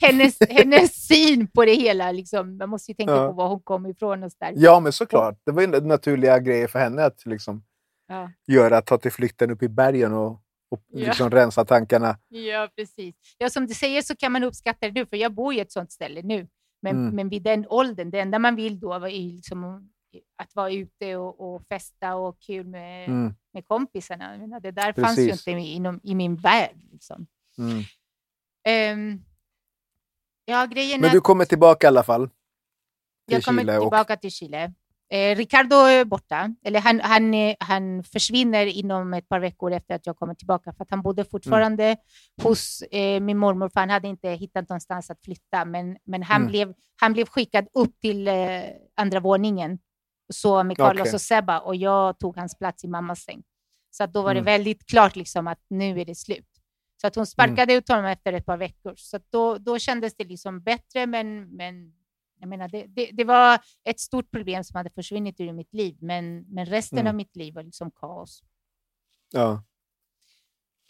hennes, 0.00 0.38
hennes 0.48 1.06
syn 1.06 1.46
på 1.46 1.64
det 1.64 1.74
hela. 1.74 2.12
Liksom. 2.12 2.56
Man 2.56 2.68
måste 2.68 2.90
ju 2.90 2.94
tänka 2.94 3.12
Ja. 3.12 3.26
på 3.28 3.32
var 3.32 3.48
hon 3.48 3.60
kom 3.60 3.86
ifrån 3.86 4.22
och 4.22 4.32
så 4.32 4.36
där. 4.40 4.52
Ja, 4.56 4.80
men 4.80 4.92
såklart. 4.92 5.38
Det 5.46 5.52
var 5.52 5.62
ju 5.62 5.66
naturliga 5.80 6.38
grejer 6.38 6.66
för 6.68 6.78
henne 6.78 7.04
att 7.04 7.26
liksom 7.26 7.64
Ja. 8.08 8.30
göra. 8.46 8.82
Ta 8.82 8.98
till 8.98 9.12
flykten 9.12 9.50
upp 9.50 9.62
i 9.62 9.68
bergen 9.68 10.12
och, 10.12 10.30
och 10.70 10.80
Ja. 10.88 11.06
liksom 11.06 11.30
rensa 11.30 11.64
tankarna. 11.64 12.18
Ja, 12.28 12.68
precis. 12.76 13.14
Ja, 13.38 13.50
som 13.50 13.66
du 13.66 13.74
säger 13.74 14.02
så 14.02 14.16
kan 14.16 14.32
man 14.32 14.44
uppskatta 14.44 14.86
det 14.88 14.92
nu, 14.92 15.06
för 15.06 15.16
jag 15.16 15.32
bor 15.34 15.54
i 15.54 15.60
ett 15.60 15.72
sånt 15.72 15.92
ställe 15.92 16.22
nu. 16.22 16.48
Men, 16.82 16.96
Mm. 16.96 17.16
men 17.16 17.28
vid 17.28 17.42
den 17.42 17.66
åldern, 17.68 18.10
det 18.10 18.20
enda 18.20 18.38
man 18.38 18.56
vill 18.56 18.80
då 18.80 19.08
ju 19.08 19.32
liksom 19.32 19.90
att 20.36 20.54
vara 20.54 20.70
ute 20.72 21.16
och, 21.16 21.54
och 21.54 21.62
festa 21.68 22.14
och 22.16 22.40
kul 22.40 22.66
med, 22.66 23.08
Mm, 23.08 23.34
med 23.52 23.66
kompisarna. 23.66 24.36
Menar, 24.38 24.60
det 24.60 24.70
där 24.70 24.92
fanns 24.92 25.18
ju 25.18 25.26
Precis. 25.28 25.48
inte 25.48 25.60
i, 25.60 25.72
inom, 25.72 26.00
i 26.02 26.14
min 26.14 26.36
värld. 26.36 26.76
Liksom. 26.92 27.26
mm. 27.58 27.82
Ehm, 28.66 29.24
ja, 30.44 30.66
grejen 30.66 31.00
Men 31.00 31.10
du 31.10 31.18
att 31.18 31.24
kommer 31.24 31.44
tillbaka 31.44 31.86
i 31.86 31.88
alla 31.88 32.02
fall. 32.02 32.28
Till 32.28 32.34
jag 33.26 33.42
kommer 33.42 33.62
Chile 33.62 33.76
och- 33.78 33.82
tillbaka 33.84 34.16
till 34.16 34.30
Chile. 34.30 34.72
Eh, 35.08 35.36
Ricardo 35.36 35.74
är 35.76 36.04
borta. 36.04 36.54
Eller 36.64 36.80
han, 36.80 37.00
han, 37.00 37.34
han 37.60 38.04
försvinner 38.04 38.66
inom 38.66 39.14
ett 39.14 39.28
par 39.28 39.40
veckor 39.40 39.72
efter 39.72 39.94
att 39.94 40.06
jag 40.06 40.16
kommer 40.16 40.34
tillbaka. 40.34 40.72
För 40.72 40.84
att 40.84 40.90
han 40.90 41.02
bodde 41.02 41.24
fortfarande 41.24 41.84
Mm. 41.84 41.96
hos 42.42 42.82
eh, 42.82 43.20
min 43.20 43.38
mormor, 43.38 43.68
för 43.68 43.80
han 43.80 43.90
hade 43.90 44.08
inte 44.08 44.28
hittat 44.30 44.68
någonstans 44.68 45.10
att 45.10 45.20
flytta. 45.24 45.64
Men, 45.64 45.96
men 46.04 46.22
han, 46.22 46.36
Mm. 46.40 46.48
blev, 46.50 46.74
han 46.96 47.12
blev 47.12 47.26
skickad 47.26 47.68
upp 47.74 48.00
till 48.00 48.28
eh, 48.28 48.62
andra 48.94 49.20
våningen. 49.20 49.78
Så 50.32 50.62
med 50.64 50.76
Carlos 50.76 51.00
Okej. 51.00 51.14
och 51.14 51.20
Seba 51.20 51.58
och 51.58 51.76
jag 51.76 52.18
tog 52.18 52.36
hans 52.36 52.58
plats 52.58 52.84
i 52.84 52.88
mammas 52.88 53.20
säng. 53.20 53.42
Så 53.90 54.04
att 54.04 54.12
då 54.12 54.22
var 54.22 54.34
det 54.34 54.40
Mm. 54.40 54.44
väldigt 54.44 54.86
klart 54.86 55.16
liksom 55.16 55.46
att 55.46 55.60
nu 55.68 56.00
är 56.00 56.04
det 56.04 56.14
slut. 56.14 56.48
Så 57.00 57.06
att 57.06 57.14
hon 57.14 57.26
sparkade 57.26 57.74
ut 57.74 57.88
honom 57.88 58.04
efter 58.04 58.32
ett 58.32 58.46
par 58.46 58.56
veckor. 58.56 58.94
Så 58.96 59.18
då, 59.30 59.58
då 59.58 59.78
kändes 59.78 60.16
det 60.16 60.24
liksom 60.24 60.60
bättre, 60.62 61.06
men, 61.06 61.56
men 61.56 61.92
Jag 62.40 62.48
menar, 62.48 62.68
det, 62.68 62.86
det, 62.86 63.10
det 63.12 63.24
var 63.24 63.58
ett 63.84 64.00
stort 64.00 64.30
problem 64.30 64.64
som 64.64 64.76
hade 64.76 64.90
försvunnit 64.90 65.40
ur 65.40 65.52
mitt 65.52 65.74
liv, 65.74 65.96
men, 66.00 66.40
men 66.48 66.66
resten 66.66 66.98
Mm. 66.98 67.08
av 67.10 67.14
mitt 67.14 67.36
liv 67.36 67.54
var 67.54 67.62
liksom 67.62 67.90
kaos. 67.90 68.42
Ja. 69.32 69.62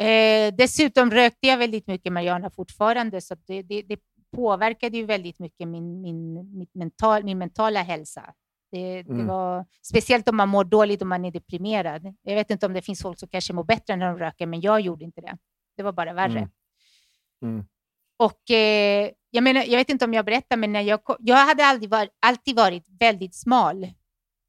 Eh, 0.07 0.55
dessutom 0.55 1.11
rökte 1.11 1.47
jag 1.47 1.59
väldigt 1.59 1.87
mycket 1.87 2.13
marijuana 2.13 2.51
fortfarande, 2.51 3.21
så 3.21 3.35
det, 3.47 3.63
det, 3.63 3.83
det 3.83 4.01
påverkade 4.37 4.97
ju 4.97 5.05
väldigt 5.05 5.39
mycket 5.39 5.69
min, 5.69 6.01
min, 6.01 6.67
mental, 6.73 7.25
min 7.25 7.39
mentala 7.39 7.83
hälsa. 7.83 8.35
Det, 8.75 9.03
det 9.03 9.13
Mm. 9.13 9.27
var, 9.27 9.65
speciellt 9.83 10.29
om 10.29 10.37
man 10.37 10.49
mår 10.49 10.65
dåligt 10.65 11.01
och 11.01 11.07
man 11.07 11.25
är 11.25 11.31
deprimerad. 11.31 12.15
Jag 12.23 12.35
vet 12.35 12.51
inte 12.51 12.67
om 12.67 12.73
det 12.73 12.83
finns 12.83 13.03
folk 13.03 13.19
som 13.19 13.29
kanske 13.29 13.53
mår 13.53 13.65
bättre 13.65 13.97
när 13.97 14.07
de 14.07 14.19
röker, 14.19 14.47
men 14.47 14.61
jag 14.61 14.81
gjorde 14.81 15.05
inte 15.05 15.21
det. 15.21 15.39
Det 15.77 15.83
var 15.83 15.93
bara 15.93 16.13
värre. 16.13 16.39
Mm. 16.39 16.51
Mm. 17.43 17.67
Och 18.17 18.51
eh, 18.51 19.11
jag, 19.31 19.45
menar, 19.45 19.63
jag 19.65 19.77
vet 19.77 19.91
inte 19.91 20.05
om 20.05 20.15
jag 20.15 20.25
berättar, 20.25 20.57
men 20.57 20.73
när 20.73 20.81
jag, 20.81 21.01
jag 21.19 21.37
hade 21.37 21.65
aldrig 21.67 21.91
varit, 21.91 22.11
alltid 22.21 22.57
varit 22.57 22.85
väldigt 23.01 23.35
smal. 23.35 23.89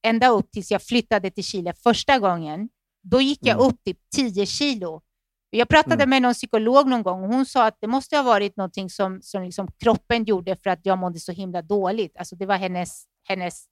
Ända 0.08 0.28
upp 0.30 0.52
tills 0.52 0.72
jag 0.72 0.82
flyttade 0.84 1.32
till 1.32 1.44
Chile 1.44 1.74
första 1.74 2.20
gången. 2.20 2.70
Då 3.04 3.22
gick 3.22 3.40
jag 3.42 3.56
Mm. 3.56 3.68
upp 3.68 3.84
typ 3.84 4.00
10 4.16 4.46
kilo. 4.46 5.02
Jag 5.50 5.68
pratade 5.70 5.96
Mm. 5.96 6.10
med 6.10 6.22
någon 6.22 6.34
psykolog 6.34 6.88
någon 6.90 7.04
gång 7.04 7.24
och 7.24 7.30
hon 7.34 7.46
sa 7.46 7.66
att 7.68 7.78
det 7.82 7.88
måste 7.88 8.16
ha 8.18 8.24
varit 8.24 8.58
någonting 8.58 8.90
som, 8.90 9.22
som 9.22 9.44
liksom 9.44 9.68
kroppen 9.80 10.24
gjorde 10.24 10.56
för 10.56 10.70
att 10.70 10.80
jag 10.84 10.98
mådde 10.98 11.20
så 11.20 11.32
himla 11.32 11.62
dåligt. 11.62 12.18
Alltså 12.18 12.36
det 12.36 12.46
var 12.46 12.56
hennes, 12.58 13.06
hennes 13.28 13.66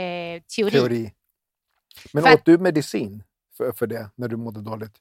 eh, 0.00 0.42
teori. 0.56 0.70
Teori. 0.70 1.12
Men 2.12 2.22
För 2.24 2.34
åt 2.34 2.44
du 2.44 2.58
medicin 2.58 3.22
för, 3.56 3.72
för 3.72 3.86
det 3.86 4.10
när 4.14 4.28
du 4.28 4.36
mådde 4.36 4.60
dåligt? 4.62 4.96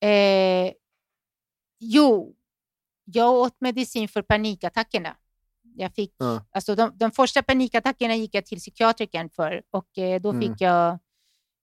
Eh, 0.00 0.72
jo, 1.78 2.34
jag 3.04 3.32
åt 3.34 3.60
medicin 3.60 4.08
för 4.08 4.22
panikattackerna. 4.22 5.16
Jag 5.76 5.94
fick, 5.94 6.14
Ja. 6.18 6.44
alltså 6.50 6.74
de, 6.74 6.92
de 6.98 7.10
första 7.10 7.42
panikattackerna 7.42 8.14
gick 8.14 8.34
jag 8.34 8.46
till 8.46 8.58
psykiatrikern 8.58 9.30
för 9.30 9.62
och 9.70 9.98
eh, 9.98 10.20
då 10.20 10.30
Mm. 10.30 10.40
fick 10.42 10.60
jag 10.60 10.98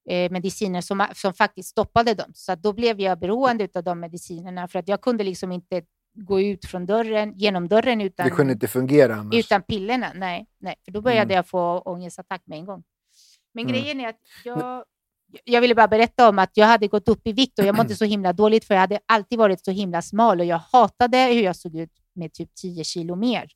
eh, 0.08 0.30
mediciner 0.32 0.80
som, 0.80 1.06
som 1.14 1.34
faktiskt 1.34 1.68
stoppade 1.68 2.14
dem. 2.14 2.32
Så 2.34 2.54
då 2.54 2.72
blev 2.72 3.00
jag 3.00 3.18
beroende 3.18 3.68
av 3.74 3.84
de 3.84 4.00
medicinerna 4.00 4.68
för 4.68 4.78
att 4.78 4.88
jag 4.88 5.00
kunde 5.00 5.24
liksom 5.24 5.52
inte 5.52 5.82
gå 6.14 6.40
ut 6.40 6.64
från 6.66 6.86
dörren, 6.86 7.32
genom 7.38 7.68
dörren 7.68 8.00
utan, 8.00 8.26
Det 8.28 8.30
kunde 8.34 8.52
inte 8.52 8.68
fungera 8.68 9.14
annars. 9.14 9.34
utan 9.34 9.62
pillerna. 9.62 10.12
Nej, 10.14 10.46
nej, 10.58 10.74
för 10.84 10.92
då 10.92 11.00
började 11.00 11.22
Mm. 11.22 11.34
jag 11.36 11.46
få 11.48 11.78
ångestattack 11.78 12.42
med 12.44 12.58
en 12.58 12.66
gång. 12.66 12.82
Men 13.54 13.64
Mm. 13.64 13.72
grejen 13.76 14.00
är 14.00 14.08
att 14.08 14.20
jag, 14.44 14.84
jag 15.44 15.60
ville 15.60 15.74
bara 15.74 15.88
berätta 15.88 16.28
om 16.28 16.38
att 16.38 16.50
jag 16.54 16.66
hade 16.66 16.88
gått 16.88 17.08
upp 17.08 17.26
i 17.26 17.32
vikt 17.32 17.58
och 17.58 17.64
jag 17.64 17.76
mådde 17.76 17.96
så 17.96 18.04
himla 18.04 18.32
dåligt 18.32 18.64
för 18.64 18.74
jag 18.74 18.80
hade 18.80 18.98
alltid 19.06 19.38
varit 19.38 19.64
så 19.64 19.70
himla 19.70 20.02
smal 20.02 20.40
och 20.40 20.46
jag 20.46 20.58
hatade 20.58 21.18
hur 21.18 21.42
jag 21.42 21.56
såg 21.56 21.76
ut 21.76 21.90
med 22.14 22.32
typ 22.32 22.54
10 22.54 22.84
kilo 22.84 23.16
mer. 23.16 23.50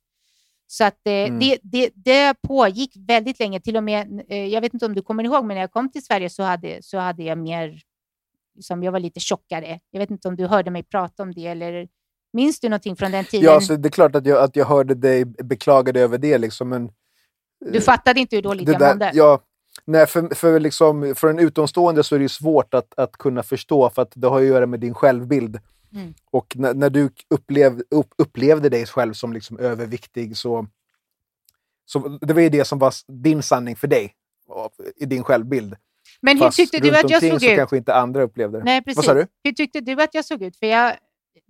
Så 0.67 0.85
att 0.85 1.07
eh, 1.07 1.13
Mm. 1.13 1.39
det, 1.39 1.59
det, 1.63 1.91
det 1.95 2.35
pågick 2.43 2.93
väldigt 2.97 3.39
länge, 3.41 3.61
till 3.61 3.77
och 3.77 3.85
med, 3.85 4.23
eh, 4.29 4.45
jag 4.47 4.61
vet 4.61 4.75
inte 4.75 4.87
om 4.87 4.95
du 4.95 5.03
kommer 5.03 5.25
ihåg, 5.25 5.45
men 5.45 5.55
när 5.55 5.61
jag 5.61 5.71
kom 5.71 5.91
till 5.93 6.05
Sverige 6.05 6.31
så 6.31 6.43
hade, 6.43 6.83
så 6.83 6.99
hade 6.99 7.23
jag 7.23 7.39
mer, 7.39 7.81
liksom, 8.55 8.83
jag 8.83 8.93
var 8.93 9.01
lite 9.01 9.21
tjockare. 9.21 9.81
Jag 9.91 10.01
vet 10.01 10.11
inte 10.11 10.29
om 10.29 10.37
du 10.37 10.47
hörde 10.47 10.71
mig 10.71 10.83
prata 10.83 11.23
om 11.23 11.33
det 11.35 11.47
eller 11.47 11.89
minns 12.37 12.61
du 12.61 12.69
någonting 12.69 12.97
från 12.97 13.11
den 13.11 13.25
tiden? 13.25 13.45
Ja, 13.45 13.61
så 13.61 13.77
det 13.77 13.89
är 13.89 13.91
klart 13.91 14.15
att 14.15 14.27
jag, 14.27 14.45
att 14.45 14.57
jag 14.57 14.67
hörde 14.67 14.95
dig 14.95 15.25
beklaga 15.25 15.93
dig 15.93 16.03
över 16.03 16.19
det. 16.19 16.39
Liksom, 16.39 16.69
men, 16.69 16.91
du 17.61 17.81
fattade 17.81 18.21
inte 18.21 18.37
hur 18.37 18.43
dåligt 18.43 18.69
jag 18.69 18.81
mådde? 18.81 19.11
ja, 19.15 19.41
nej, 19.85 20.07
för, 20.07 20.35
för, 20.35 20.61
liksom, 20.61 21.15
för 21.17 21.29
en 21.29 21.39
utomstående 21.39 22.03
så 22.03 22.15
är 22.15 22.19
det 22.19 22.29
svårt 22.29 22.75
att, 22.75 22.99
att 22.99 23.13
kunna 23.13 23.43
förstå 23.43 23.91
för 23.91 24.03
att 24.03 24.13
det 24.15 24.29
har 24.29 24.41
att 24.41 24.47
göra 24.47 24.67
med 24.67 24.81
din 24.81 24.95
självbild. 24.95 25.59
Mm. 25.95 26.15
Och 26.31 26.57
när, 26.57 26.75
när 26.75 26.91
du 26.91 27.11
upplev, 27.31 27.83
upp, 27.91 28.15
upplevde 28.19 28.69
dig 28.69 28.87
själv 28.87 29.13
som 29.13 29.33
liksom 29.33 29.59
överviktig 29.59 30.37
så, 30.37 30.67
så 31.87 32.19
det 32.21 32.35
var 32.35 32.41
ju 32.41 32.49
det 32.49 32.65
som 32.65 32.79
var 32.79 32.95
din 33.09 33.43
sanning 33.43 33.77
för 33.77 33.89
dig 33.89 34.15
i 34.97 35.07
din 35.07 35.25
självbild. 35.25 35.77
Men 36.21 36.37
hur 36.37 36.45
Fast 36.45 36.57
tyckte 36.57 36.79
du 36.79 36.97
att 36.97 37.11
jag 37.11 37.23
såg 37.23 37.41
så 37.41 37.47
ut? 37.47 37.57
kanske 37.57 37.77
inte 37.77 37.95
andra 37.95 38.23
upplevde 38.23 38.59
det. 38.59 38.65
Nej, 38.65 38.83
precis. 38.83 38.97
Vad 38.97 39.05
sa 39.05 39.15
du? 39.15 39.27
Hur 39.45 39.53
tyckte 39.53 39.81
du 39.81 40.03
att 40.03 40.15
jag 40.15 40.25
såg 40.25 40.43
ut? 40.43 40.57
För 40.57 40.67
jag, 40.67 40.97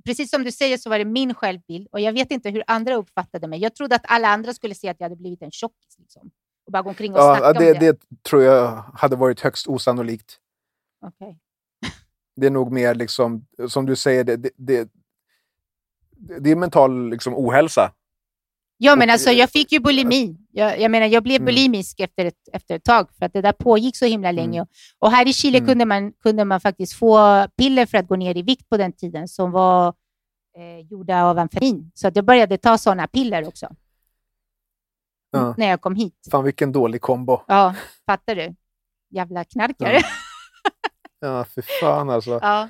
precis 0.07 0.31
som 0.31 0.45
du 0.45 0.53
säger 0.53 0.79
så 0.79 0.91
var 0.91 0.99
det 0.99 1.05
min 1.05 1.35
självbild 1.35 1.89
och 1.93 2.01
jag 2.01 2.13
vet 2.13 2.31
inte 2.31 2.51
hur 2.51 2.63
andra 2.67 2.95
uppfattade 2.95 3.49
mig. 3.49 3.61
Jag 3.61 3.75
trodde 3.75 3.97
att 3.97 4.05
alla 4.05 4.29
andra 4.29 4.55
skulle 4.55 4.75
se 4.75 4.89
att 4.89 4.97
jag 5.01 5.05
hade 5.05 5.17
blivit 5.17 5.43
en 5.43 5.51
tjockis 5.51 5.99
liksom, 5.99 6.31
och 6.67 6.73
bara 6.73 6.83
gå 6.83 6.89
omkring 6.89 7.13
och 7.15 7.21
snacka 7.21 7.45
Ja, 7.45 7.53
det, 7.53 7.73
om 7.73 7.79
det. 7.79 7.93
det 7.93 8.23
tror 8.23 8.43
jag 8.43 8.85
hade 8.95 9.17
varit 9.17 9.41
högst 9.41 9.67
osannolikt. 9.67 10.39
Okej. 11.07 11.39
Det 12.37 12.47
är 12.47 12.51
nog 12.51 12.73
mer, 12.73 12.95
liksom, 12.95 13.47
som 13.69 13.87
du 13.87 13.97
säger, 13.97 14.25
det, 14.25 14.37
det, 14.37 14.51
det, 14.57 14.89
det 16.41 16.51
är 16.51 16.57
mental 16.57 17.11
liksom, 17.11 17.35
ohälsa. 17.35 17.93
Ja, 18.79 18.97
men 18.97 19.11
alltså 19.11 19.31
eh, 19.31 19.39
jag 19.39 19.51
fick 19.51 19.73
ju 19.73 19.81
bulimi. 19.81 20.37
Jag, 20.59 20.81
jag 20.81 20.91
menar, 20.91 21.07
jag 21.07 21.23
blev 21.23 21.37
Mm. 21.37 21.45
bulimisk 21.47 22.01
efter 22.01 22.25
ett, 22.25 22.49
efter 22.53 22.75
ett 22.77 22.85
tag 22.85 23.09
för 23.19 23.27
att 23.27 23.33
det 23.33 23.41
där 23.43 23.53
pågick 23.53 23.97
så 23.97 24.07
himla 24.07 24.33
länge. 24.33 24.59
Mm. 24.59 24.69
Och 24.99 25.11
här 25.11 25.29
i 25.29 25.33
Chile 25.33 25.59
Mm. 25.59 25.69
kunde, 25.69 25.85
man, 25.85 26.13
kunde 26.13 26.45
man 26.45 26.61
faktiskt 26.61 26.93
få 26.93 27.47
piller 27.57 27.87
för 27.87 27.99
att 27.99 28.09
gå 28.09 28.17
ner 28.17 28.37
i 28.37 28.43
vikt 28.43 28.69
på 28.69 28.77
den 28.77 28.93
tiden 28.93 29.29
som 29.29 29.51
var 29.51 29.89
eh, 30.59 30.87
gjorda 30.91 31.23
av 31.25 31.39
amfetamin. 31.39 31.91
Så 31.95 32.09
att 32.09 32.17
jag 32.17 32.25
började 32.25 32.59
ta 32.59 32.79
sådana 32.79 33.07
piller 33.07 33.49
också 33.49 33.69
Ja. 35.31 35.55
när 35.59 35.67
jag 35.69 35.81
kom 35.81 35.95
hit. 35.97 36.29
Fan 36.31 36.45
vilken 36.45 36.73
dålig 36.73 37.01
kombo. 37.01 37.41
Ja, 37.49 37.75
fattar 38.07 38.35
du? 38.35 38.55
Jävla 39.11 39.45
knarkare. 39.45 40.01
Ja, 41.21 41.45
för 41.45 41.63
fan 41.81 42.11
alltså. 42.11 42.31
Ja. 42.43 42.69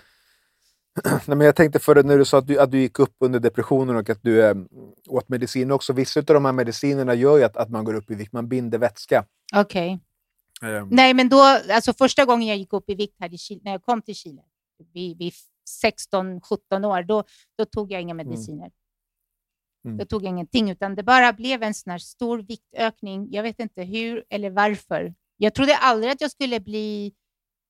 Nej, 1.05 1.21
men 1.27 1.41
jag 1.41 1.57
tänkte 1.57 1.79
förut 1.79 2.07
när 2.07 2.19
du 2.19 2.25
sa 2.25 2.39
att 2.39 2.47
du, 2.47 2.61
att 2.61 2.71
du 2.71 2.79
gick 2.79 2.99
upp 2.99 3.15
under 3.21 3.41
depressionen 3.41 3.97
och 3.97 4.11
att 4.11 4.23
du 4.23 4.45
eh, 4.45 4.55
åt 5.09 5.29
medicin 5.29 5.71
också. 5.71 5.93
Vissa 5.93 6.21
av 6.21 6.25
de 6.25 6.45
här 6.45 6.53
medicinerna 6.53 7.15
gör 7.15 7.39
ju 7.39 7.45
att, 7.45 7.57
att 7.57 7.71
man 7.71 7.85
går 7.85 7.95
upp 7.95 8.11
i 8.11 8.15
vikt. 8.15 8.33
Man 8.33 8.49
binder 8.49 8.79
vätska. 8.79 9.25
Okej. 9.57 10.01
Eh, 10.63 10.87
Nej, 10.91 11.15
men 11.15 11.29
då, 11.29 11.41
alltså 11.71 11.93
första 11.93 12.25
gången 12.25 12.49
jag 12.49 12.57
gick 12.57 12.73
upp 12.73 12.91
i 12.91 12.95
vikt 12.95 13.17
här 13.21 13.35
i 13.35 13.39
Chile, 13.39 13.61
när 13.65 13.73
jag 13.73 13.83
kom 13.83 14.03
till 14.03 14.15
Chile, 14.15 14.43
vid, 14.93 15.19
vid 15.19 15.33
16-17 16.13 16.87
år, 16.87 17.03
då, 17.03 17.25
då 17.59 17.65
tog 17.65 17.93
jag 17.93 18.03
inga 18.03 18.15
mediciner. 18.15 18.71
Mm. 19.87 20.07
Tog 20.07 20.25
jag 20.25 20.31
ingenting, 20.31 20.71
utan 20.71 20.95
det 20.95 21.03
bara 21.03 21.33
blev 21.33 21.63
en 21.63 21.75
sån 21.75 21.91
här 21.91 21.99
stor 21.99 22.39
viktökning. 22.39 23.29
Jag 23.31 23.43
vet 23.43 23.61
inte 23.61 23.83
hur 23.83 24.25
eller 24.31 24.51
varför. 24.51 25.15
Jag 25.37 25.55
trodde 25.55 25.77
aldrig 25.77 26.13
att 26.13 26.21
jag 26.21 26.31
skulle 26.31 26.61
bli 26.61 27.15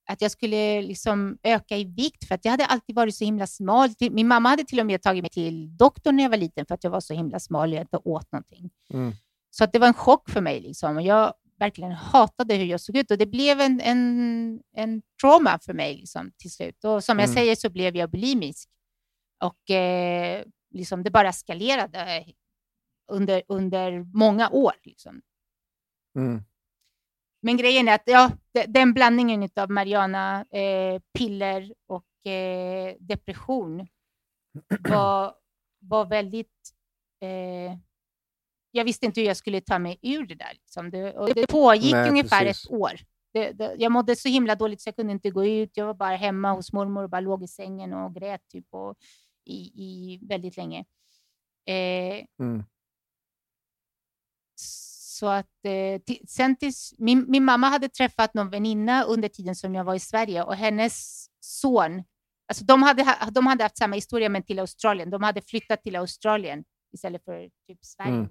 att 0.09 0.21
jag 0.23 0.31
skulle 0.31 0.83
liksom 0.83 1.39
öka 1.43 1.77
i 1.77 1.85
vikt, 1.85 2.29
för 2.29 2.35
att 2.35 2.45
jag 2.45 2.51
hade 2.53 2.67
alltid 2.67 2.97
varit 2.97 3.15
så 3.15 3.25
himla 3.25 3.47
smal. 3.47 3.89
Min 4.11 4.29
mamma 4.29 4.49
hade 4.49 4.65
till 4.65 4.81
och 4.81 4.87
med 4.87 5.03
tagit 5.03 5.23
mig 5.23 5.31
till 5.31 5.77
doktorn 5.77 6.17
när 6.17 6.23
jag 6.23 6.31
var 6.31 6.37
liten, 6.37 6.67
för 6.67 6.75
att 6.75 6.85
jag 6.85 6.91
var 6.91 7.01
så 7.01 7.15
himla 7.15 7.41
smal 7.41 7.69
och 7.69 7.75
jag 7.77 7.83
inte 7.83 7.97
åt 7.97 8.33
någonting. 8.33 8.71
Mm. 8.93 9.13
Så 9.51 9.65
att 9.65 9.73
det 9.73 9.79
var 9.79 9.87
en 9.89 9.95
chock 9.95 10.31
för 10.31 10.41
mig. 10.41 10.61
Liksom. 10.61 10.97
Och 10.97 11.03
jag 11.03 11.35
verkligen 11.59 11.93
hatade 11.93 12.55
hur 12.55 12.65
jag 12.65 12.81
såg 12.81 12.97
ut 12.97 13.11
och 13.11 13.19
det 13.19 13.27
blev 13.27 13.61
en, 13.61 13.81
en, 13.81 14.61
en 14.77 15.03
trauma 15.21 15.59
för 15.59 15.75
mig 15.75 15.95
liksom, 15.97 16.33
till 16.37 16.51
slut. 16.51 16.85
Och 16.85 17.05
som 17.05 17.19
jag 17.19 17.29
Mm. 17.29 17.35
säger 17.35 17.57
så 17.57 17.71
blev 17.71 17.97
jag 17.97 18.11
bulimisk. 18.11 18.69
Och 19.45 19.71
eh, 19.71 20.45
liksom, 20.75 21.03
det 21.03 21.11
bara 21.11 21.29
eskalerade 21.29 22.25
under, 23.13 23.43
under 23.49 24.17
många 24.19 24.51
år. 24.51 24.73
Liksom. 24.85 25.21
Mm. 26.19 26.43
Men 27.47 27.57
grejen 27.57 27.89
är 27.89 27.95
att 27.95 28.03
ja, 28.07 28.31
de- 28.53 28.67
den 28.67 28.93
blandningen 28.95 29.49
av 29.57 29.71
marijuana, 29.71 30.45
eh, 30.51 31.01
piller 31.19 31.75
och 31.87 32.31
eh, 32.33 32.95
depression 33.01 33.87
var, 34.89 35.35
var 35.79 36.05
väldigt... 36.07 36.73
Eh, 37.23 37.79
jag 38.71 38.85
visste 38.85 39.07
inte 39.07 39.21
hur 39.21 39.27
jag 39.27 39.37
skulle 39.37 39.61
ta 39.61 39.79
mig 39.79 39.99
ur 40.03 40.27
det 40.27 40.35
där. 40.35 40.53
Liksom. 40.53 40.91
Det, 40.91 41.33
det 41.35 41.47
pågick 41.47 41.93
Nej, 41.93 42.11
ungefär 42.11 42.45
precis. 42.45 42.65
ett 42.65 42.71
år. 42.73 42.93
Det, 43.33 43.53
det, 43.53 43.75
jag 43.79 43.93
mådde 43.93 44.17
så 44.17 44.29
himla 44.29 44.55
dåligt 44.55 44.81
så 44.81 44.89
jag 44.89 44.97
kunde 44.97 45.13
inte 45.13 45.31
gå 45.31 45.47
ut. 45.47 45.77
Jag 45.77 45.87
var 45.87 45.95
bara 45.95 46.17
hemma 46.17 46.53
hos 46.53 46.73
mormor 46.73 47.03
och 47.03 47.11
bara 47.11 47.21
låg 47.21 47.43
i 47.43 47.49
sängen 47.49 47.93
och 47.93 48.15
grät 48.15 48.49
typ, 48.49 48.67
och, 48.71 48.97
i, 49.45 49.57
i 49.85 50.19
väldigt 50.23 50.57
länge. 50.57 50.85
Eh, 51.67 52.25
Mm. 52.41 52.65
Så 55.19 55.27
att, 55.27 55.65
eh, 55.65 56.01
sen 56.29 56.57
tills, 56.57 56.95
min, 56.99 57.25
min 57.29 57.45
mamma 57.45 57.69
hade 57.69 57.89
träffat 57.89 58.35
någon 58.35 58.51
väninna 58.51 59.03
under 59.03 59.29
tiden 59.29 59.55
som 59.57 59.75
jag 59.75 59.85
var 59.85 59.95
i 59.95 60.01
Sverige 60.01 60.43
och 60.43 60.55
hennes 60.57 61.27
son, 61.41 62.05
alltså 62.49 62.65
de 62.65 62.83
hade, 62.83 63.03
ha- 63.05 63.31
de 63.31 63.47
hade 63.47 63.63
haft 63.65 63.79
samma 63.79 63.95
historia 63.95 64.29
men 64.29 64.43
till 64.43 64.59
Australien. 64.59 65.11
De 65.11 65.23
hade 65.23 65.41
flyttat 65.43 65.83
till 65.83 65.97
Australien 65.97 66.65
istället 66.93 67.25
för 67.25 67.51
typ 67.67 67.85
Sverige. 67.85 68.13
Mm. 68.15 68.29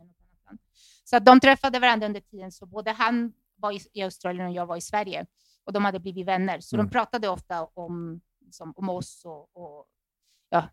Så 1.03 1.17
att 1.17 1.25
de 1.25 1.39
träffade 1.39 1.79
varandra 1.79 2.07
under 2.07 2.21
tiden, 2.21 2.51
så 2.51 2.65
både 2.65 2.91
han 2.91 3.33
var 3.55 3.71
i, 3.71 3.81
i 3.93 4.01
Australien 4.03 4.47
och 4.47 4.53
jag 4.53 4.65
var 4.65 4.77
i 4.77 4.81
Sverige. 4.81 5.25
Och 5.63 5.73
de 5.73 5.85
hade 5.85 5.99
blivit 5.99 6.25
vänner, 6.27 6.59
så 6.59 6.75
Mm. 6.75 6.85
de 6.85 6.91
pratade 6.91 7.29
ofta 7.29 7.65
om, 7.65 8.21
liksom, 8.45 8.73
om 8.75 8.89
oss 8.89 9.21
och, 9.25 9.49
och 9.57 9.85
ja, 10.49 10.69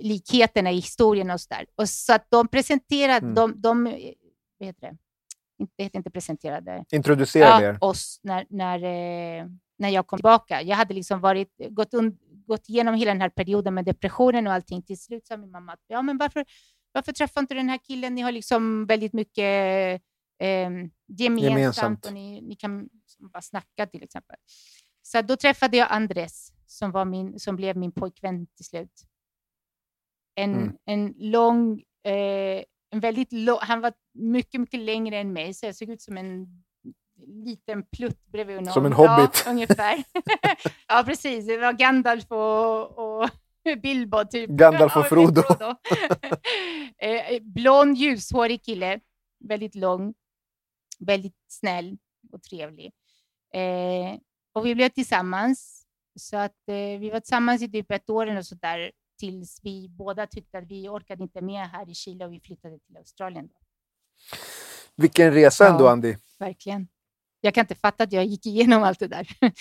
likheterna 0.00 0.70
i 0.70 0.74
historien 0.76 1.30
och 1.30 1.40
så 1.40 1.46
där. 1.54 1.66
Och 1.74 1.88
så 1.88 2.12
att 2.14 2.26
de 2.30 2.48
presenterade, 2.48 3.26
Mm. 3.26 3.34
de, 3.34 3.60
de, 3.60 3.86
eh, 3.86 4.12
vad 4.58 4.66
heter 4.66 4.80
det? 4.90 4.96
Det 5.76 5.82
heter 5.84 5.98
inte 5.98 6.10
presenterade. 6.10 6.84
Introducera 6.92 7.44
Ja, 7.44 7.62
er. 7.62 7.78
oss 7.80 8.20
när, 8.22 8.46
när, 8.50 8.78
eh, 9.40 9.46
när 9.78 9.88
jag 9.88 10.06
kom 10.06 10.16
tillbaka. 10.18 10.62
Jag 10.62 10.76
hade 10.76 10.94
liksom 10.94 11.20
varit, 11.20 11.52
gått, 11.70 11.94
un, 11.94 12.18
gått 12.46 12.68
igenom 12.68 12.94
hela 12.94 13.10
den 13.10 13.20
här 13.20 13.28
perioden 13.30 13.74
med 13.74 13.84
depressionen 13.84 14.46
och 14.46 14.52
allting. 14.52 14.82
Till 14.82 14.98
slut 15.00 15.26
sa 15.26 15.36
min 15.36 15.50
mamma 15.50 15.72
att 15.72 15.80
ja, 15.86 16.02
men 16.02 16.18
varför, 16.18 16.44
varför 16.92 17.12
träffar 17.12 17.40
inte 17.40 17.54
den 17.54 17.68
här 17.68 17.78
killen? 17.78 18.14
Ni 18.14 18.20
har 18.22 18.32
liksom 18.32 18.86
väldigt 18.86 19.12
mycket 19.12 20.02
eh, 20.40 20.70
gemensamt, 21.06 21.42
Gemensamt. 21.50 22.06
och 22.06 22.12
ni, 22.12 22.40
ni 22.40 22.56
kan 22.56 22.88
bara 23.32 23.42
snacka 23.42 23.86
till 23.86 24.02
exempel. 24.02 24.36
Så 25.02 25.22
då 25.22 25.36
träffade 25.36 25.76
jag 25.76 25.88
Andres 25.90 26.52
som, 26.66 26.90
var 26.90 27.04
min, 27.04 27.38
som 27.38 27.56
blev 27.56 27.76
min 27.76 27.92
pojkvän 27.92 28.46
till 28.46 28.64
slut. 28.64 29.02
En, 30.34 30.54
Mm. 30.54 30.76
en 30.84 31.14
lång, 31.18 31.82
eh, 32.04 32.62
en 32.90 33.00
väldigt 33.00 33.32
lång, 33.32 33.58
han 33.60 33.80
var 33.80 33.92
mycket, 34.14 34.60
mycket 34.60 34.80
längre 34.80 35.18
än 35.18 35.32
mig, 35.32 35.54
så 35.54 35.66
jag 35.66 35.74
såg 35.76 35.88
ut 35.90 36.02
som 36.02 36.16
en 36.16 36.46
liten 37.26 37.82
plutt 37.86 38.26
bredvid 38.26 38.56
honom. 38.56 38.72
Som 38.72 38.86
en 38.86 38.92
Ja, 38.92 38.96
hobbit. 39.16 39.44
ungefär. 39.48 40.04
ja, 40.88 41.02
precis. 41.06 41.46
Det 41.46 41.56
var 41.56 41.72
Gandalf 41.72 42.30
och, 42.30 42.98
och 43.22 43.30
Bilbo, 43.82 44.24
typ. 44.24 44.50
Gandalf 44.50 44.96
och 44.96 45.02
Ja, 45.04 45.08
Frodo. 45.08 45.42
eh, 46.98 47.42
blond, 47.42 47.96
ljushårig 47.96 48.62
kille. 48.64 49.00
Väldigt 49.44 49.74
lång. 49.74 50.14
Väldigt 50.98 51.36
snäll 51.48 51.98
och 52.32 52.42
trevlig. 52.42 52.92
Eh, 53.54 54.18
och 54.52 54.66
vi 54.66 54.74
blev 54.74 54.88
tillsammans. 54.88 55.86
Så 56.18 56.36
att 56.36 56.68
eh, 56.68 57.00
vi 57.00 57.10
var 57.10 57.20
tillsammans 57.20 57.62
i 57.62 57.68
typ 57.70 57.90
ett 57.90 58.10
år 58.10 58.26
eller 58.26 58.42
så 58.42 58.54
där 58.54 58.92
tills 59.18 59.60
vi 59.62 59.88
båda 59.88 60.26
tyckte 60.26 60.58
att 60.58 60.64
vi 60.70 60.88
orkade 60.88 61.22
inte 61.22 61.40
med 61.40 61.68
här 61.68 61.90
i 61.90 61.94
Chile 61.94 62.24
och 62.24 62.32
vi 62.32 62.40
flyttade 62.40 62.78
till 62.78 62.96
Australien. 62.96 63.48
Vilken 64.96 65.32
resa 65.34 65.64
Ja. 65.64 65.70
ändå, 65.72 65.88
Andy. 65.88 66.16
Verkligen. 66.38 66.88
Jag 67.40 67.54
kan 67.54 67.62
inte 67.62 67.74
fatta 67.74 68.04
att 68.04 68.12
jag 68.12 68.24
gick 68.24 68.46
igenom 68.46 68.82
allt 68.82 68.98
det 68.98 69.08
där. 69.08 69.28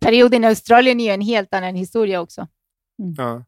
Perioden 0.00 0.44
i 0.44 0.46
Australien 0.46 1.00
är 1.00 1.04
ju 1.04 1.10
en 1.10 1.20
helt 1.20 1.54
annan 1.54 1.74
historia 1.74 2.20
också. 2.20 2.48
Ja. 3.16 3.44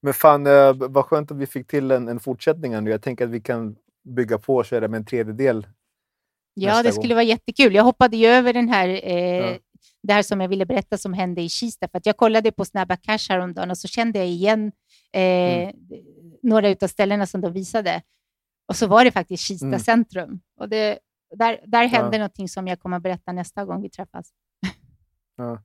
Men 0.00 0.14
fan, 0.14 0.46
eh, 0.46 0.72
vad 0.74 1.04
skönt 1.04 1.30
att 1.30 1.36
vi 1.36 1.46
fick 1.46 1.66
till 1.66 1.90
en, 1.90 2.08
en 2.08 2.20
fortsättning 2.20 2.84
nu. 2.84 2.90
Jag 2.90 3.02
tänker 3.02 3.24
att 3.24 3.30
vi 3.30 3.40
kan 3.40 3.76
bygga 4.04 4.38
på 4.38 4.56
och 4.56 4.64
köra 4.66 4.88
med 4.88 4.98
en 4.98 5.04
tredjedel. 5.06 5.66
Ja, 6.54 6.82
det 6.82 6.90
gång. 6.90 7.02
skulle 7.02 7.14
vara 7.14 7.24
jättekul. 7.24 7.74
Jag 7.74 7.84
hoppade 7.84 8.16
ju 8.16 8.26
över 8.26 8.52
den 8.52 8.68
här, 8.68 8.88
eh, 8.88 9.36
Ja. 9.36 9.58
Det 10.02 10.12
här 10.12 10.22
som 10.22 10.40
jag 10.40 10.48
ville 10.48 10.66
berätta 10.66 10.98
som 10.98 11.12
hände 11.12 11.42
i 11.42 11.48
Kista. 11.48 11.88
För 11.88 12.00
jag 12.04 12.16
kollade 12.16 12.52
på 12.52 12.64
Snabba 12.64 12.96
Cash 12.96 13.26
häromdagen 13.28 13.70
och 13.70 13.78
så 13.78 13.88
kände 13.88 14.18
jag 14.18 14.28
igen 14.28 14.72
eh, 15.12 15.22
Mm. 15.68 15.74
några 16.42 16.68
av 16.82 16.86
ställena 16.86 17.26
som 17.26 17.40
de 17.40 17.52
visade. 17.52 18.02
Och 18.68 18.76
så 18.76 18.86
var 18.86 19.04
det 19.04 19.10
faktiskt 19.10 19.42
Kista 19.44 19.66
Mm. 19.66 19.80
centrum. 19.80 20.40
Och 20.60 20.68
det, 20.68 20.98
där, 21.36 21.60
där 21.66 21.86
hände 21.86 22.16
Ja. 22.16 22.18
någonting 22.18 22.48
som 22.48 22.66
jag 22.68 22.80
kommer 22.80 22.96
att 22.96 23.02
berätta 23.02 23.32
nästa 23.32 23.64
gång 23.64 23.82
vi 23.82 23.90
träffas. 23.90 24.30
Ja. 25.36 25.62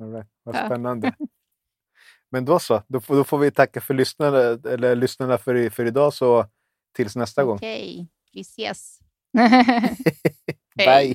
All 0.00 0.12
right. 0.12 0.28
Vad 0.42 0.54
Ja. 0.56 0.66
spännande. 0.66 1.12
Men 2.30 2.44
då 2.44 2.58
så, 2.58 2.82
då 2.88 3.00
får, 3.00 3.16
då 3.16 3.24
får 3.24 3.38
vi 3.38 3.50
tacka 3.50 3.80
för 3.80 3.94
lyssnarna, 3.94 4.38
eller 4.70 4.96
lyssnarna 4.96 5.38
för, 5.38 5.70
för 5.70 5.86
idag, 5.86 6.14
så 6.14 6.46
tills 6.96 7.16
nästa 7.16 7.44
gång. 7.44 7.56
Okej, 7.56 8.08
vi 8.32 8.40
ses. 8.40 8.98
Bye! 10.76 11.14